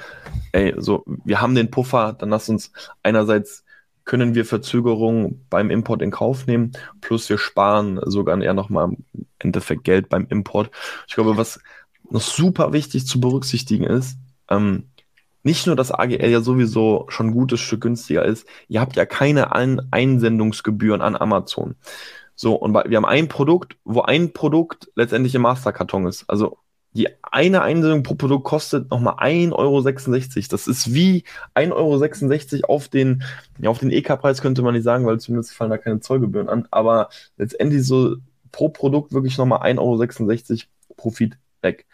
Ey, 0.51 0.73
so, 0.77 1.03
wir 1.05 1.41
haben 1.41 1.55
den 1.55 1.71
Puffer, 1.71 2.13
dann 2.13 2.29
lass 2.29 2.49
uns 2.49 2.71
einerseits 3.03 3.65
können 4.05 4.35
wir 4.35 4.45
Verzögerungen 4.45 5.45
beim 5.49 5.71
Import 5.71 6.01
in 6.01 6.11
Kauf 6.11 6.45
nehmen, 6.45 6.71
plus 7.01 7.27
wir 7.27 7.39
sparen 7.39 7.99
sogar 8.05 8.39
eher 8.41 8.53
nochmal 8.53 8.89
im 9.13 9.25
Endeffekt 9.39 9.83
Geld 9.83 10.09
beim 10.09 10.27
Import. 10.29 10.69
Ich 11.07 11.15
glaube, 11.15 11.37
was 11.37 11.59
noch 12.09 12.21
super 12.21 12.71
wichtig 12.71 13.07
zu 13.07 13.19
berücksichtigen 13.19 13.83
ist, 13.83 14.17
ähm, 14.49 14.89
nicht 15.45 15.67
nur, 15.67 15.75
dass 15.75 15.91
AGL 15.91 16.27
ja 16.27 16.41
sowieso 16.41 17.05
schon 17.09 17.27
ein 17.27 17.33
gutes 17.33 17.59
Stück 17.59 17.81
günstiger 17.81 18.25
ist, 18.25 18.47
ihr 18.67 18.81
habt 18.81 18.95
ja 18.95 19.05
keine 19.05 19.53
Ein 19.53 19.79
Einsendungsgebühren 19.91 21.01
an 21.01 21.15
Amazon. 21.15 21.75
So, 22.33 22.55
und 22.55 22.73
wir 22.73 22.97
haben 22.97 23.05
ein 23.05 23.27
Produkt, 23.27 23.77
wo 23.85 24.01
ein 24.01 24.33
Produkt 24.33 24.89
letztendlich 24.95 25.35
im 25.35 25.43
Masterkarton 25.43 26.07
ist. 26.07 26.25
Also 26.27 26.57
die 26.93 27.09
eine 27.21 27.61
Einsendung 27.61 28.01
pro 28.01 28.15
Produkt 28.15 28.45
kostet 28.45 28.89
nochmal 28.89 29.15
1,66 29.15 29.53
Euro. 29.53 30.47
Das 30.49 30.67
ist 30.67 30.93
wie 30.93 31.25
1,66 31.53 32.63
Euro 32.63 32.73
auf 32.73 32.87
den, 32.87 33.23
ja, 33.59 33.69
auf 33.69 33.79
den 33.79 33.91
EK-Preis 33.91 34.41
könnte 34.41 34.63
man 34.63 34.73
nicht 34.73 34.83
sagen, 34.83 35.05
weil 35.05 35.19
zumindest 35.19 35.53
fallen 35.53 35.69
da 35.69 35.77
keine 35.77 35.99
Zollgebühren 35.99 36.49
an. 36.49 36.67
Aber 36.71 37.09
letztendlich 37.37 37.85
so 37.85 38.15
pro 38.51 38.69
Produkt 38.69 39.13
wirklich 39.13 39.37
nochmal 39.37 39.59
1,66 39.59 40.51
Euro 40.51 40.95
Profit 40.97 41.37
weg. 41.61 41.85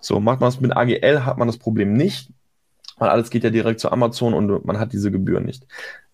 So, 0.00 0.20
macht 0.20 0.40
man 0.40 0.50
es 0.50 0.60
mit 0.60 0.76
AGL, 0.76 1.24
hat 1.24 1.38
man 1.38 1.48
das 1.48 1.56
Problem 1.56 1.94
nicht 1.94 2.30
weil 2.96 3.08
alles 3.08 3.30
geht 3.30 3.44
ja 3.44 3.50
direkt 3.50 3.80
zu 3.80 3.90
Amazon 3.90 4.34
und 4.34 4.64
man 4.64 4.78
hat 4.78 4.92
diese 4.92 5.10
Gebühren 5.10 5.44
nicht. 5.44 5.66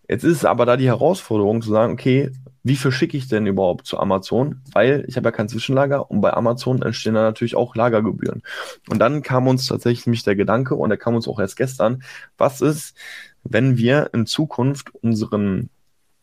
Jetzt 0.09 0.25
ist 0.25 0.45
aber 0.45 0.67
da 0.67 0.77
die 0.77 0.89
Herausforderung 0.89 1.63
zu 1.63 1.71
sagen, 1.71 1.93
okay, 1.93 2.31
wie 2.65 2.77
viel 2.77 2.93
schicke 2.93 3.17
ich 3.17 3.29
denn 3.29 3.47
überhaupt 3.47 3.87
zu 3.87 3.99
Amazon? 3.99 4.61
Weil 4.73 5.05
ich 5.09 5.17
habe 5.17 5.29
ja 5.29 5.33
kein 5.33 5.49
Zwischenlager 5.49 6.11
und 6.11 6.21
bei 6.21 6.33
Amazon 6.33 6.83
entstehen 6.83 7.15
da 7.15 7.23
natürlich 7.23 7.57
auch 7.57 7.75
Lagergebühren. 7.75 8.43
Und 8.89 8.99
dann 8.99 9.23
kam 9.23 9.49
uns 9.49 9.67
tatsächlich 9.67 10.07
nämlich 10.07 10.23
der 10.23 10.37
Gedanke, 10.37 10.75
und 10.75 10.91
der 10.91 10.99
kam 10.99 11.15
uns 11.15 11.27
auch 11.29 11.41
erst 11.41 11.57
gestern, 11.57 12.03
was 12.37 12.61
ist, 12.61 12.97
wenn 13.43 13.77
wir 13.77 14.11
in 14.13 14.27
Zukunft 14.27 14.95
unseren 14.95 15.71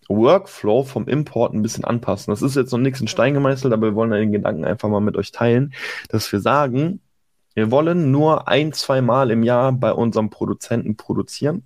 Workflow 0.08 0.84
vom 0.84 1.08
Import 1.08 1.54
ein 1.54 1.62
bisschen 1.62 1.84
anpassen. 1.84 2.32
Das 2.32 2.42
ist 2.42 2.56
jetzt 2.56 2.72
noch 2.72 2.80
nichts 2.80 3.02
in 3.02 3.08
Stein 3.08 3.34
gemeißelt, 3.34 3.74
aber 3.74 3.88
wir 3.88 3.96
wollen 3.96 4.12
den 4.12 4.32
Gedanken 4.32 4.66
einfach 4.66 4.90
mal 4.90 5.02
mit 5.02 5.18
euch 5.18 5.32
teilen, 5.32 5.74
dass 6.10 6.32
wir 6.32 6.40
sagen, 6.40 7.02
wir 7.60 7.72
wollen 7.72 8.12
nur 8.12 8.48
ein, 8.48 8.72
zwei 8.74 9.02
Mal 9.02 9.32
im 9.32 9.44
Jahr 9.44 9.72
bei 9.72 9.92
unserem 9.92 10.30
Produzenten 10.30 10.96
produzieren. 10.96 11.64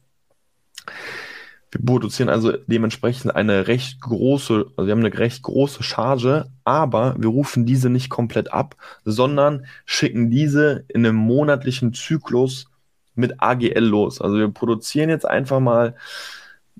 Wir 1.71 1.85
produzieren 1.85 2.29
also 2.29 2.51
dementsprechend 2.67 3.35
eine 3.35 3.67
recht 3.67 4.01
große, 4.01 4.71
also 4.75 4.87
wir 4.87 4.91
haben 4.91 5.05
eine 5.05 5.17
recht 5.17 5.41
große 5.43 5.81
Charge, 5.81 6.49
aber 6.63 7.15
wir 7.17 7.29
rufen 7.29 7.65
diese 7.65 7.89
nicht 7.89 8.09
komplett 8.09 8.51
ab, 8.51 8.75
sondern 9.05 9.65
schicken 9.85 10.29
diese 10.29 10.85
in 10.87 11.05
einem 11.05 11.15
monatlichen 11.15 11.93
Zyklus 11.93 12.67
mit 13.15 13.41
AGL 13.41 13.83
los. 13.83 14.21
Also 14.21 14.37
wir 14.37 14.49
produzieren 14.49 15.09
jetzt 15.09 15.27
einfach 15.27 15.59
mal 15.59 15.95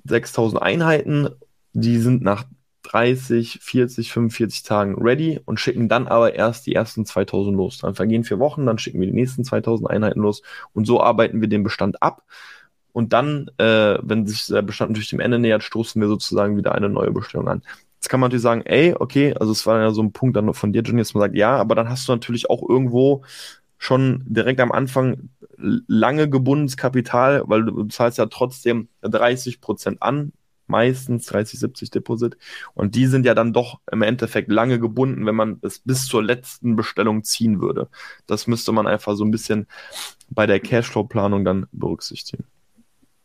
6000 0.06 0.62
Einheiten, 0.62 1.30
die 1.74 1.98
sind 1.98 2.22
nach 2.22 2.46
30, 2.84 3.60
40, 3.62 4.12
45 4.12 4.64
Tagen 4.64 4.96
ready 5.02 5.40
und 5.46 5.60
schicken 5.60 5.90
dann 5.90 6.08
aber 6.08 6.36
erst 6.36 6.66
die 6.68 6.76
ersten 6.76 7.06
2000 7.06 7.56
los. 7.56 7.80
Dann 7.80 7.96
vergehen 7.96 8.24
vier 8.24 8.40
Wochen, 8.40 8.66
dann 8.66 8.78
schicken 8.78 9.00
wir 9.00 9.08
die 9.08 9.14
nächsten 9.14 9.44
2000 9.44 9.90
Einheiten 9.90 10.20
los 10.20 10.42
und 10.74 10.86
so 10.86 11.02
arbeiten 11.02 11.42
wir 11.42 11.48
den 11.48 11.64
Bestand 11.64 12.02
ab. 12.02 12.24
Und 12.92 13.12
dann, 13.14 13.50
äh, 13.58 13.98
wenn 14.02 14.28
sich 14.28 14.46
der 14.46 14.62
Bestand 14.62 14.92
natürlich 14.92 15.10
dem 15.10 15.20
Ende 15.20 15.40
nähert, 15.40 15.64
stoßen 15.64 16.00
wir 16.00 16.08
sozusagen 16.08 16.58
wieder 16.58 16.76
eine 16.76 16.90
neue 16.90 17.12
Bestellung 17.12 17.48
an. 17.48 17.64
Jetzt 17.96 18.10
kann 18.10 18.20
man 18.20 18.28
natürlich 18.28 18.44
sagen, 18.44 18.62
ey, 18.66 18.94
okay, 19.00 19.34
also 19.34 19.52
es 19.52 19.66
war 19.66 19.80
ja 19.80 19.92
so 19.92 20.04
ein 20.04 20.12
Punkt 20.12 20.36
dann 20.36 20.54
von 20.54 20.74
dir, 20.74 20.84
Jenny, 20.84 21.00
dass 21.00 21.14
man 21.14 21.22
sagt, 21.22 21.36
ja, 21.36 21.56
aber 21.56 21.74
dann 21.74 21.90
hast 21.90 22.08
du 22.08 22.12
natürlich 22.12 22.50
auch 22.50 22.68
irgendwo 22.68 23.24
schon 23.78 24.24
direkt 24.28 24.60
am 24.60 24.72
Anfang 24.72 25.30
lange 25.58 26.30
gebundenes 26.30 26.78
Kapital, 26.78 27.44
weil 27.46 27.64
du 27.64 27.86
zahlst 27.86 28.18
ja 28.18 28.26
trotzdem 28.28 28.90
30 29.02 29.62
Prozent 29.62 30.02
an 30.02 30.34
meistens 30.68 31.26
30, 31.28 31.60
70 31.60 31.92
Deposit. 31.92 32.38
Und 32.74 32.96
die 32.96 33.08
sind 33.08 33.26
ja 33.26 33.34
dann 33.34 33.54
doch 33.54 33.80
im 33.92 34.02
Endeffekt 34.02 34.52
lange 34.52 34.80
gebunden, 34.80 35.26
wenn 35.26 35.36
man 35.36 35.60
es 35.62 35.80
bis 35.80 36.06
zur 36.06 36.24
letzten 36.24 36.76
Bestellung 36.76 37.24
ziehen 37.24 37.62
würde. 37.62 37.90
Das 38.28 38.48
müsste 38.48 38.72
man 38.72 38.88
einfach 38.88 39.16
so 39.16 39.24
ein 39.24 39.32
bisschen 39.32 39.68
bei 40.30 40.46
der 40.46 40.60
Cashflow-Planung 40.60 41.46
dann 41.46 41.68
berücksichtigen. 41.72 42.46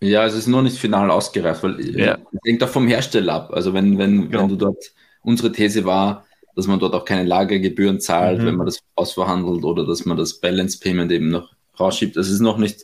Ja, 0.00 0.24
es 0.24 0.34
ist 0.34 0.46
noch 0.46 0.62
nicht 0.62 0.78
final 0.78 1.10
ausgereift, 1.10 1.62
weil 1.62 1.80
ja. 1.96 2.18
ich 2.32 2.40
denke 2.44 2.64
doch 2.64 2.72
vom 2.72 2.86
Hersteller 2.86 3.34
ab. 3.34 3.50
Also 3.52 3.74
wenn, 3.74 3.98
wenn, 3.98 4.30
genau. 4.30 4.42
wenn 4.42 4.48
du 4.48 4.56
dort, 4.56 4.92
unsere 5.22 5.50
These 5.50 5.84
war, 5.84 6.24
dass 6.54 6.66
man 6.66 6.78
dort 6.78 6.94
auch 6.94 7.04
keine 7.04 7.24
Lagergebühren 7.24 8.00
zahlt, 8.00 8.40
mhm. 8.40 8.46
wenn 8.46 8.56
man 8.56 8.66
das 8.66 8.80
ausverhandelt 8.94 9.64
oder 9.64 9.86
dass 9.86 10.04
man 10.04 10.16
das 10.16 10.34
Balance 10.40 10.78
Payment 10.78 11.10
eben 11.10 11.30
noch 11.30 11.52
rausschiebt. 11.78 12.16
Das 12.16 12.28
ist 12.28 12.40
noch 12.40 12.58
nicht 12.58 12.82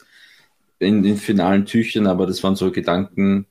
in 0.79 1.03
den 1.03 1.17
finalen 1.17 1.67
Tüchern, 1.67 2.07
aber 2.07 2.27
das 2.27 2.43
waren 2.43 2.57
so 2.57 2.71
Gedanken, 2.71 3.47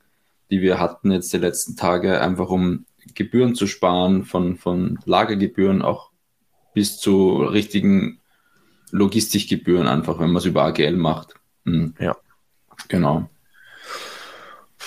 die 0.50 0.60
wir 0.60 0.78
hatten 0.78 1.10
jetzt 1.10 1.32
die 1.32 1.38
letzten 1.38 1.76
Tage, 1.76 2.20
einfach 2.20 2.48
um 2.48 2.86
Gebühren 3.14 3.54
zu 3.54 3.66
sparen, 3.66 4.24
von, 4.24 4.56
von 4.56 4.98
Lagergebühren 5.04 5.82
auch 5.82 6.10
bis 6.74 6.98
zu 6.98 7.36
richtigen 7.36 8.20
Logistikgebühren, 8.90 9.86
einfach 9.86 10.18
wenn 10.18 10.28
man 10.28 10.36
es 10.36 10.44
über 10.44 10.64
AGL 10.64 10.96
macht. 10.96 11.34
Mhm. 11.64 11.94
Ja. 11.98 12.16
Genau. 12.88 13.28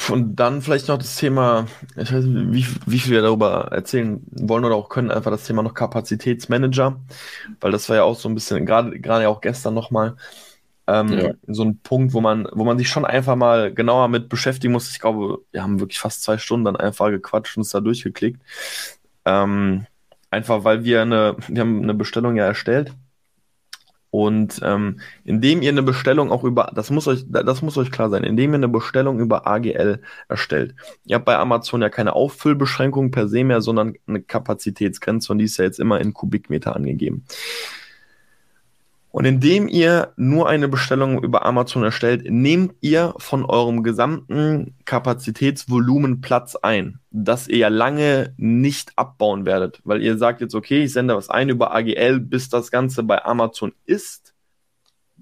Und 0.10 0.36
dann 0.36 0.62
vielleicht 0.62 0.88
noch 0.88 0.98
das 0.98 1.16
Thema, 1.16 1.66
ich 1.96 2.14
weiß 2.14 2.24
nicht, 2.24 2.54
wie, 2.54 2.92
wie 2.92 3.00
viel 3.00 3.14
wir 3.14 3.22
darüber 3.22 3.70
erzählen 3.72 4.22
wollen 4.32 4.64
oder 4.64 4.76
auch 4.76 4.90
können, 4.90 5.12
einfach 5.12 5.32
das 5.32 5.46
Thema 5.46 5.64
noch 5.64 5.74
Kapazitätsmanager, 5.74 7.00
weil 7.60 7.72
das 7.72 7.90
war 7.90 7.98
ja 7.98 8.04
auch 8.04 8.18
so 8.18 8.30
ein 8.30 8.36
bisschen, 8.36 8.66
gerade 8.66 9.00
gerade 9.00 9.28
auch 9.28 9.42
gestern 9.42 9.74
nochmal, 9.74 10.16
ähm, 10.88 11.10
ja. 11.10 11.34
so 11.48 11.64
ein 11.64 11.80
Punkt, 11.80 12.14
wo 12.14 12.22
man, 12.22 12.48
wo 12.52 12.64
man 12.64 12.78
sich 12.78 12.90
schon 12.90 13.06
einfach 13.06 13.36
mal 13.36 13.74
genauer 13.74 14.08
mit 14.08 14.30
beschäftigen 14.30 14.74
muss. 14.74 14.90
Ich 14.92 15.00
glaube, 15.00 15.40
wir 15.52 15.64
haben 15.64 15.80
wirklich 15.80 16.00
fast 16.00 16.24
zwei 16.24 16.38
Stunden 16.38 16.66
dann 16.66 16.76
einfach 16.76 17.10
gequatscht 17.10 17.58
und 17.58 17.62
es 17.62 17.70
da 17.70 17.82
durchgeklickt. 17.82 18.42
Ähm, 19.26 19.86
einfach 20.32 20.64
weil 20.64 20.84
wir 20.84 21.02
eine, 21.02 21.36
wir 21.48 21.62
haben 21.62 21.84
eine 21.84 21.94
Bestellung 21.94 22.36
ja 22.36 22.46
erstellt 22.46 22.94
und 24.10 24.62
ähm, 24.64 25.00
indem 25.26 25.62
ihr 25.62 25.70
eine 25.70 25.84
Bestellung 25.84 26.32
auch 26.32 26.44
über, 26.44 26.72
das 26.74 26.90
muss 26.90 27.08
euch, 27.08 27.26
das 27.28 27.62
muss 27.62 27.78
euch 27.78 27.92
klar 27.92 28.10
sein, 28.10 28.24
indem 28.24 28.52
ihr 28.52 28.56
eine 28.56 28.70
Bestellung 28.70 29.20
über 29.20 29.46
AGL 29.46 30.02
erstellt. 30.30 30.76
Ihr 31.06 31.18
habt 31.18 31.26
bei 31.26 31.38
Amazon 31.38 31.82
ja 31.82 31.90
keine 31.90 32.14
Auffüllbeschränkung 32.14 33.12
per 33.12 33.28
se 33.28 33.44
mehr, 33.44 33.62
sondern 33.62 33.96
eine 34.08 34.22
Kapazitätsgrenze 34.22 35.32
und 35.32 35.40
die 35.40 35.46
ist 35.46 35.58
ja 35.58 35.66
jetzt 35.66 35.80
immer 35.80 36.00
in 36.00 36.14
Kubikmeter 36.14 36.76
angegeben. 36.76 37.26
Und 39.18 39.26
indem 39.26 39.68
ihr 39.68 40.14
nur 40.16 40.48
eine 40.48 40.68
Bestellung 40.68 41.24
über 41.24 41.44
Amazon 41.44 41.82
erstellt, 41.82 42.30
nehmt 42.30 42.76
ihr 42.82 43.16
von 43.18 43.46
eurem 43.46 43.82
gesamten 43.82 44.76
Kapazitätsvolumen 44.86 46.22
Platz 46.22 46.56
ein, 46.56 47.00
das 47.10 47.48
ihr 47.48 47.58
ja 47.58 47.70
lange 47.70 48.36
nicht 48.38 48.92
abbauen 48.96 49.48
werdet, 49.48 49.82
weil 49.84 50.04
ihr 50.04 50.20
sagt 50.20 50.42
jetzt, 50.42 50.54
okay, 50.54 50.84
ich 50.84 50.94
sende 50.94 51.16
was 51.16 51.32
ein 51.32 51.50
über 51.50 51.74
AGL, 51.74 52.20
bis 52.20 52.50
das 52.50 52.70
Ganze 52.70 53.02
bei 53.02 53.26
Amazon 53.26 53.74
ist, 53.86 54.36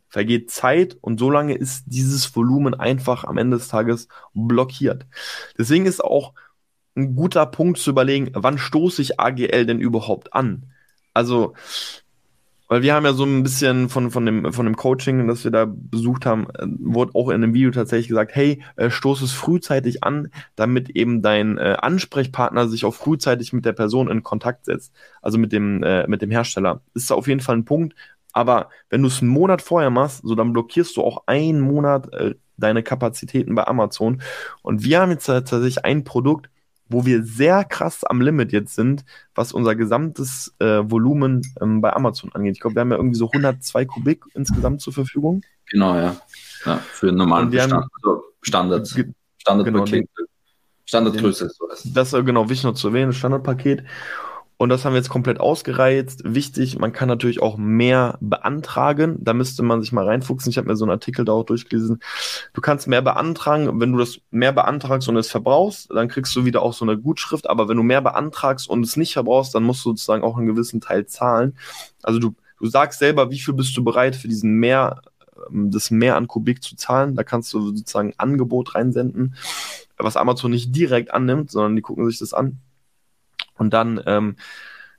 vergeht 0.10 0.52
Zeit 0.52 0.98
und 1.00 1.18
so 1.18 1.32
lange 1.32 1.56
ist 1.56 1.86
dieses 1.86 2.36
Volumen 2.36 2.74
einfach 2.74 3.24
am 3.24 3.38
Ende 3.38 3.56
des 3.56 3.70
Tages 3.70 4.10
blockiert. 4.34 5.06
Deswegen 5.58 5.86
ist 5.86 6.04
auch 6.04 6.34
ein 6.98 7.16
guter 7.16 7.46
Punkt 7.46 7.80
zu 7.80 7.92
überlegen, 7.92 8.30
wann 8.34 8.58
stoße 8.58 9.02
ich 9.02 9.22
AGL 9.22 9.66
denn 9.66 9.80
überhaupt 9.80 10.34
an? 10.34 10.66
Also 11.14 11.54
weil 12.68 12.82
wir 12.82 12.94
haben 12.94 13.06
ja 13.06 13.14
so 13.14 13.24
ein 13.26 13.44
bisschen 13.44 13.90
von, 13.90 14.12
von, 14.12 14.26
dem, 14.26 14.52
von 14.52 14.66
dem 14.66 14.76
Coaching, 14.76 15.28
das 15.28 15.44
wir 15.44 15.52
da 15.52 15.68
besucht 15.68 16.26
haben, 16.26 16.48
äh, 16.58 16.66
wurde 16.80 17.14
auch 17.16 17.30
in 17.30 17.36
einem 17.36 17.54
Video 17.54 17.72
tatsächlich 17.72 18.08
gesagt, 18.08 18.36
hey, 18.36 18.62
äh, 18.76 18.90
stoß 18.90 19.22
es 19.22 19.32
frühzeitig 19.32 20.04
an, 20.04 20.30
damit 20.56 20.90
eben 20.90 21.22
dein 21.22 21.58
äh, 21.58 21.78
Ansprechpartner 21.80 22.68
sich 22.68 22.86
auch 22.86 22.96
frühzeitig 22.96 23.54
mit 23.54 23.66
der 23.66 23.74
Person 23.74 24.10
in 24.10 24.24
Kontakt 24.24 24.66
setzt. 24.66 24.94
Also 25.22 25.38
mit 25.38 25.52
dem, 25.52 25.84
äh, 25.84 26.08
mit 26.08 26.22
dem 26.22 26.32
Hersteller. 26.32 26.82
Ist 26.94 27.12
auf 27.12 27.28
jeden 27.28 27.42
Fall 27.42 27.58
ein 27.58 27.66
Punkt. 27.66 27.96
Aber 28.34 28.70
wenn 28.90 29.02
du 29.02 29.08
es 29.08 29.22
einen 29.22 29.32
Monat 29.32 29.62
vorher 29.62 29.90
machst, 29.90 30.22
so 30.24 30.36
dann 30.36 30.52
blockierst 30.52 30.98
du 30.98 31.04
auch 31.04 31.24
einen 31.28 31.62
Monat 31.62 32.14
äh, 32.14 32.36
deine 32.58 32.84
Kapazitäten 32.84 33.56
bei 33.56 33.66
Amazon. 33.66 34.22
Und 34.62 34.84
wir 34.84 35.00
haben 35.00 35.12
jetzt 35.12 35.26
tatsächlich 35.26 35.86
ein 35.86 36.04
Produkt, 36.04 36.50
wo 36.88 37.06
wir 37.06 37.24
sehr 37.24 37.64
krass 37.64 38.04
am 38.04 38.22
Limit 38.22 38.52
jetzt 38.52 38.76
sind, 38.76 39.04
was 39.34 39.52
unser 39.52 39.76
gesamtes 39.76 40.54
äh, 40.60 40.82
Volumen 40.84 41.42
ähm, 41.62 41.82
bei 41.82 41.94
Amazon 41.94 42.32
angeht. 42.34 42.54
Ich 42.54 42.60
glaube, 42.60 42.76
wir 42.76 42.82
haben 42.82 42.92
ja 42.92 42.98
irgendwie 42.98 43.18
so 43.18 43.30
102 43.32 43.86
Kubik 43.86 44.24
insgesamt 44.34 44.82
zur 44.82 44.94
Verfügung. 44.94 45.42
Genau, 45.70 45.96
ja. 45.96 46.16
ja 46.66 46.78
für 46.78 47.08
einen 47.08 47.18
normalen 47.18 47.50
Bestand, 47.50 47.74
haben, 47.74 47.90
also 48.04 48.24
Standard, 48.42 48.88
Standardpaket. 49.38 50.10
Genau, 50.16 50.30
Standardgröße. 50.86 51.52
Das 51.94 52.14
ist 52.14 52.26
genau 52.26 52.50
wichtig 52.50 52.66
noch 52.66 52.76
zu 52.76 52.90
erwähnen, 52.90 53.12
Standardpaket. 53.12 53.84
Und 54.58 54.70
das 54.70 54.86
haben 54.86 54.94
wir 54.94 55.00
jetzt 55.00 55.10
komplett 55.10 55.42
ausgereizt. 55.42 56.22
Wichtig, 56.24 56.80
man 56.80 56.94
kann 56.94 57.10
natürlich 57.10 57.42
auch 57.42 57.58
mehr 57.58 58.18
beantragen. 58.22 59.18
Da 59.20 59.34
müsste 59.34 59.64
man 59.64 59.82
sich 59.82 59.92
mal 59.92 60.06
reinfuchsen. 60.06 60.50
Ich 60.50 60.58
habe 60.58 60.68
mir 60.68 60.78
so 60.78 60.86
einen 60.86 60.92
Artikel 60.92 61.26
da 61.26 61.34
auch 61.34 61.44
durchgelesen. 61.44 62.02
Du 62.54 62.62
kannst 62.62 62.88
mehr 62.88 63.02
beantragen. 63.02 63.82
Wenn 63.82 63.92
du 63.92 63.98
das 63.98 64.20
mehr 64.32 64.54
beantragst 64.54 65.10
und 65.10 65.18
es 65.18 65.30
verbrauchst, 65.30 65.92
dann 65.92 66.08
kriegst 66.08 66.34
du 66.38 66.46
wieder 66.46 66.62
auch 66.62 66.72
so 66.72 66.86
eine 66.86 66.98
Gutschrift. 66.98 67.50
Aber 67.50 67.68
wenn 67.68 67.76
du 67.76 67.84
mehr 67.84 68.02
beantragst 68.02 68.70
und 68.70 68.86
es 68.86 68.96
nicht 68.96 69.14
verbrauchst, 69.14 69.54
dann 69.54 69.64
musst 69.64 69.84
du 69.84 69.90
sozusagen 69.90 70.24
auch 70.24 70.38
einen 70.38 70.48
gewissen 70.48 70.80
Teil 70.80 71.06
zahlen. 71.06 71.58
Also 72.02 72.20
du, 72.20 72.36
du 72.60 72.68
sagst 72.68 73.00
selber, 73.00 73.32
wie 73.32 73.40
viel 73.40 73.54
bist 73.54 73.76
du 73.76 73.84
bereit 73.84 74.16
für 74.16 74.30
diesen 74.30 74.54
mehr, 74.54 75.02
ähm, 75.50 75.70
das 75.70 75.92
mehr 75.92 76.16
an 76.16 76.28
Kubik 76.28 76.64
zu 76.64 76.78
zahlen. 76.78 77.16
Da 77.16 77.24
kannst 77.24 77.52
du 77.54 77.60
sozusagen 77.60 78.12
ein 78.12 78.20
Angebot 78.20 78.74
reinsenden, 78.76 79.36
was 79.98 80.16
Amazon 80.16 80.52
nicht 80.52 80.74
direkt 80.74 81.14
annimmt, 81.14 81.52
sondern 81.52 81.76
die 81.76 81.82
gucken 81.82 82.10
sich 82.10 82.20
das 82.20 82.34
an 82.34 82.62
und 83.58 83.74
dann 83.74 84.02
ähm, 84.06 84.36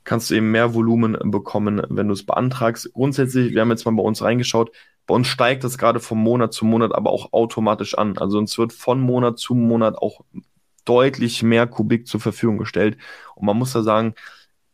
kannst 0.03 0.29
du 0.29 0.35
eben 0.35 0.51
mehr 0.51 0.73
Volumen 0.73 1.17
bekommen, 1.31 1.81
wenn 1.89 2.07
du 2.07 2.13
es 2.13 2.25
beantragst. 2.25 2.91
Grundsätzlich, 2.93 3.53
wir 3.53 3.61
haben 3.61 3.71
jetzt 3.71 3.85
mal 3.85 3.95
bei 3.95 4.03
uns 4.03 4.21
reingeschaut, 4.21 4.71
bei 5.05 5.15
uns 5.15 5.27
steigt 5.27 5.63
das 5.63 5.77
gerade 5.77 5.99
vom 5.99 6.21
Monat 6.21 6.53
zu 6.53 6.65
Monat 6.65 6.93
aber 6.93 7.11
auch 7.11 7.31
automatisch 7.33 7.97
an. 7.97 8.17
Also 8.17 8.37
uns 8.37 8.57
wird 8.57 8.73
von 8.73 8.99
Monat 8.99 9.39
zu 9.39 9.55
Monat 9.55 9.97
auch 9.97 10.21
deutlich 10.85 11.43
mehr 11.43 11.67
Kubik 11.67 12.07
zur 12.07 12.19
Verfügung 12.19 12.57
gestellt. 12.57 12.97
Und 13.35 13.45
man 13.45 13.57
muss 13.57 13.73
da 13.73 13.83
sagen, 13.83 14.15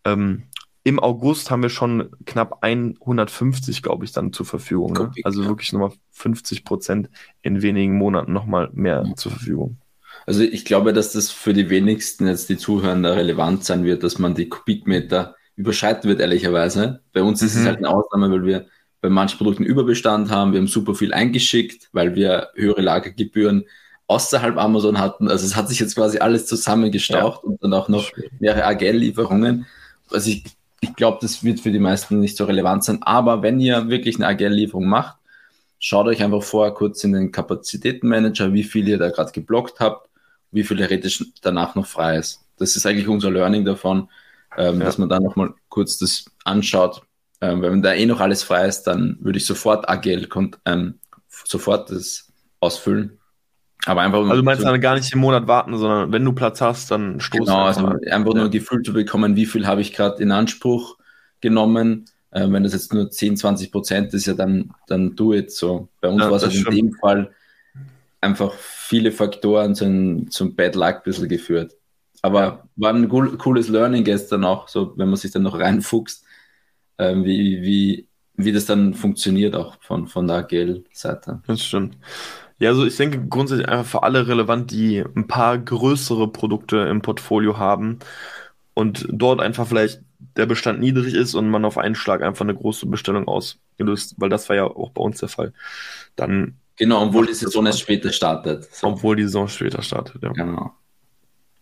ähm, 0.05 0.43
im 0.83 0.99
August 0.99 1.49
haben 1.49 1.61
wir 1.61 1.69
schon 1.69 2.09
knapp 2.25 2.59
150, 2.61 3.81
glaube 3.81 4.05
ich, 4.05 4.11
dann 4.11 4.33
zur 4.33 4.45
Verfügung. 4.45 4.93
Ne? 4.93 5.11
Also 5.23 5.45
wirklich 5.45 5.71
nochmal 5.71 5.93
50 6.11 6.65
Prozent 6.65 7.09
in 7.41 7.61
wenigen 7.61 7.97
Monaten 7.97 8.33
nochmal 8.33 8.69
mehr 8.73 9.03
ja. 9.07 9.15
zur 9.15 9.31
Verfügung. 9.31 9.77
Also 10.25 10.41
ich 10.43 10.65
glaube, 10.65 10.93
dass 10.93 11.11
das 11.11 11.31
für 11.31 11.53
die 11.53 11.69
wenigsten 11.69 12.27
jetzt 12.27 12.49
die 12.49 12.57
Zuhörer 12.57 13.15
relevant 13.15 13.65
sein 13.65 13.83
wird, 13.83 14.03
dass 14.03 14.19
man 14.19 14.35
die 14.35 14.49
Kubikmeter 14.49 15.35
überschreiten 15.55 16.09
wird, 16.09 16.19
ehrlicherweise. 16.19 17.01
Bei 17.13 17.21
uns 17.21 17.41
mhm. 17.41 17.47
ist 17.47 17.55
es 17.55 17.61
mhm. 17.61 17.67
halt 17.67 17.77
eine 17.79 17.89
Ausnahme, 17.89 18.31
weil 18.31 18.45
wir 18.45 18.65
bei 19.01 19.09
manchen 19.09 19.37
Produkten 19.37 19.63
Überbestand 19.63 20.29
haben. 20.29 20.53
Wir 20.53 20.59
haben 20.59 20.67
super 20.67 20.95
viel 20.95 21.13
eingeschickt, 21.13 21.89
weil 21.91 22.15
wir 22.15 22.49
höhere 22.55 22.81
Lagergebühren 22.81 23.65
außerhalb 24.07 24.57
Amazon 24.57 24.99
hatten. 24.99 25.27
Also 25.27 25.45
es 25.45 25.55
hat 25.55 25.67
sich 25.69 25.79
jetzt 25.79 25.95
quasi 25.95 26.19
alles 26.19 26.45
zusammengestaucht 26.45 27.41
ja. 27.43 27.49
und 27.49 27.63
dann 27.63 27.73
auch 27.73 27.89
noch 27.89 28.11
mehrere 28.39 28.65
AGL-Lieferungen. 28.65 29.65
Also 30.09 30.29
ich, 30.29 30.45
ich 30.79 30.95
glaube, 30.95 31.17
das 31.21 31.43
wird 31.43 31.59
für 31.59 31.71
die 31.71 31.79
meisten 31.79 32.19
nicht 32.19 32.37
so 32.37 32.45
relevant 32.45 32.83
sein. 32.85 33.03
Aber 33.03 33.41
wenn 33.41 33.59
ihr 33.59 33.89
wirklich 33.89 34.15
eine 34.15 34.27
AGL-Lieferung 34.27 34.85
macht, 34.85 35.17
schaut 35.79 36.07
euch 36.07 36.23
einfach 36.23 36.43
vorher 36.43 36.73
kurz 36.73 37.03
in 37.03 37.11
den 37.11 37.31
Kapazitätenmanager, 37.31 38.53
wie 38.53 38.63
viel 38.63 38.87
ihr 38.87 38.97
da 38.97 39.09
gerade 39.09 39.33
geblockt 39.33 39.81
habt 39.81 40.09
wie 40.53 40.63
viel 40.63 40.77
theoretisch 40.77 41.23
danach 41.41 41.75
noch 41.75 41.87
frei 41.87 42.17
ist. 42.17 42.41
Das 42.57 42.75
ist 42.75 42.85
eigentlich 42.85 43.07
unser 43.07 43.31
Learning 43.31 43.65
davon, 43.65 44.09
ähm, 44.57 44.79
ja. 44.79 44.85
dass 44.85 44.97
man 44.97 45.09
da 45.09 45.19
nochmal 45.19 45.53
kurz 45.69 45.97
das 45.97 46.25
anschaut. 46.45 47.01
Ähm, 47.41 47.61
wenn 47.61 47.81
da 47.81 47.93
eh 47.93 48.05
noch 48.05 48.21
alles 48.21 48.43
frei 48.43 48.67
ist, 48.67 48.83
dann 48.83 49.17
würde 49.19 49.37
ich 49.37 49.45
sofort 49.45 49.89
AGL 49.89 50.29
ähm, 50.65 50.99
sofort 51.45 51.89
das 51.89 52.31
ausfüllen. 52.59 53.19
Aber 53.85 54.01
einfach 54.01 54.19
also 54.19 54.35
du 54.35 54.43
meinst 54.43 54.63
dann 54.63 54.79
gar 54.79 54.95
nicht 54.95 55.11
im 55.11 55.19
Monat 55.19 55.47
warten, 55.47 55.77
sondern 55.77 56.11
wenn 56.11 56.23
du 56.23 56.31
Platz 56.31 56.61
hast, 56.61 56.89
dann 56.89 57.19
stoßen. 57.19 57.45
Genau, 57.45 57.65
also 57.65 57.85
einfach 57.85 58.33
ja. 58.33 58.41
nur 58.41 58.49
Gefühl 58.49 58.81
zu 58.81 58.93
bekommen, 58.93 59.35
wie 59.35 59.45
viel 59.45 59.67
habe 59.67 59.81
ich 59.81 59.91
gerade 59.91 60.23
in 60.23 60.31
Anspruch 60.31 60.97
genommen. 61.41 62.05
Äh, 62.31 62.49
wenn 62.49 62.63
das 62.63 62.73
jetzt 62.73 62.93
nur 62.93 63.11
10, 63.11 63.35
20 63.37 63.71
Prozent 63.71 64.13
ist, 64.13 64.25
ja 64.25 64.33
dann, 64.33 64.71
dann 64.87 65.15
do 65.15 65.33
it 65.33 65.51
so. 65.51 65.89
Bei 65.99 66.07
uns 66.07 66.21
ja, 66.21 66.29
war 66.29 66.37
es 66.37 66.43
halt 66.43 66.55
in 66.55 66.75
dem 66.75 66.93
Fall 66.93 67.31
einfach 68.21 68.53
viele 68.93 69.11
Faktoren 69.11 69.73
zum, 69.73 70.29
zum 70.29 70.55
Bad 70.55 70.75
Luck 70.75 70.97
ein 70.97 71.01
bisschen 71.03 71.27
geführt. 71.27 71.75
Aber 72.21 72.67
war 72.75 72.93
ein 72.93 73.09
cooles 73.09 73.67
Learning 73.67 74.03
gestern 74.03 74.43
auch, 74.43 74.67
so 74.67 74.95
wenn 74.97 75.09
man 75.09 75.17
sich 75.17 75.31
dann 75.31 75.41
noch 75.41 75.57
reinfuchst, 75.57 76.23
äh, 76.97 77.15
wie, 77.15 77.63
wie, 77.63 78.07
wie 78.35 78.51
das 78.51 78.67
dann 78.67 78.93
funktioniert 78.93 79.55
auch 79.55 79.77
von, 79.81 80.05
von 80.05 80.27
der 80.27 80.37
AGL-Seite. 80.37 81.41
Das 81.47 81.65
stimmt. 81.65 81.97
Ja, 82.59 82.69
also 82.69 82.85
ich 82.85 82.95
denke 82.95 83.25
grundsätzlich 83.27 83.67
einfach 83.67 83.87
für 83.87 84.03
alle 84.03 84.27
relevant, 84.27 84.69
die 84.69 85.03
ein 85.15 85.25
paar 85.25 85.57
größere 85.57 86.27
Produkte 86.27 86.77
im 86.77 87.01
Portfolio 87.01 87.57
haben 87.57 87.97
und 88.75 89.07
dort 89.09 89.41
einfach 89.41 89.65
vielleicht 89.65 90.01
der 90.37 90.45
Bestand 90.45 90.81
niedrig 90.81 91.15
ist 91.15 91.33
und 91.33 91.49
man 91.49 91.65
auf 91.65 91.79
einen 91.79 91.95
Schlag 91.95 92.21
einfach 92.21 92.45
eine 92.45 92.53
große 92.53 92.85
Bestellung 92.85 93.27
ausgelöst, 93.27 94.13
weil 94.19 94.29
das 94.29 94.49
war 94.49 94.55
ja 94.55 94.65
auch 94.65 94.91
bei 94.91 95.01
uns 95.01 95.17
der 95.17 95.29
Fall. 95.29 95.51
Dann 96.15 96.59
Genau, 96.77 97.03
obwohl 97.03 97.27
die 97.27 97.33
Saison 97.33 97.65
erst 97.65 97.81
später 97.81 98.11
startet. 98.11 98.67
Obwohl 98.81 99.15
die 99.15 99.23
Saison 99.23 99.47
später 99.47 99.81
startet, 99.81 100.21
ja. 100.23 100.31
Genau. 100.31 100.71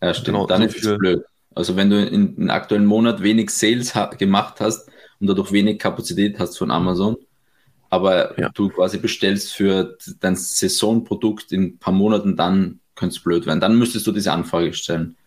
Ja, 0.02 0.14
stimmt. 0.14 0.26
Genau, 0.28 0.48
Dann 0.48 0.62
so 0.62 0.78
ist 0.78 0.86
es 0.86 0.98
blöd. 0.98 1.24
Also 1.54 1.76
wenn 1.76 1.90
du 1.90 2.04
in 2.06 2.36
den 2.36 2.50
aktuellen 2.50 2.86
Monat 2.86 3.22
wenig 3.22 3.50
Sales 3.50 3.94
ha 3.94 4.06
gemacht 4.06 4.62
hast 4.62 4.90
und 5.20 5.28
dadurch 5.28 5.52
wenig 5.52 5.80
Kapazität 5.80 6.40
hast 6.40 6.58
von 6.58 6.72
Amazon, 6.72 7.18
aber 7.90 8.40
ja. 8.40 8.50
du 8.54 8.70
quasi 8.70 8.98
bestellst 8.98 9.54
für 9.54 9.98
dein 10.22 10.38
Saisonprodukt 10.38 11.52
in 11.52 11.64
ein 11.64 11.78
paar 11.78 11.94
Monaten, 11.94 12.38
dann 12.38 12.80
könnte 12.96 13.16
es 13.16 13.22
blöd 13.22 13.46
werden. 13.46 13.60
Dann 13.60 13.78
müsstest 13.78 14.08
du 14.08 14.14
diese 14.14 14.32
Anfrage 14.32 14.74
stellen. 14.74 15.18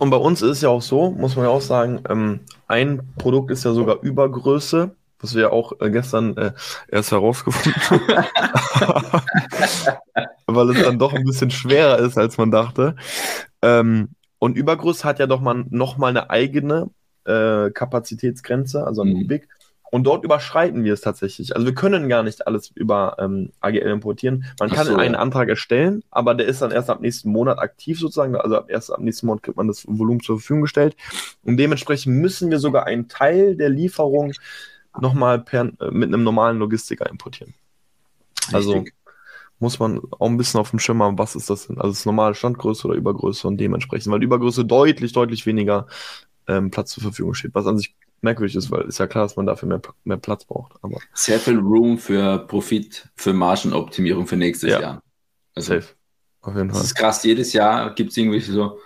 Und 0.00 0.10
bei 0.10 0.16
uns 0.16 0.42
ist 0.42 0.50
es 0.50 0.60
ja 0.62 0.68
auch 0.68 0.82
so, 0.82 1.12
muss 1.12 1.36
man 1.36 1.44
ja 1.44 1.50
auch 1.52 1.60
sagen, 1.60 2.02
ähm, 2.08 2.40
ein 2.66 3.02
Produkt 3.16 3.52
ist 3.52 3.64
ja 3.64 3.72
sogar 3.72 4.02
Übergröße 4.02 4.96
was 5.20 5.34
wir 5.34 5.52
auch 5.52 5.72
äh, 5.80 5.90
gestern 5.90 6.36
äh, 6.36 6.52
erst 6.88 7.12
herausgefunden 7.12 7.82
haben, 7.90 9.22
weil 10.46 10.70
es 10.70 10.82
dann 10.82 10.98
doch 10.98 11.12
ein 11.12 11.24
bisschen 11.24 11.50
schwerer 11.50 11.98
ist, 11.98 12.18
als 12.18 12.38
man 12.38 12.50
dachte. 12.50 12.96
Ähm, 13.62 14.10
und 14.38 14.56
Übergröße 14.56 15.04
hat 15.04 15.18
ja 15.18 15.26
doch 15.26 15.40
mal 15.40 15.64
noch 15.70 15.96
mal 15.96 16.08
eine 16.08 16.30
eigene 16.30 16.90
äh, 17.24 17.70
Kapazitätsgrenze, 17.70 18.86
also 18.86 19.02
ein 19.02 19.08
mhm. 19.08 19.22
Kubik. 19.22 19.48
Und 19.90 20.04
dort 20.04 20.24
überschreiten 20.24 20.82
wir 20.84 20.92
es 20.92 21.00
tatsächlich. 21.00 21.54
Also 21.54 21.66
wir 21.66 21.74
können 21.74 22.08
gar 22.08 22.22
nicht 22.22 22.46
alles 22.46 22.70
über 22.74 23.16
ähm, 23.18 23.52
AGL 23.60 23.88
importieren. 23.88 24.44
Man 24.58 24.68
kann 24.68 24.88
so. 24.88 24.96
einen 24.96 25.14
Antrag 25.14 25.48
erstellen, 25.48 26.02
aber 26.10 26.34
der 26.34 26.46
ist 26.46 26.60
dann 26.60 26.72
erst 26.72 26.90
ab 26.90 27.00
nächsten 27.00 27.30
Monat 27.30 27.58
aktiv 27.60 27.98
sozusagen. 27.98 28.34
Also 28.34 28.60
erst 28.66 28.92
ab 28.92 29.00
nächsten 29.00 29.26
Monat 29.26 29.44
kriegt 29.44 29.56
man 29.56 29.68
das 29.68 29.86
Volumen 29.86 30.20
zur 30.20 30.38
Verfügung 30.38 30.62
gestellt. 30.62 30.96
Und 31.44 31.56
dementsprechend 31.56 32.16
müssen 32.16 32.50
wir 32.50 32.58
sogar 32.58 32.84
einen 32.86 33.08
Teil 33.08 33.56
der 33.56 33.68
Lieferung 33.68 34.32
nochmal 35.00 35.44
äh, 35.52 35.64
mit 35.90 36.08
einem 36.08 36.24
normalen 36.24 36.58
Logistiker 36.58 37.08
importieren. 37.08 37.54
Also 38.52 38.74
Richtig. 38.74 38.94
muss 39.58 39.78
man 39.78 40.00
auch 40.18 40.28
ein 40.28 40.36
bisschen 40.36 40.60
auf 40.60 40.70
dem 40.70 40.78
Schirm 40.78 41.02
haben, 41.02 41.18
was 41.18 41.36
ist 41.36 41.50
das 41.50 41.66
denn? 41.66 41.78
Also 41.78 41.90
ist 41.90 42.06
normale 42.06 42.34
Standgröße 42.34 42.86
oder 42.86 42.96
Übergröße 42.96 43.46
und 43.48 43.58
dementsprechend, 43.58 44.12
weil 44.12 44.22
Übergröße 44.22 44.64
deutlich, 44.64 45.12
deutlich 45.12 45.46
weniger 45.46 45.86
ähm, 46.46 46.70
Platz 46.70 46.92
zur 46.92 47.02
Verfügung 47.02 47.34
steht, 47.34 47.54
was 47.54 47.66
an 47.66 47.78
sich 47.78 47.94
merkwürdig 48.20 48.56
ist, 48.56 48.70
weil 48.70 48.82
ist 48.82 48.98
ja 48.98 49.06
klar, 49.06 49.24
dass 49.24 49.36
man 49.36 49.46
dafür 49.46 49.68
mehr, 49.68 49.80
mehr 50.04 50.16
Platz 50.16 50.44
braucht. 50.44 50.72
Aber 50.82 50.98
Sehr 51.12 51.38
viel 51.38 51.58
Room 51.58 51.98
für 51.98 52.38
Profit, 52.46 53.08
für 53.14 53.32
Margenoptimierung 53.32 54.26
für 54.26 54.36
nächstes 54.36 54.70
ja. 54.70 54.80
Jahr. 54.80 55.02
Also, 55.54 55.74
Safe. 55.74 55.86
Auf 56.42 56.54
jeden 56.54 56.70
Fall. 56.70 56.78
Das 56.78 56.86
ist 56.86 56.94
krass, 56.94 57.24
jedes 57.24 57.52
Jahr 57.52 57.94
gibt 57.94 58.10
es 58.10 58.16
irgendwelche 58.16 58.52
so 58.52 58.78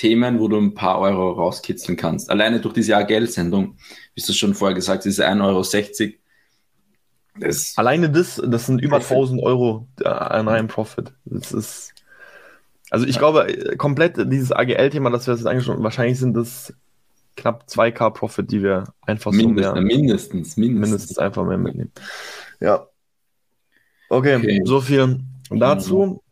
Themen, 0.00 0.40
wo 0.40 0.48
du 0.48 0.56
ein 0.56 0.72
paar 0.72 0.98
Euro 0.98 1.32
rauskitzeln 1.32 1.98
kannst. 1.98 2.30
Alleine 2.30 2.58
durch 2.58 2.72
diese 2.72 2.92
Jahr-Geld-Sendung, 2.92 3.76
wie 4.14 4.22
du 4.22 4.32
schon 4.32 4.54
vorher 4.54 4.74
gesagt 4.74 5.00
hast, 5.00 5.04
diese 5.04 5.28
1,60 5.28 5.42
Euro. 5.44 6.14
Das 7.38 7.76
Alleine 7.76 8.08
das, 8.08 8.40
das 8.42 8.64
sind 8.64 8.80
über 8.80 8.96
Profit. 8.96 9.16
1000 9.16 9.42
Euro 9.42 9.88
an 10.02 10.48
einem 10.48 10.68
Profit. 10.68 11.12
Das 11.26 11.52
ist. 11.52 11.92
Also 12.88 13.06
ich 13.06 13.16
ja. 13.16 13.18
glaube, 13.18 13.76
komplett 13.76 14.16
dieses 14.32 14.52
AGL-Thema, 14.52 15.10
das 15.10 15.26
wir 15.26 15.34
jetzt 15.34 15.46
angeschaut 15.46 15.82
wahrscheinlich 15.82 16.18
sind 16.18 16.34
das 16.34 16.72
knapp 17.36 17.66
2K 17.68 18.10
Profit, 18.10 18.50
die 18.50 18.62
wir 18.62 18.84
einfach 19.02 19.34
so 19.34 19.48
mehr, 19.48 19.74
mindestens, 19.74 20.56
mindestens, 20.56 20.56
mindestens 20.56 21.18
einfach 21.18 21.44
mehr 21.44 21.58
mitnehmen. 21.58 21.92
Ja. 22.58 22.86
Okay, 24.08 24.36
okay. 24.36 24.62
so 24.64 24.80
viel 24.80 25.20
dazu. 25.50 26.22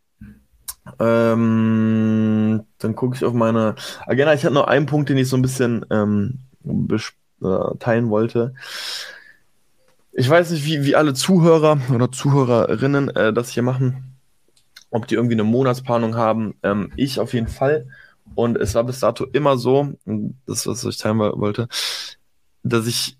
Ähm, 0.99 2.65
dann 2.79 2.97
gucke 2.97 3.17
ich 3.17 3.25
auf 3.25 3.33
meine 3.33 3.75
Agenda. 4.07 4.35
Ich 4.35 4.45
hatte 4.45 4.55
noch 4.55 4.67
einen 4.67 4.87
Punkt, 4.87 5.09
den 5.09 5.19
ich 5.19 5.29
so 5.29 5.37
ein 5.37 5.43
bisschen 5.43 5.85
ähm, 5.91 6.41
äh, 7.43 7.77
teilen 7.79 8.11
wollte. 8.11 8.55
Ich 10.13 10.29
weiß 10.29 10.51
nicht, 10.51 10.65
wie, 10.65 10.85
wie 10.85 10.97
alle 10.97 11.15
Zuhörer 11.15 11.79
oder 11.95 12.11
Zuhörerinnen 12.11 13.15
äh, 13.15 13.33
das 13.33 13.51
hier 13.51 13.63
machen, 13.63 14.17
ob 14.91 15.07
die 15.07 15.15
irgendwie 15.15 15.37
eine 15.37 15.45
Monatsplanung 15.45 16.17
haben. 16.17 16.55
Ähm, 16.63 16.93
ich 16.97 17.21
auf 17.21 17.35
jeden 17.35 17.49
Fall. 17.49 17.87
Und 18.35 18.57
es 18.59 18.75
war 18.75 18.85
bis 18.85 19.01
dato 19.01 19.25
immer 19.25 19.57
so, 19.57 19.95
das, 20.47 20.67
was 20.67 20.85
ich 20.85 20.99
teilen 20.99 21.19
wollte, 21.19 21.69
dass 22.63 22.87
ich 22.87 23.17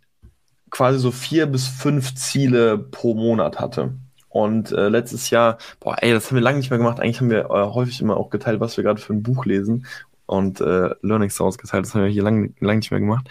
quasi 0.71 0.99
so 0.99 1.11
vier 1.11 1.47
bis 1.47 1.67
fünf 1.67 2.15
Ziele 2.15 2.79
pro 2.79 3.15
Monat 3.15 3.59
hatte. 3.59 3.95
Und 4.29 4.73
äh, 4.73 4.89
letztes 4.89 5.31
Jahr, 5.31 5.59
boah, 5.81 5.97
ey, 6.01 6.13
das 6.13 6.27
haben 6.27 6.37
wir 6.37 6.43
lange 6.43 6.59
nicht 6.59 6.71
mehr 6.71 6.79
gemacht. 6.79 7.01
Eigentlich 7.01 7.21
haben 7.21 7.31
wir 7.31 7.47
äh, 7.47 7.73
häufig 7.73 8.01
immer 8.01 8.17
auch 8.17 8.31
geteilt, 8.31 8.61
was 8.61 8.77
wir 8.77 8.85
gerade 8.85 9.01
für 9.01 9.13
ein 9.13 9.23
Buch 9.23 9.45
lesen 9.47 9.87
und 10.27 10.61
äh, 10.61 10.91
Learnings 11.03 11.37
daraus 11.37 11.59
geteilt. 11.59 11.87
Das 11.87 11.95
haben 11.95 12.03
wir 12.03 12.11
hier 12.11 12.23
lange 12.23 12.51
lang 12.61 12.79
nicht 12.79 12.91
mehr 12.91 13.01
gemacht. 13.01 13.29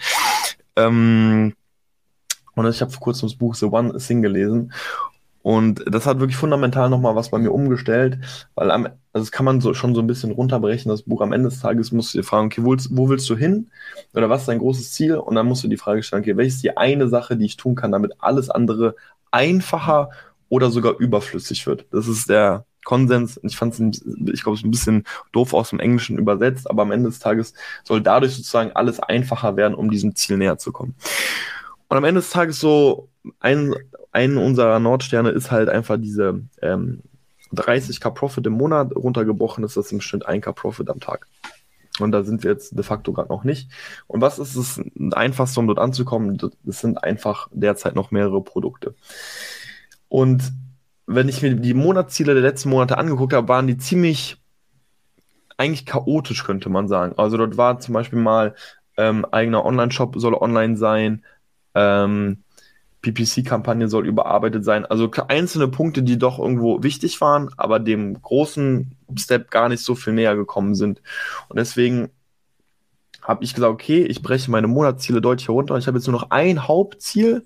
Ähm, 0.76 1.54
und 2.54 2.66
ich 2.66 2.80
habe 2.80 2.90
vor 2.90 3.00
kurzem 3.00 3.28
das 3.28 3.36
Buch 3.36 3.54
The 3.54 3.66
One 3.66 3.96
Thing 3.98 4.22
gelesen 4.22 4.72
und 5.42 5.82
das 5.86 6.04
hat 6.06 6.20
wirklich 6.20 6.36
fundamental 6.36 6.90
nochmal 6.90 7.14
was 7.14 7.30
bei 7.30 7.38
mir 7.38 7.52
umgestellt, 7.52 8.18
weil 8.54 8.70
am, 8.70 8.84
also 9.12 9.24
das 9.24 9.32
kann 9.32 9.46
man 9.46 9.60
so, 9.60 9.72
schon 9.72 9.94
so 9.94 10.02
ein 10.02 10.06
bisschen 10.06 10.32
runterbrechen, 10.32 10.90
das 10.90 11.04
Buch 11.04 11.20
am 11.20 11.32
Ende 11.32 11.48
des 11.48 11.60
Tages 11.60 11.92
musst 11.92 12.12
du 12.12 12.18
dir 12.18 12.24
fragen, 12.24 12.46
okay, 12.48 12.64
wo, 12.64 12.76
wo 12.90 13.08
willst 13.08 13.30
du 13.30 13.36
hin? 13.36 13.70
Oder 14.12 14.28
was 14.28 14.42
ist 14.42 14.48
dein 14.48 14.58
großes 14.58 14.92
Ziel? 14.92 15.16
Und 15.16 15.36
dann 15.36 15.46
musst 15.46 15.64
du 15.64 15.68
die 15.68 15.76
Frage 15.76 16.02
stellen, 16.02 16.22
okay, 16.22 16.36
welche 16.36 16.48
ist 16.48 16.62
die 16.64 16.76
eine 16.76 17.08
Sache, 17.08 17.36
die 17.36 17.46
ich 17.46 17.56
tun 17.56 17.76
kann, 17.76 17.92
damit 17.92 18.12
alles 18.18 18.50
andere 18.50 18.96
einfacher 19.30 20.10
oder 20.48 20.70
sogar 20.70 20.98
überflüssig 20.98 21.66
wird? 21.66 21.86
Das 21.90 22.08
ist 22.08 22.28
der 22.28 22.64
Konsens. 22.84 23.38
Ich 23.42 23.56
fand 23.56 23.74
es, 23.78 23.80
ich 24.32 24.42
glaube, 24.42 24.58
ein 24.64 24.70
bisschen 24.70 25.04
doof 25.32 25.52
aus 25.52 25.70
dem 25.70 25.80
Englischen 25.80 26.18
übersetzt, 26.18 26.70
aber 26.70 26.82
am 26.82 26.90
Ende 26.90 27.10
des 27.10 27.18
Tages 27.18 27.52
soll 27.84 28.00
dadurch 28.00 28.34
sozusagen 28.34 28.72
alles 28.72 29.00
einfacher 29.00 29.56
werden, 29.56 29.74
um 29.74 29.90
diesem 29.90 30.14
Ziel 30.14 30.38
näher 30.38 30.58
zu 30.58 30.72
kommen. 30.72 30.94
Und 31.88 31.96
am 31.96 32.04
Ende 32.04 32.20
des 32.20 32.30
Tages 32.30 32.60
so 32.60 33.08
ein, 33.40 33.74
ein 34.12 34.36
unserer 34.36 34.78
Nordsterne 34.78 35.30
ist 35.30 35.50
halt 35.50 35.68
einfach 35.68 35.98
diese 35.98 36.42
ähm, 36.62 37.02
30k 37.54 38.10
Profit 38.10 38.46
im 38.46 38.54
Monat 38.54 38.94
runtergebrochen, 38.94 39.64
ist 39.64 39.76
das 39.76 39.92
im 39.92 40.00
Schnitt 40.00 40.26
1k 40.26 40.52
Profit 40.52 40.90
am 40.90 41.00
Tag. 41.00 41.26
Und 42.00 42.12
da 42.12 42.22
sind 42.22 42.44
wir 42.44 42.52
jetzt 42.52 42.76
de 42.76 42.84
facto 42.84 43.12
gerade 43.12 43.28
noch 43.28 43.44
nicht. 43.44 43.70
Und 44.06 44.20
was 44.20 44.38
ist 44.38 44.54
es 44.56 44.80
einfachste, 45.12 45.60
um 45.60 45.66
dort 45.66 45.78
anzukommen? 45.78 46.38
Das 46.64 46.80
sind 46.80 47.02
einfach 47.02 47.48
derzeit 47.52 47.94
noch 47.94 48.10
mehrere 48.10 48.40
Produkte. 48.42 48.94
Und 50.08 50.52
wenn 51.06 51.28
ich 51.28 51.42
mir 51.42 51.54
die 51.54 51.74
Monatsziele 51.74 52.34
der 52.34 52.42
letzten 52.42 52.70
Monate 52.70 52.98
angeguckt 52.98 53.32
habe, 53.32 53.48
waren 53.48 53.66
die 53.66 53.78
ziemlich 53.78 54.36
eigentlich 55.56 55.86
chaotisch, 55.86 56.44
könnte 56.44 56.68
man 56.68 56.88
sagen. 56.88 57.14
Also 57.16 57.36
dort 57.36 57.56
war 57.56 57.80
zum 57.80 57.94
Beispiel 57.94 58.18
mal 58.18 58.54
ähm, 58.96 59.24
eigener 59.26 59.64
Online-Shop 59.64 60.14
soll 60.18 60.34
online 60.34 60.76
sein, 60.76 61.24
ähm, 61.74 62.42
PPC-Kampagne 63.02 63.88
soll 63.88 64.06
überarbeitet 64.06 64.64
sein. 64.64 64.84
Also 64.84 65.10
einzelne 65.28 65.68
Punkte, 65.68 66.02
die 66.02 66.18
doch 66.18 66.38
irgendwo 66.38 66.82
wichtig 66.82 67.20
waren, 67.20 67.50
aber 67.56 67.78
dem 67.78 68.20
großen 68.20 68.96
Step 69.16 69.50
gar 69.50 69.68
nicht 69.68 69.82
so 69.82 69.94
viel 69.94 70.12
näher 70.12 70.36
gekommen 70.36 70.74
sind. 70.74 71.00
Und 71.48 71.58
deswegen 71.58 72.10
habe 73.22 73.44
ich 73.44 73.54
gesagt, 73.54 73.72
okay, 73.72 74.02
ich 74.02 74.22
breche 74.22 74.50
meine 74.50 74.66
Monatsziele 74.66 75.20
deutlich 75.20 75.48
herunter. 75.48 75.76
Ich 75.76 75.86
habe 75.86 75.98
jetzt 75.98 76.06
nur 76.06 76.18
noch 76.18 76.30
ein 76.30 76.66
Hauptziel 76.66 77.44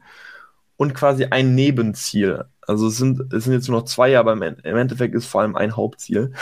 und 0.77 0.95
quasi 0.95 1.27
ein 1.27 1.55
Nebenziel. 1.55 2.47
Also 2.67 2.89
es 2.89 2.97
sind, 2.97 3.33
es 3.33 3.45
sind 3.45 3.53
jetzt 3.53 3.69
nur 3.69 3.81
noch 3.81 3.87
zwei, 3.87 4.19
aber 4.19 4.33
im 4.33 4.43
Endeffekt 4.77 5.15
ist 5.15 5.27
vor 5.27 5.41
allem 5.41 5.57
ein 5.57 5.77
Hauptziel. 5.77 6.33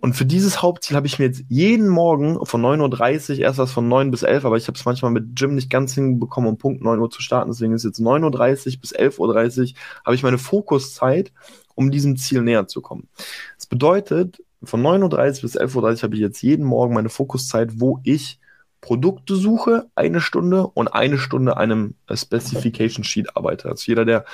Und 0.00 0.14
für 0.14 0.24
dieses 0.24 0.62
Hauptziel 0.62 0.96
habe 0.96 1.06
ich 1.06 1.18
mir 1.18 1.26
jetzt 1.26 1.44
jeden 1.48 1.88
Morgen 1.88 2.44
von 2.46 2.62
9.30 2.62 3.34
Uhr, 3.34 3.38
erst 3.40 3.58
was 3.58 3.72
von 3.72 3.88
9 3.88 4.10
bis 4.10 4.22
11, 4.22 4.44
aber 4.44 4.56
ich 4.56 4.68
habe 4.68 4.78
es 4.78 4.84
manchmal 4.84 5.10
mit 5.10 5.36
Gym 5.36 5.54
nicht 5.54 5.70
ganz 5.70 5.94
hinbekommen, 5.94 6.48
um 6.48 6.58
Punkt 6.58 6.82
9 6.82 6.98
Uhr 6.98 7.10
zu 7.10 7.20
starten. 7.20 7.50
Deswegen 7.50 7.74
ist 7.74 7.84
jetzt 7.84 8.00
9.30 8.00 8.76
Uhr 8.76 8.80
bis 8.80 8.94
11.30 8.96 9.18
Uhr 9.18 9.78
habe 10.04 10.14
ich 10.14 10.22
meine 10.22 10.38
Fokuszeit, 10.38 11.32
um 11.74 11.90
diesem 11.90 12.16
Ziel 12.16 12.42
näher 12.42 12.66
zu 12.66 12.80
kommen. 12.80 13.08
Das 13.56 13.66
bedeutet, 13.66 14.42
von 14.62 14.82
9.30 14.82 15.02
Uhr 15.02 15.42
bis 15.42 15.58
11.30 15.58 15.76
Uhr 15.76 16.02
habe 16.02 16.14
ich 16.14 16.20
jetzt 16.20 16.42
jeden 16.42 16.64
Morgen 16.64 16.94
meine 16.94 17.10
Fokuszeit, 17.10 17.78
wo 17.80 18.00
ich 18.02 18.40
Produkte 18.86 19.34
suche, 19.34 19.88
eine 19.96 20.20
Stunde 20.20 20.68
und 20.68 20.86
eine 20.86 21.18
Stunde 21.18 21.56
einem 21.56 21.94
äh, 22.06 22.16
Specification 22.16 23.02
Sheet 23.02 23.36
arbeite. 23.36 23.68
Also 23.68 23.82
jeder, 23.86 24.04
der 24.04 24.24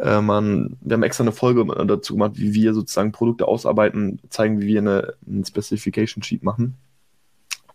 äh, 0.00 0.22
man, 0.22 0.78
wir 0.80 0.94
haben 0.94 1.02
extra 1.02 1.22
eine 1.22 1.32
Folge 1.32 1.66
dazu 1.84 2.14
gemacht, 2.14 2.32
wie 2.36 2.54
wir 2.54 2.72
sozusagen 2.72 3.12
Produkte 3.12 3.46
ausarbeiten, 3.46 4.20
zeigen, 4.30 4.62
wie 4.62 4.68
wir 4.68 4.80
eine, 4.80 5.12
ein 5.26 5.44
Specification 5.44 6.22
Sheet 6.22 6.42
machen. 6.42 6.78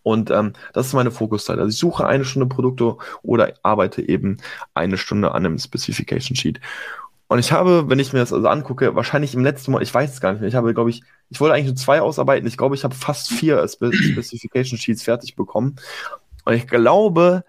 Und 0.02 0.32
ähm, 0.32 0.54
das 0.74 0.88
ist 0.88 0.94
meine 0.94 1.12
Fokuszeit. 1.12 1.60
Also 1.60 1.70
ich 1.70 1.78
suche 1.78 2.08
eine 2.08 2.26
Stunde 2.26 2.48
Produkte 2.48 2.98
oder 3.22 3.54
arbeite 3.62 4.02
eben 4.02 4.38
eine 4.74 4.98
Stunde 4.98 5.32
an 5.36 5.46
einem 5.46 5.60
Specification 5.60 6.36
Sheet. 6.36 6.60
Und 7.30 7.38
ich 7.38 7.52
habe, 7.52 7.88
wenn 7.90 8.00
ich 8.00 8.12
mir 8.12 8.20
das 8.20 8.34
also 8.34 8.48
angucke, 8.48 8.96
wahrscheinlich 8.96 9.36
im 9.36 9.44
letzten 9.44 9.72
Mal, 9.72 9.84
ich 9.84 9.94
weiß 9.94 10.14
es 10.14 10.20
gar 10.20 10.32
nicht 10.32 10.42
mehr, 10.42 10.50
ich 10.50 10.56
habe, 10.56 10.74
glaube 10.74 10.90
ich, 10.90 11.04
ich 11.30 11.40
wollte 11.40 11.54
eigentlich 11.54 11.68
nur 11.68 11.76
zwei 11.76 12.02
ausarbeiten. 12.02 12.48
Ich 12.48 12.58
glaube, 12.58 12.74
ich 12.74 12.84
habe 12.84 12.96
fast 12.96 13.30
vier 13.30 13.66
Spe 13.68 13.94
Specification 13.94 14.80
Sheets 14.80 15.04
fertig 15.04 15.36
bekommen. 15.36 15.76
Und 16.46 16.54
ich 16.56 16.68
glaube, 16.68 17.44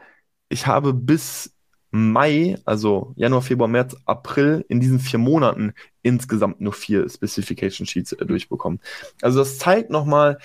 ich 0.51 0.67
habe 0.67 0.93
bis 0.93 1.55
Mai, 1.93 2.59
also 2.67 3.15
Januar, 3.17 3.41
Februar, 3.41 3.69
März, 3.69 3.97
April, 4.05 4.67
in 4.69 4.81
diesen 4.81 5.01
vier 5.01 5.19
Monaten 5.19 5.73
insgesamt 6.03 6.61
nur 6.61 6.75
vier 6.75 7.09
Specification 7.09 7.87
Sheets 7.87 8.13
äh, 8.13 8.27
durchbekommen. 8.27 8.81
Also 9.23 9.39
das 9.39 9.59
zeigt 9.59 9.89
nochmal, 9.89 10.39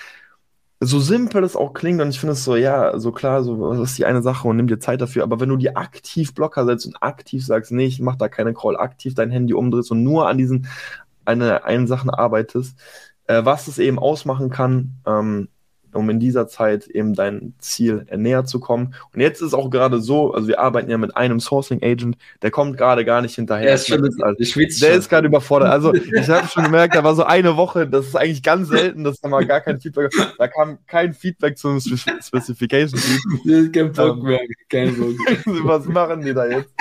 so 0.79 0.99
simpel 0.99 1.43
es 1.43 1.55
auch 1.55 1.73
klingt, 1.73 2.01
und 2.01 2.09
ich 2.09 2.19
finde 2.19 2.33
es 2.33 2.43
so, 2.43 2.55
ja, 2.55 2.99
so 2.99 3.11
klar, 3.11 3.43
so, 3.43 3.73
das 3.73 3.91
ist 3.91 3.97
die 3.97 4.05
eine 4.05 4.21
Sache 4.21 4.47
und 4.47 4.57
nimm 4.57 4.67
dir 4.67 4.79
Zeit 4.79 5.01
dafür, 5.01 5.23
aber 5.23 5.39
wenn 5.39 5.49
du 5.49 5.57
dir 5.57 5.77
aktiv 5.77 6.33
Blocker 6.33 6.65
setzt 6.65 6.85
und 6.85 7.01
aktiv 7.01 7.45
sagst, 7.45 7.71
nee, 7.71 7.85
ich 7.85 7.99
mach 8.01 8.15
da 8.17 8.27
keine 8.27 8.53
Crawl, 8.53 8.77
aktiv 8.77 9.15
dein 9.15 9.31
Handy 9.31 9.53
umdrehst 9.53 9.91
und 9.91 10.03
nur 10.03 10.27
an 10.27 10.37
diesen 10.37 10.67
eine, 11.25 11.63
einen 11.63 11.87
Sachen 11.87 12.09
arbeitest, 12.09 12.77
äh, 13.27 13.43
was 13.45 13.67
es 13.67 13.79
eben 13.79 13.99
ausmachen 13.99 14.49
kann, 14.49 14.95
ähm, 15.07 15.49
um 15.95 16.09
in 16.09 16.19
dieser 16.19 16.47
Zeit 16.47 16.87
eben 16.87 17.13
dein 17.13 17.53
Ziel 17.59 18.05
näher 18.15 18.45
zu 18.45 18.59
kommen. 18.59 18.93
Und 19.13 19.21
jetzt 19.21 19.41
ist 19.41 19.53
auch 19.53 19.69
gerade 19.69 19.99
so, 19.99 20.33
also 20.33 20.47
wir 20.47 20.59
arbeiten 20.59 20.89
ja 20.89 20.97
mit 20.97 21.15
einem 21.15 21.39
Sourcing 21.39 21.81
Agent, 21.83 22.17
der 22.41 22.51
kommt 22.51 22.77
gerade 22.77 23.05
gar 23.05 23.21
nicht 23.21 23.35
hinterher. 23.35 23.65
Der 23.65 23.75
ist, 23.75 23.87
schon, 23.87 24.03
also, 24.21 24.59
der 24.81 24.93
ist 24.93 25.09
gerade 25.09 25.27
überfordert. 25.27 25.69
Also 25.69 25.93
ich 25.93 26.29
habe 26.29 26.47
schon 26.47 26.63
gemerkt, 26.63 26.95
da 26.95 27.03
war 27.03 27.15
so 27.15 27.23
eine 27.23 27.57
Woche, 27.57 27.87
das 27.87 28.07
ist 28.07 28.15
eigentlich 28.15 28.43
ganz 28.43 28.69
selten, 28.69 29.03
dass 29.03 29.19
da 29.21 29.29
mal 29.29 29.45
gar 29.45 29.61
kein 29.61 29.79
Feedback, 29.79 30.11
da 30.37 30.47
kam 30.47 30.77
kein 30.87 31.13
Feedback 31.13 31.57
zum 31.57 31.79
Specification. 31.79 32.99
kein 33.71 33.91
Bock 33.91 34.17
ähm, 34.17 34.23
mehr, 34.23 34.41
kein 34.69 34.95
Bock. 34.95 35.15
Was 35.65 35.85
machen 35.85 36.21
die 36.21 36.33
da 36.33 36.45
jetzt? 36.45 36.73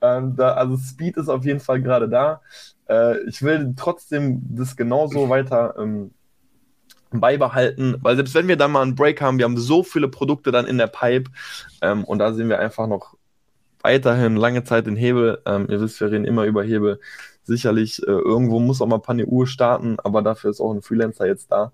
Ähm, 0.00 0.36
da, 0.36 0.52
also 0.52 0.76
Speed 0.76 1.16
ist 1.16 1.28
auf 1.28 1.44
jeden 1.44 1.60
Fall 1.60 1.80
gerade 1.80 2.08
da. 2.08 2.42
Äh, 2.88 3.22
ich 3.28 3.42
will 3.42 3.74
trotzdem 3.76 4.42
das 4.50 4.76
genauso 4.76 5.28
weiter 5.28 5.74
ähm, 5.78 6.10
beibehalten, 7.20 7.96
weil 8.00 8.16
selbst 8.16 8.34
wenn 8.34 8.48
wir 8.48 8.56
dann 8.56 8.72
mal 8.72 8.82
einen 8.82 8.94
Break 8.94 9.20
haben, 9.20 9.38
wir 9.38 9.44
haben 9.44 9.58
so 9.58 9.82
viele 9.82 10.08
Produkte 10.08 10.52
dann 10.52 10.66
in 10.66 10.78
der 10.78 10.86
Pipe 10.86 11.30
ähm, 11.82 12.04
und 12.04 12.18
da 12.18 12.32
sind 12.32 12.48
wir 12.48 12.58
einfach 12.58 12.86
noch 12.86 13.16
weiterhin 13.84 14.36
lange 14.36 14.64
Zeit 14.64 14.86
den 14.86 14.96
Hebel. 14.96 15.40
Ähm, 15.46 15.66
ihr 15.68 15.80
wisst, 15.80 16.00
wir 16.00 16.10
reden 16.10 16.24
immer 16.24 16.44
über 16.44 16.64
Hebel. 16.64 16.98
Sicherlich, 17.44 18.02
äh, 18.02 18.10
irgendwo 18.10 18.58
muss 18.58 18.80
auch 18.80 18.86
mal 18.86 18.98
Panne 18.98 19.26
Uhr 19.26 19.46
starten, 19.46 19.98
aber 20.02 20.22
dafür 20.22 20.50
ist 20.50 20.60
auch 20.60 20.72
ein 20.72 20.80
Freelancer 20.80 21.26
jetzt 21.26 21.52
da. 21.52 21.72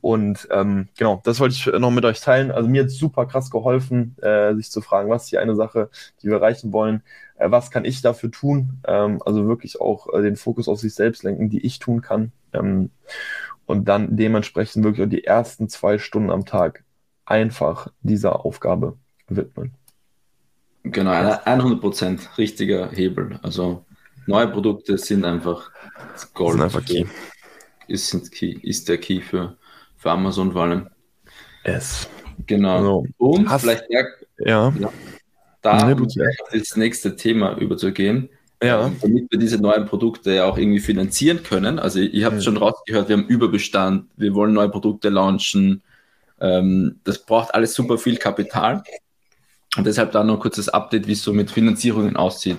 Und 0.00 0.46
ähm, 0.50 0.88
genau, 0.96 1.20
das 1.24 1.40
wollte 1.40 1.54
ich 1.54 1.66
noch 1.66 1.90
mit 1.90 2.04
euch 2.04 2.20
teilen. 2.20 2.52
Also 2.52 2.68
mir 2.68 2.84
hat 2.84 2.90
super 2.90 3.26
krass 3.26 3.50
geholfen, 3.50 4.16
äh, 4.22 4.54
sich 4.54 4.70
zu 4.70 4.80
fragen, 4.80 5.10
was 5.10 5.24
ist 5.24 5.32
die 5.32 5.38
eine 5.38 5.56
Sache, 5.56 5.90
die 6.22 6.28
wir 6.28 6.36
erreichen 6.36 6.72
wollen, 6.72 7.02
äh, 7.36 7.50
was 7.50 7.72
kann 7.72 7.84
ich 7.84 8.02
dafür 8.02 8.30
tun? 8.30 8.78
Ähm, 8.86 9.20
also 9.24 9.48
wirklich 9.48 9.80
auch 9.80 10.12
äh, 10.12 10.22
den 10.22 10.36
Fokus 10.36 10.68
auf 10.68 10.78
sich 10.78 10.94
selbst 10.94 11.24
lenken, 11.24 11.50
die 11.50 11.66
ich 11.66 11.80
tun 11.80 12.02
kann. 12.02 12.30
Und 13.66 13.86
dann 13.86 14.16
dementsprechend 14.16 14.84
wirklich 14.84 15.06
auch 15.06 15.10
die 15.10 15.24
ersten 15.24 15.68
zwei 15.68 15.98
Stunden 15.98 16.30
am 16.30 16.44
Tag 16.44 16.84
einfach 17.24 17.88
dieser 18.02 18.44
Aufgabe 18.44 18.96
widmen. 19.28 19.74
Genau, 20.82 21.12
100% 21.12 22.38
richtiger 22.38 22.90
Hebel. 22.90 23.38
Also 23.42 23.84
neue 24.26 24.48
Produkte 24.48 24.98
sind 24.98 25.24
einfach 25.24 25.70
Gold. 26.34 26.54
Sind 26.54 26.62
einfach 26.62 26.84
Key. 26.84 27.04
Ist, 27.86 28.32
key, 28.32 28.58
ist 28.62 28.88
der 28.88 28.98
Key 28.98 29.20
für, 29.20 29.56
für 29.96 30.10
Amazon 30.10 30.52
vor 30.52 30.62
allem. 30.62 30.88
Es. 31.62 32.08
Genau. 32.46 32.76
Also, 32.76 33.06
Und 33.18 33.48
vielleicht 33.48 33.84
ja, 33.90 34.04
ja. 34.38 34.72
ja 34.78 34.92
da 35.62 35.94
nee, 35.94 36.06
das 36.52 36.76
nächste 36.76 37.16
Thema 37.16 37.56
überzugehen. 37.56 38.28
Ja. 38.62 38.86
Ähm, 38.86 38.96
damit 39.00 39.30
wir 39.30 39.38
diese 39.38 39.58
neuen 39.58 39.86
Produkte 39.86 40.32
ja 40.32 40.44
auch 40.44 40.56
irgendwie 40.56 40.80
finanzieren 40.80 41.42
können. 41.42 41.78
Also 41.78 41.98
ihr 41.98 42.24
habt 42.24 42.36
ja. 42.36 42.42
schon 42.42 42.56
rausgehört, 42.56 43.08
wir 43.08 43.16
haben 43.16 43.26
Überbestand, 43.26 44.06
wir 44.16 44.34
wollen 44.34 44.52
neue 44.52 44.68
Produkte 44.68 45.08
launchen. 45.08 45.82
Ähm, 46.40 47.00
das 47.04 47.18
braucht 47.18 47.54
alles 47.54 47.74
super 47.74 47.98
viel 47.98 48.16
Kapital. 48.16 48.82
Und 49.76 49.86
deshalb 49.86 50.12
da 50.12 50.22
noch 50.22 50.34
ein 50.34 50.40
kurzes 50.40 50.68
Update, 50.68 51.06
wie 51.06 51.12
es 51.12 51.22
so 51.22 51.32
mit 51.32 51.50
Finanzierungen 51.50 52.16
aussieht. 52.16 52.58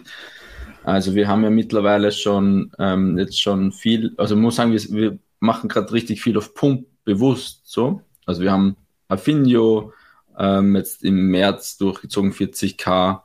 Also 0.83 1.15
wir 1.15 1.27
haben 1.27 1.43
ja 1.43 1.49
mittlerweile 1.49 2.11
schon 2.11 2.71
ähm, 2.79 3.17
jetzt 3.17 3.39
schon 3.39 3.71
viel, 3.71 4.13
also 4.17 4.35
muss 4.35 4.57
sagen, 4.57 4.73
wir, 4.73 4.81
wir 4.89 5.17
machen 5.39 5.69
gerade 5.69 5.91
richtig 5.93 6.21
viel 6.21 6.37
auf 6.37 6.53
Pump 6.53 6.87
bewusst 7.05 7.61
so. 7.63 8.01
Also 8.25 8.41
wir 8.41 8.51
haben 8.51 8.75
Affinio 9.07 9.93
ähm, 10.37 10.75
jetzt 10.75 11.03
im 11.03 11.27
März 11.27 11.77
durchgezogen 11.77 12.33
40k, 12.33 13.21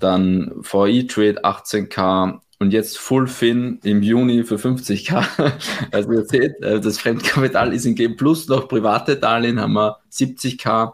dann 0.00 0.52
VI 0.62 1.06
Trade 1.06 1.44
18k 1.44 2.40
und 2.58 2.72
jetzt 2.72 2.98
Fullfin 2.98 3.78
im 3.82 4.02
Juni 4.02 4.44
für 4.44 4.56
50k. 4.56 5.24
also 5.92 6.12
ihr 6.12 6.24
seht, 6.24 6.60
äh, 6.62 6.80
das 6.80 6.98
Fremdkapital 6.98 7.72
ist 7.72 7.86
in 7.86 7.94
G 7.94 8.08
Plus 8.08 8.48
noch 8.48 8.68
private 8.68 9.16
Darlehen 9.16 9.60
haben 9.60 9.72
wir 9.72 9.98
70k 10.12 10.92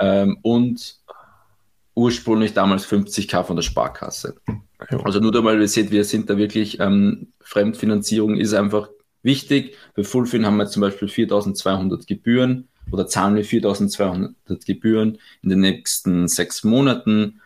ähm, 0.00 0.38
und 0.42 0.96
ursprünglich 1.94 2.54
damals 2.54 2.86
50k 2.86 3.44
von 3.44 3.56
der 3.56 3.62
Sparkasse. 3.62 4.34
Also 5.04 5.20
nur 5.20 5.32
damit 5.32 5.60
ihr 5.60 5.68
seht, 5.68 5.90
wir 5.90 6.04
sind 6.04 6.28
da 6.28 6.36
wirklich, 6.36 6.80
ähm, 6.80 7.28
Fremdfinanzierung 7.40 8.36
ist 8.36 8.54
einfach 8.54 8.88
wichtig. 9.22 9.76
Für 9.94 10.04
Fullfin 10.04 10.46
haben 10.46 10.56
wir 10.56 10.66
zum 10.66 10.80
Beispiel 10.80 11.08
4200 11.08 12.06
Gebühren 12.06 12.68
oder 12.90 13.06
zahlen 13.06 13.36
wir 13.36 13.44
4200 13.44 14.34
Gebühren 14.66 15.18
in 15.42 15.50
den 15.50 15.60
nächsten 15.60 16.28
sechs 16.28 16.64
Monaten. 16.64 17.40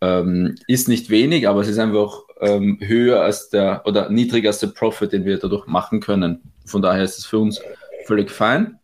Ähm, 0.00 0.56
ist 0.66 0.88
nicht 0.88 1.10
wenig, 1.10 1.48
aber 1.48 1.60
es 1.60 1.68
ist 1.68 1.78
einfach 1.78 2.22
ähm, 2.40 2.78
höher 2.80 3.20
als 3.20 3.50
der 3.50 3.82
oder 3.84 4.08
niedriger 4.08 4.48
als 4.48 4.60
der 4.60 4.68
Profit, 4.68 5.12
den 5.12 5.24
wir 5.24 5.38
dadurch 5.38 5.66
machen 5.66 6.00
können. 6.00 6.52
Von 6.64 6.82
daher 6.82 7.04
ist 7.04 7.18
es 7.18 7.26
für 7.26 7.38
uns 7.38 7.60
völlig 8.06 8.30
fein. 8.30 8.78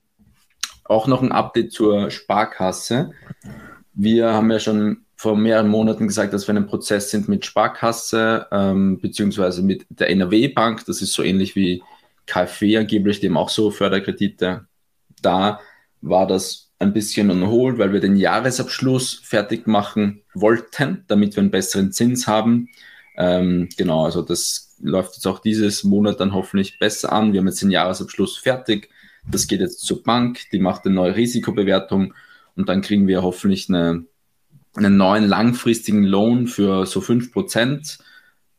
Auch 0.85 1.07
noch 1.07 1.23
ein 1.23 1.33
Update 1.33 1.73
zur 1.73 2.11
Sparkasse. 2.11 3.13
Wir 3.95 4.33
haben 4.33 4.51
ja 4.51 4.61
schon 4.61 5.07
vor 5.17 5.37
mehreren 5.37 5.69
Monaten 5.69 6.07
gesagt, 6.07 6.35
dass 6.35 6.47
wir 6.47 6.53
in 6.53 6.59
einem 6.59 6.67
Prozess 6.67 7.11
sind 7.11 7.29
mit 7.29 7.47
Sparkasse, 7.47 8.47
ähm, 8.53 9.01
beziehungsweise 9.01 9.63
mit 9.63 9.87
der 9.89 10.11
NRW-Bank. 10.11 10.85
Das 10.87 11.01
ist 11.01 11.15
so 11.15 11.23
ähnlich 11.23 11.57
wie 11.57 11.83
KfW 12.27 12.77
angeblich, 12.77 13.21
dem 13.21 13.37
auch 13.37 13.49
so 13.49 13.71
Förderkredite. 13.71 14.67
Da 15.23 15.61
war 16.03 16.27
das 16.27 16.66
ein 16.79 16.93
bisschen 16.93 17.31
on 17.31 17.43
weil 17.79 17.93
wir 17.93 18.01
den 18.01 18.17
Jahresabschluss 18.17 19.21
fertig 19.23 19.67
machen 19.67 20.23
wollten, 20.35 21.05
damit 21.09 21.37
wir 21.37 21.43
einen 21.43 21.51
besseren 21.51 21.93
Zins 21.93 22.27
haben. 22.27 22.69
Ähm, 23.17 23.69
genau, 23.77 24.05
also 24.05 24.23
das 24.23 24.77
läuft 24.81 25.15
jetzt 25.15 25.27
auch 25.27 25.39
dieses 25.39 25.85
Monat 25.85 26.21
dann 26.21 26.35
hoffentlich 26.35 26.79
besser 26.79 27.13
an. 27.13 27.33
Wir 27.33 27.41
haben 27.41 27.49
jetzt 27.49 27.63
den 27.63 27.71
Jahresabschluss 27.71 28.37
fertig. 28.37 28.91
Das 29.31 29.47
geht 29.47 29.61
jetzt 29.61 29.81
zur 29.81 30.03
Bank, 30.03 30.41
die 30.53 30.59
macht 30.59 30.85
eine 30.85 30.95
neue 30.95 31.17
Risikobewertung 31.17 32.15
und 32.55 32.69
dann 32.69 32.83
kriegen 32.83 33.07
wir 33.07 33.23
hoffentlich 33.23 33.69
eine 33.69 34.05
einen 34.77 34.97
neuen 34.97 35.27
langfristigen 35.27 36.05
Loan 36.05 36.47
für 36.47 36.87
so 36.87 37.01
5%, 37.01 37.99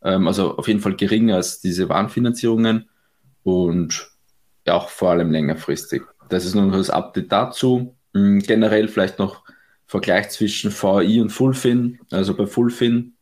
ähm, 0.04 0.28
also 0.28 0.58
auf 0.58 0.68
jeden 0.68 0.80
Fall 0.80 0.96
geringer 0.96 1.36
als 1.36 1.62
diese 1.62 1.90
Warenfinanzierungen 1.90 2.90
und 3.44 4.12
auch 4.68 4.90
vor 4.90 5.12
allem 5.12 5.32
längerfristig. 5.32 6.04
Das 6.30 6.46
ist 6.46 6.56
nur 6.56 6.72
das 6.72 6.90
Update 6.90 7.32
dazu. 7.32 7.96
Mhm, 8.18 8.40
generell 8.40 8.88
vielleicht 8.88 9.20
noch 9.20 9.44
Vergleich 9.86 10.30
zwischen 10.30 10.72
VI 10.72 11.22
und 11.22 11.30
Fullfin. 11.30 12.00
Also 12.12 12.34
bei 12.36 12.46
Fullfin, 12.46 13.14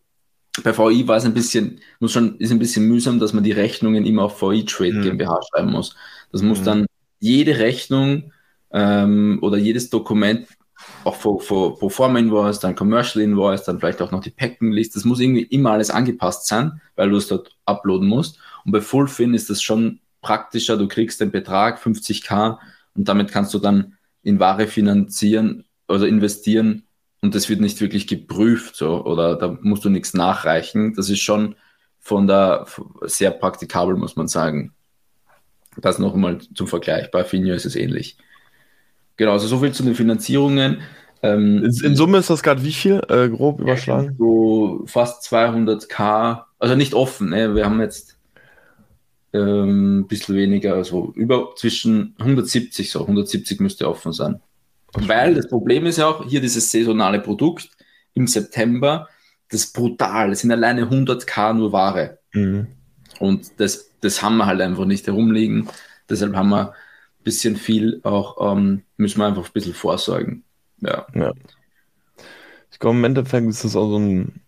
bei 0.63 0.75
VI 0.75 1.07
war 1.07 1.17
es 1.17 1.25
ein 1.25 1.33
bisschen, 1.33 1.79
muss 1.99 2.11
schon, 2.11 2.39
ist 2.39 2.51
ein 2.51 2.59
bisschen 2.59 2.87
mühsam, 2.87 3.19
dass 3.19 3.33
man 3.33 3.43
die 3.43 3.51
Rechnungen 3.51 4.05
immer 4.05 4.23
auf 4.23 4.41
VI 4.41 4.65
Trade 4.65 4.93
mhm. 4.93 5.01
GmbH 5.03 5.39
schreiben 5.49 5.71
muss. 5.71 5.95
Das 6.31 6.41
muss 6.41 6.61
mhm. 6.61 6.65
dann 6.65 6.85
jede 7.19 7.59
Rechnung 7.59 8.31
ähm, 8.71 9.39
oder 9.41 9.57
jedes 9.57 9.89
Dokument 9.89 10.47
auch 11.03 11.15
vor, 11.15 11.39
vor 11.39 11.77
pro 11.79 11.89
forma 11.89 12.19
Invoice, 12.19 12.59
dann 12.59 12.75
Commercial 12.75 13.23
Invoice, 13.23 13.63
dann 13.63 13.79
vielleicht 13.79 14.01
auch 14.01 14.11
noch 14.11 14.21
die 14.21 14.31
Packing 14.31 14.71
List. 14.71 14.95
Das 14.95 15.05
muss 15.05 15.19
irgendwie 15.19 15.43
immer 15.43 15.71
alles 15.71 15.89
angepasst 15.89 16.47
sein, 16.47 16.81
weil 16.95 17.09
du 17.09 17.17
es 17.17 17.27
dort 17.27 17.55
uploaden 17.65 18.07
musst. 18.07 18.39
Und 18.65 18.71
bei 18.71 18.81
Fullfin 18.81 19.33
ist 19.33 19.49
das 19.49 19.61
schon 19.61 19.99
praktischer. 20.21 20.77
Du 20.77 20.87
kriegst 20.87 21.21
den 21.21 21.31
Betrag 21.31 21.79
50k 21.79 22.57
und 22.95 23.07
damit 23.07 23.31
kannst 23.31 23.53
du 23.53 23.59
dann 23.59 23.94
in 24.25 24.39
Ware 24.39 24.67
finanzieren 24.67 25.63
oder 25.87 26.07
investieren 26.07 26.83
und 27.21 27.35
das 27.35 27.47
wird 27.47 27.61
nicht 27.61 27.79
wirklich 27.79 28.07
geprüft 28.07 28.75
so 28.75 29.05
oder 29.05 29.35
da 29.35 29.57
musst 29.61 29.85
du 29.85 29.89
nichts 29.89 30.13
nachreichen. 30.13 30.93
Das 30.95 31.09
ist 31.09 31.21
schon 31.21 31.55
von 31.99 32.27
der 32.27 32.65
sehr 33.03 33.31
praktikabel, 33.31 33.95
muss 33.95 34.15
man 34.15 34.27
sagen. 34.27 34.73
Das 35.77 35.99
noch 35.99 36.13
einmal 36.13 36.39
zum 36.53 36.67
Vergleich. 36.67 37.11
Bei 37.11 37.23
Finio 37.23 37.53
ist 37.53 37.65
es 37.65 37.75
ähnlich. 37.75 38.17
Genau, 39.17 39.31
also 39.31 39.47
so 39.47 39.59
viel 39.59 39.71
zu 39.71 39.83
den 39.83 39.95
Finanzierungen. 39.95 40.81
Ähm, 41.21 41.63
in 41.63 41.95
Summe 41.95 42.17
ist 42.17 42.29
das 42.29 42.43
gerade 42.43 42.63
wie 42.63 42.73
viel, 42.73 43.01
äh, 43.09 43.29
grob 43.29 43.59
überschlagen? 43.59 44.15
So 44.17 44.83
fast 44.85 45.23
200k, 45.31 46.43
also 46.59 46.75
nicht 46.75 46.93
offen, 46.93 47.29
ne? 47.29 47.55
wir 47.55 47.65
haben 47.65 47.81
jetzt 47.81 48.14
ähm, 49.35 49.99
ein 49.99 50.07
bisschen 50.07 50.35
weniger, 50.35 50.75
also 50.75 51.11
über 51.15 51.53
zwischen 51.55 52.15
170 52.19 52.89
so, 52.89 53.01
170 53.01 53.59
müsste 53.59 53.87
offen 53.87 54.13
sein. 54.13 54.41
Weil 54.93 55.33
das 55.35 55.47
Problem 55.49 55.85
ist 55.85 55.97
ja 55.97 56.07
auch, 56.07 56.25
hier 56.25 56.41
dieses 56.41 56.71
saisonale 56.71 57.19
Produkt 57.19 57.69
im 58.13 58.27
September, 58.27 59.09
das 59.49 59.65
ist 59.65 59.73
brutal, 59.73 60.29
das 60.29 60.39
sind 60.39 60.51
alleine 60.51 60.85
100k 60.85 61.53
nur 61.53 61.71
Ware. 61.71 62.19
Mhm. 62.33 62.67
Und 63.19 63.51
das, 63.57 63.91
das 64.01 64.21
haben 64.21 64.37
wir 64.37 64.45
halt 64.45 64.61
einfach 64.61 64.85
nicht 64.85 65.05
herumliegen. 65.07 65.67
Deshalb 66.09 66.35
haben 66.35 66.49
wir 66.49 66.73
bisschen 67.25 67.57
viel 67.57 67.99
auch, 68.03 68.55
ähm, 68.55 68.83
müssen 68.97 69.19
wir 69.19 69.25
einfach 69.25 69.45
ein 69.45 69.53
bisschen 69.53 69.73
vorsorgen. 69.73 70.43
Ja. 70.79 71.05
ja. 71.13 71.33
Ich 72.71 72.79
glaube, 72.79 72.97
im 72.97 73.03
Endeffekt 73.03 73.47
ist 73.47 73.65
das 73.65 73.75
auch 73.75 73.89
so 73.89 73.97
ein, 73.97 74.41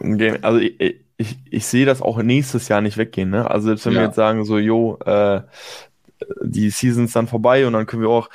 ein 0.00 0.18
Game. 0.18 0.38
Also 0.42 0.58
ich, 0.60 1.03
ich, 1.16 1.36
ich 1.48 1.66
sehe 1.66 1.86
das 1.86 2.02
auch 2.02 2.22
nächstes 2.22 2.68
Jahr 2.68 2.80
nicht 2.80 2.96
weggehen. 2.96 3.30
Ne? 3.30 3.50
Also 3.50 3.68
selbst 3.68 3.86
wenn 3.86 3.92
ja. 3.94 4.00
wir 4.00 4.06
jetzt 4.06 4.16
sagen, 4.16 4.44
so, 4.44 4.58
jo, 4.58 4.98
äh, 5.04 5.42
die 6.42 6.70
Season 6.70 7.04
ist 7.04 7.16
dann 7.16 7.28
vorbei 7.28 7.66
und 7.66 7.72
dann 7.72 7.86
können 7.86 8.02
wir 8.02 8.10
auch 8.10 8.28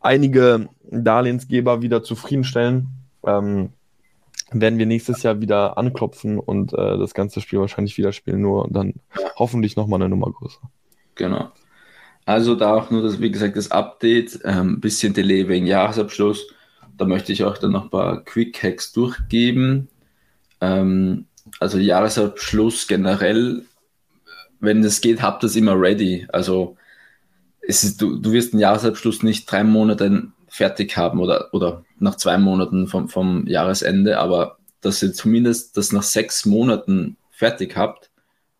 einige 0.00 0.68
Darlehensgeber 0.90 1.82
wieder 1.82 2.02
zufriedenstellen, 2.02 2.88
ähm, 3.24 3.70
werden 4.52 4.78
wir 4.78 4.86
nächstes 4.86 5.22
Jahr 5.22 5.40
wieder 5.40 5.76
anklopfen 5.76 6.38
und 6.38 6.72
äh, 6.72 6.98
das 6.98 7.14
ganze 7.14 7.40
Spiel 7.40 7.58
wahrscheinlich 7.58 7.98
wieder 7.98 8.12
spielen, 8.12 8.40
nur 8.40 8.68
dann 8.70 8.94
hoffentlich 9.36 9.76
nochmal 9.76 10.00
eine 10.00 10.08
Nummer 10.08 10.30
größer. 10.30 10.60
Genau. 11.16 11.50
Also 12.24 12.54
da 12.54 12.74
auch 12.74 12.90
nur, 12.90 13.02
das, 13.02 13.20
wie 13.20 13.30
gesagt, 13.30 13.56
das 13.56 13.70
Update, 13.70 14.44
ein 14.44 14.58
ähm, 14.58 14.80
bisschen 14.80 15.14
Delay 15.14 15.48
wegen 15.48 15.66
Jahresabschluss. 15.66 16.48
Da 16.96 17.04
möchte 17.04 17.32
ich 17.32 17.44
auch 17.44 17.58
dann 17.58 17.72
noch 17.72 17.84
ein 17.84 17.90
paar 17.90 18.24
Quick 18.24 18.62
Hacks 18.62 18.92
durchgeben. 18.92 19.88
Ähm, 20.60 21.26
also 21.60 21.78
Jahresabschluss 21.78 22.86
generell, 22.86 23.64
wenn 24.60 24.82
es 24.84 25.00
geht, 25.00 25.22
habt 25.22 25.42
das 25.42 25.56
immer 25.56 25.78
ready. 25.78 26.26
Also 26.32 26.76
es 27.60 27.84
ist, 27.84 28.00
du, 28.00 28.16
du 28.16 28.32
wirst 28.32 28.52
den 28.52 28.60
Jahresabschluss 28.60 29.22
nicht 29.22 29.50
drei 29.50 29.64
Monate 29.64 30.28
fertig 30.48 30.96
haben 30.96 31.20
oder, 31.20 31.52
oder 31.52 31.84
nach 31.98 32.16
zwei 32.16 32.38
Monaten 32.38 32.86
vom, 32.86 33.08
vom 33.08 33.46
Jahresende, 33.46 34.18
aber 34.18 34.58
dass 34.80 35.02
ihr 35.02 35.12
zumindest 35.12 35.76
das 35.76 35.92
nach 35.92 36.02
sechs 36.02 36.46
Monaten 36.46 37.16
fertig 37.30 37.76
habt. 37.76 38.10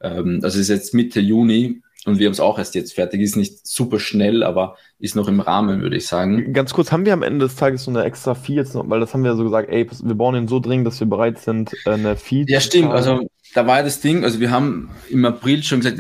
Ähm, 0.01 0.41
also 0.43 0.59
ist 0.59 0.69
jetzt 0.69 0.95
Mitte 0.95 1.21
Juni, 1.21 1.83
und 2.07 2.19
wir 2.19 2.27
haben 2.27 2.33
es 2.33 2.41
auch 2.41 2.59
erst 2.59 2.75
jetzt 2.75 2.95
fertig. 2.95 3.21
Ist 3.21 3.37
nicht 3.37 3.67
super 3.67 3.99
schnell, 3.99 4.43
aber 4.43 4.77
ist 4.99 5.17
noch 5.17 5.29
im 5.29 5.41
Rahmen, 5.41 5.83
würde 5.83 5.97
ich 5.97 6.07
sagen. 6.07 6.53
Ganz 6.53 6.73
kurz, 6.73 6.93
haben 6.93 7.05
wir 7.05 7.13
am 7.13 7.23
Ende 7.23 7.47
des 7.47 7.57
Tages 7.57 7.85
so 7.85 7.91
eine 7.91 8.05
extra 8.05 8.35
Fee 8.35 8.55
jetzt 8.55 8.75
noch, 8.75 8.89
weil 8.89 9.01
das 9.01 9.13
haben 9.13 9.25
wir 9.25 9.37
so 9.37 9.45
gesagt, 9.45 9.69
ey, 9.69 9.89
wir 10.03 10.15
bauen 10.15 10.35
den 10.35 10.49
so 10.49 10.61
dringend, 10.61 10.87
dass 10.87 11.01
wir 11.01 11.07
bereit 11.07 11.39
sind, 11.39 11.75
äh, 11.85 11.91
eine 11.91 12.17
Fee 12.17 12.45
Ja, 12.49 12.61
stimmt. 12.61 12.93
Also 12.93 13.27
da 13.55 13.67
war 13.67 13.79
ja 13.79 13.83
das 13.83 14.01
Ding, 14.01 14.23
also 14.23 14.39
wir 14.39 14.51
haben 14.51 14.91
im 15.09 15.25
April 15.25 15.63
schon 15.63 15.81
gesagt, 15.81 15.99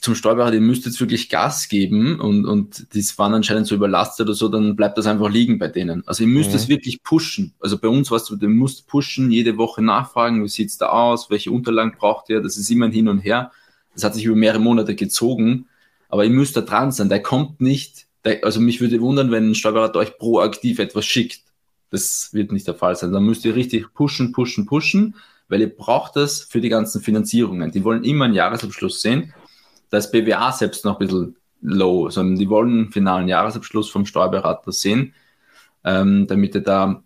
zum 0.00 0.14
Steuerberater, 0.14 0.54
ihr 0.54 0.60
müsst 0.60 0.86
jetzt 0.86 1.00
wirklich 1.00 1.28
Gas 1.28 1.68
geben 1.68 2.18
und, 2.18 2.44
und 2.44 2.86
das 2.94 3.16
waren 3.16 3.32
anscheinend 3.32 3.66
so 3.66 3.76
überlastet 3.76 4.26
oder 4.26 4.34
so, 4.34 4.48
dann 4.48 4.74
bleibt 4.76 4.98
das 4.98 5.06
einfach 5.06 5.30
liegen 5.30 5.58
bei 5.58 5.68
denen. 5.68 6.02
Also 6.06 6.24
ihr 6.24 6.28
müsst 6.28 6.52
es 6.52 6.66
mhm. 6.66 6.72
wirklich 6.72 7.02
pushen. 7.02 7.54
Also 7.60 7.78
bei 7.78 7.88
uns 7.88 8.10
warst 8.10 8.28
du, 8.28 8.36
du 8.36 8.48
musst 8.48 8.88
pushen, 8.88 9.30
jede 9.30 9.56
Woche 9.56 9.82
nachfragen, 9.82 10.42
wie 10.42 10.48
sieht's 10.48 10.78
da 10.78 10.88
aus, 10.88 11.30
welche 11.30 11.50
Unterlagen 11.52 11.94
braucht 11.96 12.28
ihr, 12.28 12.40
das 12.40 12.56
ist 12.56 12.70
immer 12.70 12.86
ein 12.86 12.92
Hin 12.92 13.08
und 13.08 13.20
Her. 13.20 13.52
Das 13.96 14.04
hat 14.04 14.14
sich 14.14 14.26
über 14.26 14.36
mehrere 14.36 14.60
Monate 14.60 14.94
gezogen, 14.94 15.68
aber 16.10 16.24
ihr 16.24 16.30
müsst 16.30 16.54
da 16.54 16.60
dran 16.60 16.92
sein. 16.92 17.08
Der 17.08 17.22
kommt 17.22 17.62
nicht, 17.62 18.06
der, 18.26 18.44
also 18.44 18.60
mich 18.60 18.80
würde 18.82 19.00
wundern, 19.00 19.30
wenn 19.30 19.50
ein 19.50 19.54
Steuerberater 19.54 19.98
euch 19.98 20.18
proaktiv 20.18 20.78
etwas 20.78 21.06
schickt. 21.06 21.40
Das 21.90 22.28
wird 22.32 22.52
nicht 22.52 22.66
der 22.66 22.74
Fall 22.74 22.94
sein. 22.94 23.12
Da 23.12 23.20
müsst 23.20 23.46
ihr 23.46 23.56
richtig 23.56 23.94
pushen, 23.94 24.32
pushen, 24.32 24.66
pushen, 24.66 25.16
weil 25.48 25.62
ihr 25.62 25.74
braucht 25.74 26.14
das 26.16 26.42
für 26.42 26.60
die 26.60 26.68
ganzen 26.68 27.00
Finanzierungen. 27.00 27.70
Die 27.70 27.84
wollen 27.84 28.04
immer 28.04 28.26
einen 28.26 28.34
Jahresabschluss 28.34 29.00
sehen. 29.00 29.32
Da 29.88 29.96
ist 29.96 30.12
BWA 30.12 30.52
selbst 30.52 30.84
noch 30.84 31.00
ein 31.00 31.06
bisschen 31.06 31.36
low, 31.62 32.10
sondern 32.10 32.36
die 32.36 32.50
wollen 32.50 32.70
einen 32.70 32.92
finalen 32.92 33.28
Jahresabschluss 33.28 33.88
vom 33.88 34.04
Steuerberater 34.04 34.72
sehen, 34.72 35.14
ähm, 35.84 36.26
damit 36.26 36.54
ihr 36.54 36.60
da 36.60 37.02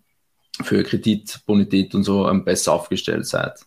für 0.61 0.83
Kredit, 0.83 1.39
Bonität 1.45 1.95
und 1.95 2.03
so 2.03 2.29
besser 2.43 2.73
aufgestellt 2.73 3.25
seid. 3.27 3.65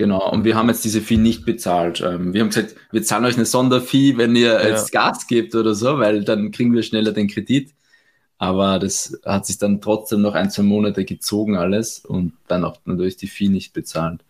Genau, 0.00 0.30
und 0.30 0.44
wir 0.44 0.56
haben 0.56 0.70
jetzt 0.70 0.82
diese 0.82 1.02
Fee 1.02 1.18
nicht 1.18 1.44
bezahlt. 1.44 2.00
Ähm, 2.00 2.32
wir 2.32 2.40
haben 2.40 2.48
gesagt, 2.48 2.74
wir 2.90 3.02
zahlen 3.02 3.26
euch 3.26 3.36
eine 3.36 3.44
Sonderfee, 3.44 4.16
wenn 4.16 4.34
ihr 4.34 4.54
ja. 4.54 4.68
jetzt 4.68 4.92
Gas 4.92 5.26
gebt 5.26 5.54
oder 5.54 5.74
so, 5.74 5.98
weil 5.98 6.24
dann 6.24 6.52
kriegen 6.52 6.72
wir 6.72 6.82
schneller 6.82 7.12
den 7.12 7.28
Kredit. 7.28 7.74
Aber 8.38 8.78
das 8.78 9.20
hat 9.26 9.44
sich 9.44 9.58
dann 9.58 9.82
trotzdem 9.82 10.22
noch 10.22 10.34
ein, 10.34 10.50
zwei 10.50 10.62
Monate 10.62 11.04
gezogen 11.04 11.58
alles 11.58 12.02
und 12.02 12.32
dann 12.48 12.64
auch 12.64 12.78
natürlich 12.86 13.18
die 13.18 13.26
Fee 13.26 13.48
nicht 13.48 13.74
bezahlt. 13.74 14.22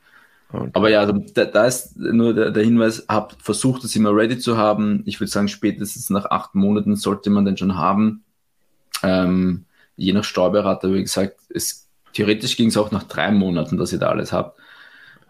Okay. 0.52 0.70
Aber 0.72 0.90
ja, 0.90 1.02
also 1.02 1.12
da, 1.34 1.44
da, 1.44 1.66
ist 1.66 1.96
nur 1.96 2.34
der, 2.34 2.50
der, 2.50 2.64
Hinweis, 2.64 3.04
habt 3.08 3.40
versucht, 3.40 3.84
es 3.84 3.94
immer 3.94 4.10
ready 4.12 4.40
zu 4.40 4.56
haben. 4.56 5.04
Ich 5.06 5.20
würde 5.20 5.30
sagen, 5.30 5.46
spätestens 5.46 6.10
nach 6.10 6.24
acht 6.24 6.56
Monaten 6.56 6.96
sollte 6.96 7.30
man 7.30 7.44
den 7.44 7.56
schon 7.56 7.76
haben. 7.76 8.24
Ähm, 9.04 9.66
je 9.94 10.14
nach 10.14 10.24
Steuerberater, 10.24 10.92
wie 10.92 11.02
gesagt, 11.02 11.38
es, 11.48 11.88
theoretisch 12.12 12.56
ging 12.56 12.70
es 12.70 12.76
auch 12.76 12.90
nach 12.90 13.04
drei 13.04 13.30
Monaten, 13.30 13.76
dass 13.76 13.92
ihr 13.92 14.00
da 14.00 14.08
alles 14.08 14.32
habt 14.32 14.59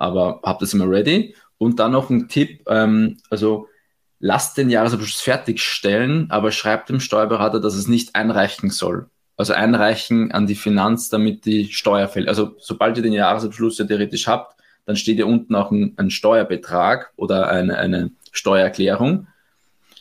aber 0.01 0.41
habt 0.43 0.63
das 0.63 0.75
immer 0.75 0.89
ready. 0.89 1.35
Und 1.59 1.79
dann 1.79 1.93
noch 1.93 2.11
ein 2.11 2.29
Tipp, 2.29 2.63
ähm, 2.69 3.19
also 3.29 3.69
lasst 4.19 4.57
den 4.57 4.71
Jahresabschluss 4.71 5.21
fertigstellen, 5.21 6.31
aber 6.31 6.53
schreibt 6.53 6.89
dem 6.89 7.01
Steuerberater, 7.01 7.61
dass 7.61 7.75
es 7.75 7.87
nicht 7.87 8.15
einreichen 8.15 8.71
soll. 8.71 9.09
Also 9.37 9.55
einreichen 9.55 10.33
an 10.33 10.47
die 10.47 10.55
Finanz, 10.55 11.09
damit 11.09 11.45
die 11.47 11.73
Steuer 11.73 12.09
fällt. 12.09 12.29
Also 12.29 12.57
sobald 12.59 12.97
ihr 12.97 13.03
den 13.03 13.13
Jahresabschluss 13.13 13.79
ja 13.79 13.87
theoretisch 13.87 14.27
habt, 14.27 14.57
dann 14.85 14.97
steht 14.97 15.19
ja 15.19 15.25
unten 15.25 15.55
auch 15.55 15.71
ein, 15.71 15.95
ein 15.97 16.11
Steuerbetrag 16.11 17.13
oder 17.17 17.49
eine, 17.49 17.79
eine 17.79 18.11
Steuererklärung, 18.33 19.27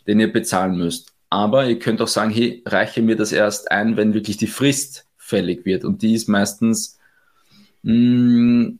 den 0.07 0.19
ihr 0.19 0.31
bezahlen 0.31 0.77
müsst. 0.77 1.13
Aber 1.29 1.67
ihr 1.67 1.79
könnt 1.79 2.01
auch 2.01 2.07
sagen, 2.07 2.31
hey, 2.31 2.63
reiche 2.65 3.01
mir 3.01 3.15
das 3.15 3.31
erst 3.31 3.71
ein, 3.71 3.97
wenn 3.97 4.13
wirklich 4.13 4.37
die 4.37 4.47
Frist 4.47 5.05
fällig 5.17 5.65
wird. 5.65 5.85
Und 5.85 6.01
die 6.01 6.15
ist 6.15 6.27
meistens 6.27 6.97
mh, 7.83 7.93
hm, 7.93 8.79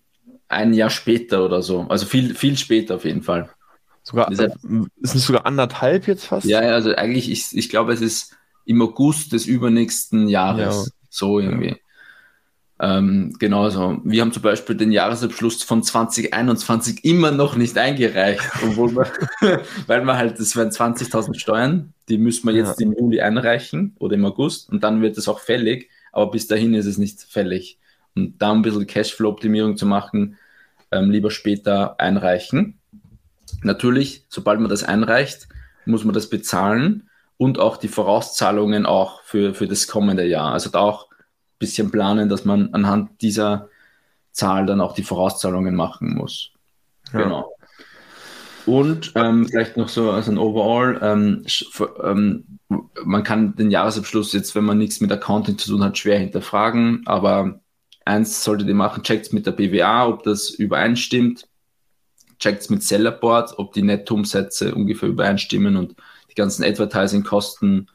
ein 0.50 0.74
Jahr 0.74 0.90
später 0.90 1.46
oder 1.46 1.62
so. 1.62 1.86
Also 1.90 2.06
viel, 2.06 2.36
viel 2.36 2.58
später 2.58 2.96
auf 2.96 3.06
jeden 3.06 3.22
Fall. 3.22 3.50
Sogar, 4.04 4.32
ist, 4.32 4.42
ist 5.02 5.16
nicht 5.16 5.26
sogar 5.26 5.46
anderthalb 5.46 6.08
jetzt 6.08 6.26
fast? 6.26 6.46
Ja, 6.48 6.64
ja 6.64 6.72
also 6.72 6.94
eigentlich, 6.96 7.32
ich, 7.32 7.56
ich 7.56 7.70
glaube, 7.70 7.94
es 7.94 8.02
ist 8.02 8.36
im 8.66 8.82
August 8.82 9.32
des 9.34 9.46
übernächsten 9.46 10.28
Jahres. 10.28 10.88
Ja. 10.88 10.92
So 11.10 11.40
irgendwie. 11.40 11.70
Ja. 11.70 11.76
Ähm, 12.82 13.36
genau 13.40 13.70
so. 13.70 14.00
Wir 14.04 14.22
haben 14.22 14.32
zum 14.32 14.42
Beispiel 14.42 14.76
den 14.76 14.92
Jahresabschluss 14.92 15.64
von 15.64 15.84
2021 15.84 17.04
immer 17.04 17.32
noch 17.32 17.58
nicht 17.58 17.78
eingereicht, 17.78 18.50
obwohl 18.64 18.96
wir, 18.96 19.12
weil 19.88 20.04
wir 20.06 20.16
halt, 20.16 20.40
das 20.40 20.56
wären 20.56 20.70
20.000 20.70 21.38
Steuern, 21.38 21.94
die 22.08 22.18
müssen 22.18 22.48
wir 22.48 22.56
jetzt 22.56 22.80
ja. 22.80 22.88
im 22.88 22.94
Juli 22.94 23.20
einreichen 23.20 23.96
oder 24.00 24.16
im 24.16 24.24
August 24.24 24.70
und 24.70 24.82
dann 24.82 25.02
wird 25.02 25.18
es 25.18 25.28
auch 25.28 25.42
fällig, 25.42 25.90
aber 26.14 26.32
bis 26.32 26.48
dahin 26.48 26.74
ist 26.74 26.86
es 26.86 26.98
nicht 26.98 27.22
fällig. 27.22 27.80
Und 28.20 28.38
da 28.40 28.52
ein 28.52 28.62
bisschen 28.62 28.88
Cashflow-Optimierung 28.88 29.78
zu 29.78 29.86
machen, 29.86 30.38
ähm, 30.92 31.10
lieber 31.10 31.32
später 31.32 32.00
einreichen. 32.00 32.80
Natürlich, 33.64 34.26
sobald 34.30 34.60
man 34.60 34.70
das 34.70 34.84
einreicht, 34.84 35.48
muss 35.86 36.04
man 36.04 36.14
das 36.14 36.30
bezahlen 36.30 37.10
und 37.38 37.60
auch 37.60 37.78
die 37.78 37.88
Vorauszahlungen 37.88 38.86
auch 38.86 39.24
für, 39.24 39.54
für 39.54 39.68
das 39.68 39.88
kommende 39.88 40.26
Jahr. 40.26 40.52
Also 40.54 40.70
da 40.70 40.80
auch 40.80 41.10
ein 41.10 41.16
bisschen 41.60 41.92
planen, 41.92 42.30
dass 42.30 42.46
man 42.46 42.74
anhand 42.74 43.22
dieser 43.22 43.70
Zahl 44.32 44.66
dann 44.66 44.82
auch 44.82 44.94
die 44.94 45.04
Vorauszahlungen 45.04 45.76
machen 45.76 46.16
muss. 46.16 46.52
Ja. 47.14 47.24
Genau. 47.24 47.56
Und 48.66 49.14
ähm, 49.16 49.48
vielleicht 49.48 49.78
noch 49.78 49.90
so 49.90 50.12
als 50.12 50.30
ein 50.30 50.38
Overall, 50.38 51.00
ähm, 51.02 51.46
ähm, 52.04 52.60
man 53.04 53.24
kann 53.24 53.56
den 53.56 53.72
Jahresabschluss 53.72 54.34
jetzt, 54.34 54.54
wenn 54.54 54.66
man 54.66 54.78
nichts 54.78 55.02
mit 55.02 55.12
Accounting 55.12 55.58
zu 55.58 55.72
tun 55.72 55.84
hat, 55.84 55.98
schwer 55.98 56.20
hinterfragen, 56.20 57.02
aber 57.06 57.62
Eins 58.10 58.44
solltet 58.44 58.68
ihr 58.68 58.74
machen, 58.74 59.04
checkt 59.04 59.32
mit 59.34 59.46
der 59.46 59.52
BWA, 59.52 60.08
ob 60.08 60.24
das 60.24 60.50
übereinstimmt. 60.50 61.48
Checkt 62.40 62.68
mit 62.72 62.82
Sellerboard, 62.82 63.60
ob 63.60 63.74
die 63.74 63.84
Nettoumsätze 63.84 64.74
ungefähr 64.74 65.10
übereinstimmen 65.10 65.76
und 65.76 65.96
die 66.32 66.36
ganzen 66.36 66.64
Advertising-Kosten. 66.64 67.88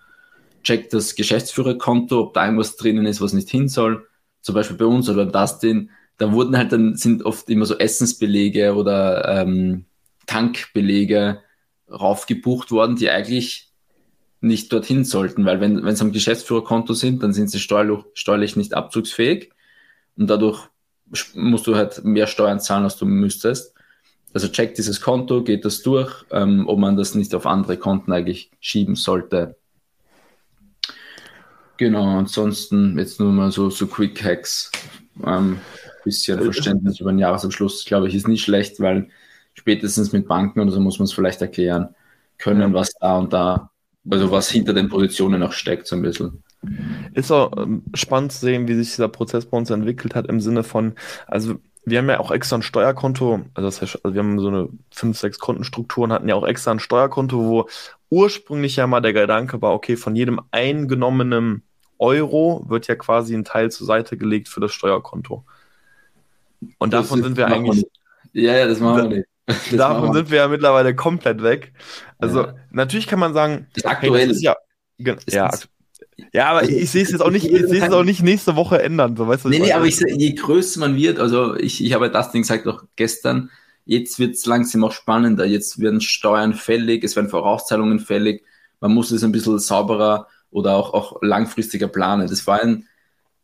Checkt 0.62 0.94
das 0.94 1.16
Geschäftsführerkonto, 1.16 2.20
ob 2.20 2.34
da 2.34 2.44
irgendwas 2.44 2.76
drinnen 2.76 3.06
ist, 3.06 3.20
was 3.20 3.32
nicht 3.32 3.50
hin 3.50 3.68
soll. 3.68 4.06
Zum 4.40 4.54
Beispiel 4.54 4.76
bei 4.76 4.84
uns 4.84 5.08
oder 5.08 5.26
das 5.26 5.58
den. 5.58 5.90
Da 6.16 6.30
wurden 6.30 6.56
halt 6.56 6.70
dann, 6.70 6.94
sind 6.94 7.24
oft 7.24 7.50
immer 7.50 7.66
so 7.66 7.76
Essensbelege 7.76 8.76
oder 8.76 9.40
ähm, 9.40 9.84
Tankbelege 10.26 11.40
raufgebucht 11.90 12.70
worden, 12.70 12.94
die 12.94 13.10
eigentlich 13.10 13.72
nicht 14.40 14.72
dorthin 14.72 15.04
sollten, 15.04 15.44
weil 15.44 15.60
wenn, 15.60 15.96
sie 15.96 16.04
am 16.04 16.12
Geschäftsführerkonto 16.12 16.92
sind, 16.92 17.24
dann 17.24 17.32
sind 17.32 17.50
sie 17.50 17.58
steuerlich, 17.58 18.04
steuerlich 18.14 18.54
nicht 18.54 18.74
abzugsfähig 18.74 19.53
und 20.16 20.28
dadurch 20.28 20.68
musst 21.34 21.66
du 21.66 21.74
halt 21.76 22.04
mehr 22.04 22.26
Steuern 22.26 22.60
zahlen, 22.60 22.84
als 22.84 22.96
du 22.96 23.06
müsstest. 23.06 23.74
Also 24.32 24.48
checkt 24.48 24.78
dieses 24.78 25.00
Konto, 25.00 25.44
geht 25.44 25.64
das 25.64 25.82
durch, 25.82 26.24
ähm, 26.30 26.66
ob 26.66 26.78
man 26.78 26.96
das 26.96 27.14
nicht 27.14 27.34
auf 27.34 27.46
andere 27.46 27.76
Konten 27.76 28.12
eigentlich 28.12 28.50
schieben 28.60 28.96
sollte. 28.96 29.56
Genau, 31.76 32.18
ansonsten 32.18 32.98
jetzt 32.98 33.20
nur 33.20 33.32
mal 33.32 33.50
so, 33.50 33.70
so 33.70 33.86
Quick 33.86 34.22
Hacks. 34.24 34.70
Ähm, 35.24 35.60
bisschen 36.04 36.40
Verständnis 36.40 37.00
über 37.00 37.12
den 37.12 37.18
Jahresabschluss, 37.18 37.84
glaube 37.84 38.08
ich, 38.08 38.14
ist 38.14 38.28
nicht 38.28 38.44
schlecht, 38.44 38.78
weil 38.80 39.08
spätestens 39.54 40.12
mit 40.12 40.28
Banken 40.28 40.60
oder 40.60 40.70
so 40.70 40.80
muss 40.80 40.98
man 40.98 41.04
es 41.04 41.12
vielleicht 41.12 41.40
erklären 41.40 41.94
können, 42.38 42.74
was 42.74 42.92
da 43.00 43.18
und 43.18 43.32
da, 43.32 43.70
also 44.10 44.30
was 44.30 44.50
hinter 44.50 44.74
den 44.74 44.88
Positionen 44.88 45.40
noch 45.40 45.52
steckt, 45.52 45.86
so 45.86 45.96
ein 45.96 46.02
bisschen. 46.02 46.42
Ist 47.14 47.30
auch 47.30 47.52
ähm, 47.56 47.82
spannend 47.94 48.32
zu 48.32 48.40
sehen, 48.40 48.68
wie 48.68 48.74
sich 48.74 48.90
dieser 48.90 49.08
Prozess 49.08 49.46
bei 49.46 49.56
uns 49.56 49.70
entwickelt 49.70 50.14
hat, 50.14 50.26
im 50.26 50.40
Sinne 50.40 50.62
von, 50.62 50.94
also 51.26 51.56
wir 51.86 51.98
haben 51.98 52.08
ja 52.08 52.18
auch 52.18 52.30
extra 52.30 52.56
ein 52.56 52.62
Steuerkonto, 52.62 53.42
also, 53.54 53.68
das 53.68 53.82
heißt, 53.82 54.04
also 54.04 54.14
wir 54.14 54.22
haben 54.22 54.38
so 54.38 54.48
eine 54.48 54.68
fünf, 54.90 55.18
sechs 55.18 55.38
Kontenstrukturen, 55.38 56.12
hatten 56.12 56.28
ja 56.28 56.34
auch 56.34 56.46
extra 56.46 56.70
ein 56.70 56.80
Steuerkonto, 56.80 57.44
wo 57.44 57.68
ursprünglich 58.10 58.76
ja 58.76 58.86
mal 58.86 59.00
der 59.00 59.12
Gedanke 59.12 59.60
war, 59.60 59.72
okay, 59.74 59.96
von 59.96 60.16
jedem 60.16 60.40
eingenommenen 60.50 61.62
Euro 61.98 62.64
wird 62.68 62.86
ja 62.86 62.94
quasi 62.94 63.34
ein 63.34 63.44
Teil 63.44 63.70
zur 63.70 63.86
Seite 63.86 64.16
gelegt 64.16 64.48
für 64.48 64.60
das 64.60 64.72
Steuerkonto. 64.72 65.44
Und 66.78 66.92
das 66.92 67.02
davon 67.02 67.22
sind 67.22 67.36
wir 67.36 67.46
eigentlich. 67.46 67.86
Ja, 68.32 68.56
ja, 68.56 68.66
das 68.66 68.80
machen 68.80 69.10
wir 69.10 69.16
nicht. 69.16 69.28
Das 69.46 69.76
davon 69.76 70.14
sind 70.14 70.30
wir 70.30 70.38
ja 70.38 70.48
mittlerweile 70.48 70.94
komplett 70.94 71.42
weg. 71.42 71.74
Also 72.18 72.44
ja. 72.44 72.54
natürlich 72.70 73.06
kann 73.06 73.18
man 73.18 73.34
sagen, 73.34 73.66
das 73.74 73.84
aktuell 73.84 74.20
hey, 74.20 74.28
das 74.28 74.36
ist 74.38 74.42
ja, 74.42 74.56
ja, 74.96 75.50
ja, 76.32 76.46
aber 76.48 76.60
also, 76.60 76.72
ich 76.72 76.90
sehe 76.90 77.02
es 77.02 77.10
jetzt 77.10 77.20
auch 77.20 77.30
nicht, 77.30 77.46
ich 77.46 77.66
sehe 77.66 77.84
es 77.84 77.92
auch 77.92 78.04
nicht 78.04 78.22
nächste 78.22 78.56
Woche 78.56 78.82
ändern, 78.82 79.16
so 79.16 79.26
weißt 79.28 79.44
du. 79.44 79.48
Nee, 79.48 79.58
nee, 79.58 79.72
aber 79.72 79.86
ich, 79.86 80.00
je 80.00 80.32
größer 80.32 80.80
man 80.80 80.96
wird, 80.96 81.18
also 81.18 81.54
ich, 81.56 81.84
ich 81.84 81.92
habe 81.92 82.10
das 82.10 82.32
Ding 82.32 82.42
gesagt 82.42 82.66
auch 82.66 82.84
gestern, 82.96 83.50
jetzt 83.84 84.18
wird 84.18 84.34
es 84.34 84.46
langsam 84.46 84.84
auch 84.84 84.92
spannender, 84.92 85.44
jetzt 85.44 85.80
werden 85.80 86.00
Steuern 86.00 86.54
fällig, 86.54 87.04
es 87.04 87.16
werden 87.16 87.30
Vorauszahlungen 87.30 88.00
fällig, 88.00 88.44
man 88.80 88.92
muss 88.92 89.10
es 89.10 89.24
ein 89.24 89.32
bisschen 89.32 89.58
sauberer 89.58 90.28
oder 90.50 90.76
auch, 90.76 90.94
auch 90.94 91.22
langfristiger 91.22 91.88
planen. 91.88 92.28
Das 92.28 92.46
war 92.46 92.62
ein, 92.62 92.86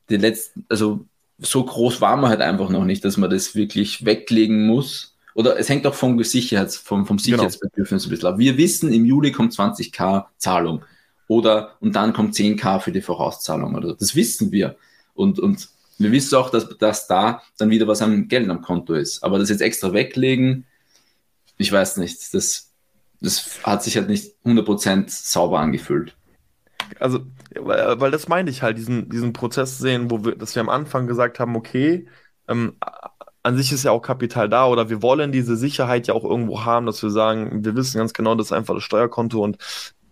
die 0.09 0.17
letzten, 0.17 0.65
also 0.69 1.07
so 1.39 1.65
groß 1.65 2.01
war 2.01 2.17
man 2.17 2.31
halt 2.31 2.41
einfach 2.41 2.69
noch 2.69 2.85
nicht, 2.85 3.05
dass 3.05 3.17
man 3.17 3.31
das 3.31 3.55
wirklich 3.55 4.05
weglegen 4.05 4.67
muss. 4.67 5.17
Oder 5.35 5.59
es 5.59 5.69
hängt 5.69 5.87
auch 5.87 5.95
vom 5.95 6.23
Sicherheits, 6.23 6.77
vom, 6.77 7.07
vom 7.07 7.17
genau. 7.17 7.25
Sicherheitsbedürfnis 7.25 8.03
genau. 8.03 8.09
ein 8.09 8.17
bisschen 8.17 8.29
ab. 8.29 8.39
Wir 8.39 8.57
wissen, 8.57 8.93
im 8.93 9.05
Juli 9.05 9.33
kommt 9.33 9.53
20k 9.53 10.27
Zahlung 10.37 10.83
oder 11.31 11.77
und 11.79 11.95
dann 11.95 12.13
kommt 12.13 12.35
10k 12.35 12.81
für 12.81 12.91
die 12.91 13.03
Vorauszahlung 13.03 13.77
oder 13.77 13.95
das 13.95 14.17
wissen 14.17 14.51
wir. 14.51 14.75
Und, 15.15 15.39
und 15.39 15.69
wir 15.97 16.11
wissen 16.11 16.35
auch, 16.35 16.51
dass, 16.51 16.77
dass 16.79 17.07
da 17.07 17.43
dann 17.57 17.71
wieder 17.71 17.87
was 17.87 18.03
am 18.03 18.27
Geld 18.27 18.51
am 18.51 18.63
Konto 18.63 18.95
ist. 18.95 19.23
Aber 19.23 19.39
das 19.39 19.49
jetzt 19.49 19.61
extra 19.61 19.93
weglegen, 19.93 20.67
ich 21.57 21.71
weiß 21.71 21.99
nicht, 21.99 22.35
das 22.35 22.71
das 23.21 23.61
hat 23.63 23.83
sich 23.85 23.97
halt 23.97 24.09
nicht 24.09 24.35
100% 24.45 25.05
sauber 25.09 25.61
angefühlt. 25.61 26.17
Also, 26.99 27.21
weil, 27.55 28.01
weil 28.01 28.11
das 28.11 28.27
meine 28.27 28.51
ich 28.51 28.63
halt, 28.63 28.79
diesen, 28.79 29.09
diesen 29.09 29.33
Prozess 29.33 29.79
sehen, 29.79 30.11
wo 30.11 30.25
wir, 30.25 30.35
dass 30.35 30.55
wir 30.55 30.61
am 30.63 30.69
Anfang 30.69 31.07
gesagt 31.07 31.39
haben, 31.39 31.55
okay, 31.55 32.09
ähm, 32.49 32.77
an 33.43 33.57
sich 33.57 33.73
ist 33.73 33.85
ja 33.85 33.93
auch 33.93 34.03
Kapital 34.03 34.49
da 34.49 34.67
oder 34.67 34.91
wir 34.91 35.01
wollen 35.01 35.33
diese 35.33 35.57
Sicherheit 35.57 36.07
ja 36.09 36.15
auch 36.15 36.25
irgendwo 36.25 36.65
haben, 36.65 36.87
dass 36.87 37.03
wir 37.03 37.11
sagen, 37.11 37.65
wir 37.65 37.77
wissen 37.77 37.99
ganz 37.99 38.13
genau, 38.13 38.35
das 38.35 38.47
ist 38.47 38.53
einfach 38.53 38.75
das 38.75 38.83
Steuerkonto 38.83 39.43
und 39.43 39.59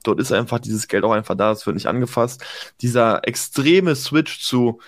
dort 0.09 0.21
ist 0.21 0.33
einfach 0.33 0.59
dieses 0.59 0.89
Geld 0.89 1.05
auch 1.05 1.13
einfach 1.13 1.37
da, 1.37 1.53
es 1.53 1.67
wird 1.67 1.75
nicht 1.75 1.87
angefasst. 1.87 2.45
Dieser 2.81 3.27
extreme 3.27 3.95
Switch 3.95 4.41
zu, 4.41 4.81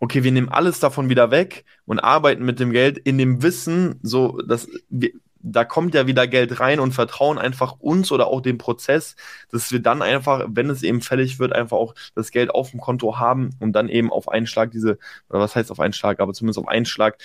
okay, 0.00 0.24
wir 0.24 0.32
nehmen 0.32 0.48
alles 0.48 0.80
davon 0.80 1.08
wieder 1.08 1.30
weg 1.30 1.64
und 1.86 2.00
arbeiten 2.00 2.44
mit 2.44 2.60
dem 2.60 2.72
Geld 2.72 2.98
in 2.98 3.18
dem 3.18 3.42
Wissen, 3.42 4.00
so, 4.02 4.38
dass 4.42 4.68
wir, 4.88 5.10
da 5.40 5.64
kommt 5.64 5.94
ja 5.94 6.08
wieder 6.08 6.26
Geld 6.26 6.58
rein 6.58 6.80
und 6.80 6.92
vertrauen 6.92 7.38
einfach 7.38 7.76
uns 7.78 8.10
oder 8.10 8.26
auch 8.26 8.40
dem 8.40 8.58
Prozess, 8.58 9.14
dass 9.50 9.70
wir 9.70 9.80
dann 9.80 10.02
einfach, 10.02 10.46
wenn 10.48 10.68
es 10.68 10.82
eben 10.82 11.00
fällig 11.00 11.38
wird, 11.38 11.52
einfach 11.52 11.76
auch 11.76 11.94
das 12.16 12.32
Geld 12.32 12.50
auf 12.50 12.72
dem 12.72 12.80
Konto 12.80 13.18
haben 13.18 13.50
und 13.60 13.72
dann 13.72 13.88
eben 13.88 14.10
auf 14.10 14.28
einen 14.28 14.48
Schlag 14.48 14.72
diese, 14.72 14.98
oder 15.30 15.38
was 15.38 15.54
heißt 15.54 15.70
auf 15.70 15.78
einen 15.78 15.92
Schlag, 15.92 16.18
aber 16.20 16.32
zumindest 16.32 16.58
auf 16.58 16.68
einen 16.68 16.86
Schlag 16.86 17.18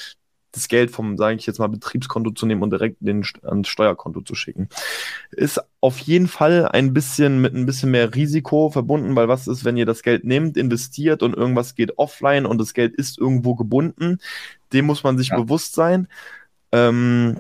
das 0.54 0.68
Geld 0.68 0.92
vom, 0.92 1.18
sage 1.18 1.36
ich 1.36 1.46
jetzt 1.46 1.60
mal, 1.60 1.68
Betriebskonto 1.68 2.32
zu 2.32 2.46
nehmen 2.46 2.62
und 2.62 2.70
direkt 2.70 2.98
den, 3.00 3.26
ans 3.42 3.68
Steuerkonto 3.68 4.22
zu 4.22 4.36
schicken. 4.36 4.70
Ist 5.32 5.60
auf 5.82 5.98
jeden 6.00 6.28
Fall 6.28 6.68
ein 6.68 6.94
bisschen 6.94 7.42
mit 7.42 7.54
ein 7.54 7.66
bisschen 7.66 7.92
mehr 7.92 8.16
Risiko 8.16 8.70
verbunden, 8.70 9.16
weil 9.16 9.28
was 9.28 9.48
ist, 9.48 9.66
wenn 9.66 9.78
ihr 9.78 9.88
das 9.88 10.04
Geld 10.04 10.24
nehmt, 10.24 10.56
investiert 10.56 11.24
und 11.24 11.34
irgendwas 11.34 11.76
geht 11.76 11.98
offline 11.98 12.46
und 12.46 12.60
das 12.60 12.74
Geld 12.74 12.94
ist 12.96 13.18
irgendwo 13.18 13.56
gebunden? 13.56 14.20
Dem 14.72 14.86
muss 14.86 15.04
man 15.04 15.18
sich 15.18 15.30
ja. 15.30 15.38
bewusst 15.38 15.74
sein. 15.74 16.08
Ähm, 16.72 17.40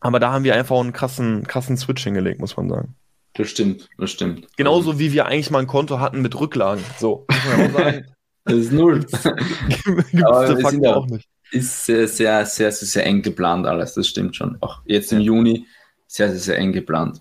aber 0.00 0.18
da 0.18 0.32
haben 0.32 0.44
wir 0.44 0.56
einfach 0.56 0.80
einen 0.80 0.92
krassen, 0.94 1.46
krassen 1.46 1.76
Switch 1.76 2.02
hingelegt, 2.02 2.40
muss 2.40 2.56
man 2.56 2.68
sagen. 2.68 2.94
Das 3.34 3.48
stimmt, 3.48 3.88
das 3.98 4.10
stimmt. 4.10 4.48
Genauso 4.56 4.98
wie 4.98 5.12
wir 5.12 5.26
eigentlich 5.26 5.50
mal 5.50 5.60
ein 5.60 5.66
Konto 5.66 6.00
hatten 6.00 6.22
mit 6.22 6.38
Rücklagen. 6.38 6.82
So, 6.98 7.26
muss 7.30 7.56
man 7.56 7.70
auch 7.70 7.78
sagen. 7.78 8.06
das 8.44 8.54
ist 8.54 8.72
null. 8.72 9.00
Gibt 9.00 10.14
es 10.14 10.70
de 10.70 10.86
auch 10.88 11.06
nicht 11.06 11.28
ist 11.52 11.84
sehr, 11.84 12.08
sehr, 12.08 12.46
sehr, 12.46 12.72
sehr, 12.72 12.88
sehr 12.88 13.06
eng 13.06 13.22
geplant 13.22 13.66
alles, 13.66 13.94
das 13.94 14.08
stimmt 14.08 14.36
schon. 14.36 14.56
Auch 14.60 14.80
jetzt 14.84 15.12
im 15.12 15.20
Juni 15.20 15.66
sehr, 16.06 16.30
sehr, 16.30 16.38
sehr 16.38 16.58
eng 16.58 16.72
geplant. 16.72 17.20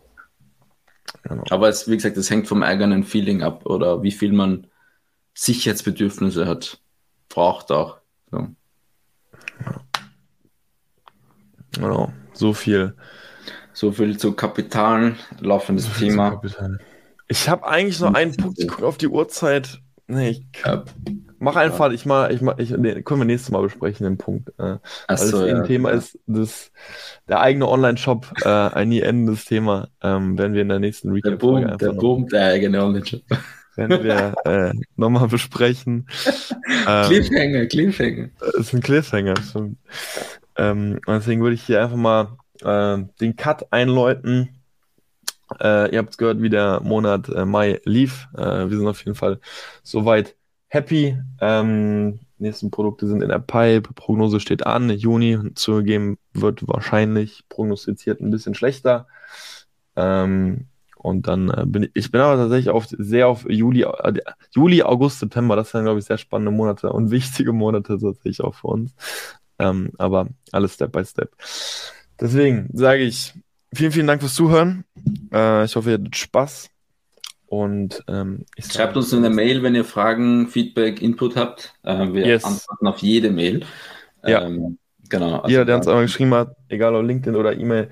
Genau. 1.23 1.43
Aber 1.49 1.69
es, 1.69 1.87
wie 1.87 1.95
gesagt, 1.95 2.17
das 2.17 2.29
hängt 2.29 2.47
vom 2.47 2.63
eigenen 2.63 3.03
Feeling 3.03 3.43
ab 3.43 3.65
oder 3.65 4.01
wie 4.03 4.11
viel 4.11 4.31
man 4.31 4.67
Sicherheitsbedürfnisse 5.33 6.47
hat, 6.47 6.79
braucht 7.29 7.71
auch. 7.71 7.97
So. 8.31 8.47
Genau, 11.73 12.13
so 12.33 12.53
viel. 12.53 12.95
So 13.73 13.91
viel 13.91 14.17
zu 14.17 14.33
Kapital, 14.33 15.15
laufendes 15.39 15.85
so 15.85 15.91
Thema. 15.99 16.31
Kapital. 16.31 16.79
Ich 17.27 17.47
habe 17.47 17.65
eigentlich 17.65 17.99
noch 18.01 18.13
einen 18.13 18.35
Punkt, 18.35 18.59
ich 18.59 18.67
gucke 18.67 18.85
auf 18.85 18.97
die 18.97 19.07
Uhrzeit. 19.07 19.81
Nee, 20.11 20.29
ich 20.29 20.45
ja. 20.65 20.83
Mach 21.39 21.55
einfach, 21.55 21.91
ich 21.91 22.05
mal, 22.05 22.31
ich 22.33 22.41
mal, 22.41 22.55
ich, 22.59 22.69
nee, 22.71 23.01
können 23.01 23.21
wir 23.21 23.25
nächstes 23.25 23.49
Mal 23.49 23.61
besprechen, 23.63 24.03
den 24.03 24.17
Punkt. 24.17 24.49
Äh, 24.59 24.77
so, 25.15 25.39
das 25.39 25.49
ja, 25.49 25.63
Thema 25.63 25.89
ja. 25.89 25.95
ist, 25.95 26.19
das, 26.27 26.71
der 27.27 27.39
eigene 27.39 27.67
Online-Shop, 27.67 28.27
äh, 28.43 28.49
ein 28.49 28.89
nie 28.89 28.99
endendes 28.99 29.45
Thema, 29.45 29.87
ähm, 30.03 30.37
werden 30.37 30.53
wir 30.53 30.61
in 30.61 30.69
der 30.69 30.79
nächsten 30.79 31.09
einfach 31.15 31.77
Der 31.79 31.93
Boom, 31.93 32.27
der 32.27 32.45
eigene 32.45 32.83
Online-Shop. 32.83 33.21
Werden 33.77 34.03
wir 34.03 34.35
äh, 34.43 34.73
nochmal 34.97 35.29
besprechen. 35.29 36.07
ähm, 36.87 37.07
Cliffhanger, 37.07 37.65
Cliffhanger. 37.67 38.29
Das 38.39 38.53
ist 38.55 38.73
ein 38.73 38.81
Cliffhanger. 38.81 39.35
Ähm, 40.57 40.99
deswegen 41.07 41.41
würde 41.41 41.55
ich 41.55 41.63
hier 41.63 41.81
einfach 41.81 41.95
mal 41.95 42.37
äh, 42.61 43.03
den 43.21 43.37
Cut 43.37 43.71
einläuten. 43.71 44.60
Äh, 45.59 45.93
ihr 45.93 45.99
habt 45.99 46.17
gehört, 46.17 46.41
wie 46.41 46.49
der 46.49 46.81
Monat 46.81 47.29
äh, 47.29 47.45
Mai 47.45 47.81
lief. 47.85 48.27
Äh, 48.35 48.69
wir 48.69 48.77
sind 48.77 48.87
auf 48.87 49.03
jeden 49.03 49.15
Fall 49.15 49.39
soweit 49.83 50.35
happy. 50.67 51.17
Ähm, 51.39 52.19
nächsten 52.37 52.71
Produkte 52.71 53.07
sind 53.07 53.21
in 53.21 53.29
der 53.29 53.39
Pipe. 53.39 53.93
Prognose 53.93 54.39
steht 54.39 54.65
an. 54.65 54.89
Juni 54.89 55.53
zugegeben 55.55 56.17
wird 56.33 56.67
wahrscheinlich 56.67 57.43
prognostiziert 57.49 58.21
ein 58.21 58.31
bisschen 58.31 58.55
schlechter. 58.55 59.07
Ähm, 59.95 60.67
und 60.95 61.27
dann 61.27 61.49
äh, 61.49 61.65
bin 61.65 61.83
ich, 61.83 61.91
ich 61.95 62.11
bin 62.11 62.21
aber 62.21 62.37
tatsächlich 62.37 62.69
auf, 62.69 62.85
sehr 62.87 63.27
auf 63.27 63.49
Juli, 63.49 63.83
äh, 63.83 64.13
Juli, 64.51 64.83
August, 64.83 65.19
September. 65.19 65.55
Das 65.55 65.71
sind, 65.71 65.83
glaube 65.83 65.99
ich, 65.99 66.05
sehr 66.05 66.17
spannende 66.17 66.51
Monate 66.51 66.91
und 66.91 67.11
wichtige 67.11 67.53
Monate 67.53 67.97
tatsächlich 67.97 68.41
auch 68.41 68.53
für 68.53 68.67
uns. 68.67 68.93
Ähm, 69.57 69.91
aber 69.97 70.27
alles 70.51 70.75
Step 70.75 70.91
by 70.91 71.03
Step. 71.03 71.31
Deswegen 72.19 72.69
sage 72.73 73.01
ich 73.03 73.33
vielen, 73.73 73.91
vielen 73.91 74.07
Dank 74.07 74.21
fürs 74.21 74.35
Zuhören. 74.35 74.85
Äh, 75.33 75.65
ich 75.65 75.75
hoffe, 75.75 75.91
ihr 75.91 75.93
hattet 75.95 76.15
Spaß. 76.15 76.69
Und 77.47 78.01
ähm, 78.07 78.45
schreibt 78.59 78.95
uns 78.95 79.13
eine 79.13 79.29
Mail, 79.29 79.61
wenn 79.61 79.75
ihr 79.75 79.83
Fragen, 79.83 80.47
Feedback, 80.47 81.01
Input 81.01 81.35
habt. 81.35 81.73
Äh, 81.83 82.13
wir 82.13 82.25
yes. 82.25 82.45
antworten 82.45 82.87
auf 82.87 82.99
jede 82.99 83.29
Mail. 83.29 83.65
Ja. 84.25 84.43
Ähm, 84.43 84.77
genau. 85.09 85.39
Also 85.39 85.49
Jeder, 85.49 85.65
der 85.65 85.75
uns 85.75 85.87
einmal 85.87 86.05
geschrieben 86.05 86.33
hat, 86.33 86.55
egal 86.69 86.95
ob 86.95 87.05
LinkedIn 87.05 87.35
oder 87.35 87.53
E-Mail, 87.53 87.89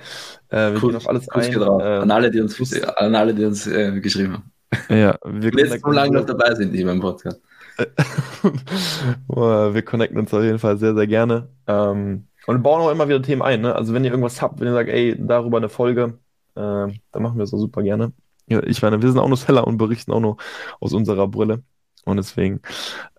äh, 0.47 0.71
wir 0.71 0.79
Kuss, 0.79 0.89
gehen 0.89 0.95
auf 0.95 1.09
alles 1.09 1.27
Kuss 1.27 1.47
ein. 1.47 1.61
Äh, 1.61 1.63
an 1.63 2.09
alle, 2.09 2.31
die 2.31 2.39
uns, 2.39 2.73
an 2.83 3.15
alle, 3.15 3.33
die 3.33 3.43
uns 3.43 3.67
äh, 3.67 3.99
geschrieben 3.99 4.33
haben. 4.33 4.51
Ja, 4.87 5.17
wir 5.25 5.51
jetzt 5.51 5.83
so 5.83 5.91
lange 5.91 6.13
noch 6.13 6.25
dabei 6.25 6.55
sind, 6.55 6.71
die 6.71 6.83
beim 6.83 7.01
Podcast. 7.01 7.41
wir 9.27 9.81
connecten 9.81 10.19
uns 10.19 10.33
auf 10.33 10.43
jeden 10.43 10.59
Fall 10.59 10.77
sehr, 10.77 10.95
sehr 10.95 11.07
gerne. 11.07 11.49
Ähm, 11.67 12.27
und 12.45 12.63
bauen 12.63 12.81
auch 12.81 12.91
immer 12.91 13.07
wieder 13.07 13.21
Themen 13.21 13.41
ein. 13.41 13.61
Ne? 13.61 13.75
Also 13.75 13.93
wenn 13.93 14.05
ihr 14.05 14.11
irgendwas 14.11 14.41
habt, 14.41 14.59
wenn 14.59 14.67
ihr 14.67 14.73
sagt, 14.73 14.89
ey, 14.89 15.15
darüber 15.19 15.57
eine 15.57 15.69
Folge, 15.69 16.17
äh, 16.59 16.93
dann 17.11 17.23
machen 17.23 17.37
wir 17.37 17.43
es 17.43 17.53
auch 17.53 17.59
super 17.59 17.81
gerne. 17.83 18.11
Ja, 18.47 18.63
ich 18.63 18.81
meine, 18.81 19.01
wir 19.01 19.09
sind 19.09 19.19
auch 19.19 19.27
nur 19.27 19.37
Seller 19.37 19.65
und 19.67 19.77
berichten 19.77 20.11
auch 20.11 20.19
nur 20.19 20.37
aus 20.79 20.93
unserer 20.93 21.27
Brille. 21.27 21.63
Und 22.05 22.17
deswegen 22.17 22.61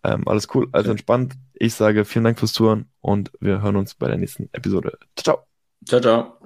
ähm, 0.04 0.26
alles 0.26 0.48
cool, 0.54 0.68
alles 0.72 0.88
entspannt. 0.88 1.34
Ich 1.54 1.74
sage 1.74 2.04
vielen 2.04 2.24
Dank 2.24 2.38
fürs 2.38 2.52
Zuhören 2.52 2.86
und 3.00 3.30
wir 3.40 3.62
hören 3.62 3.76
uns 3.76 3.94
bei 3.94 4.08
der 4.08 4.18
nächsten 4.18 4.48
Episode. 4.52 4.98
Ciao, 5.16 5.36
ciao. 5.36 5.46
Ciao, 5.86 6.00
ciao. 6.00 6.40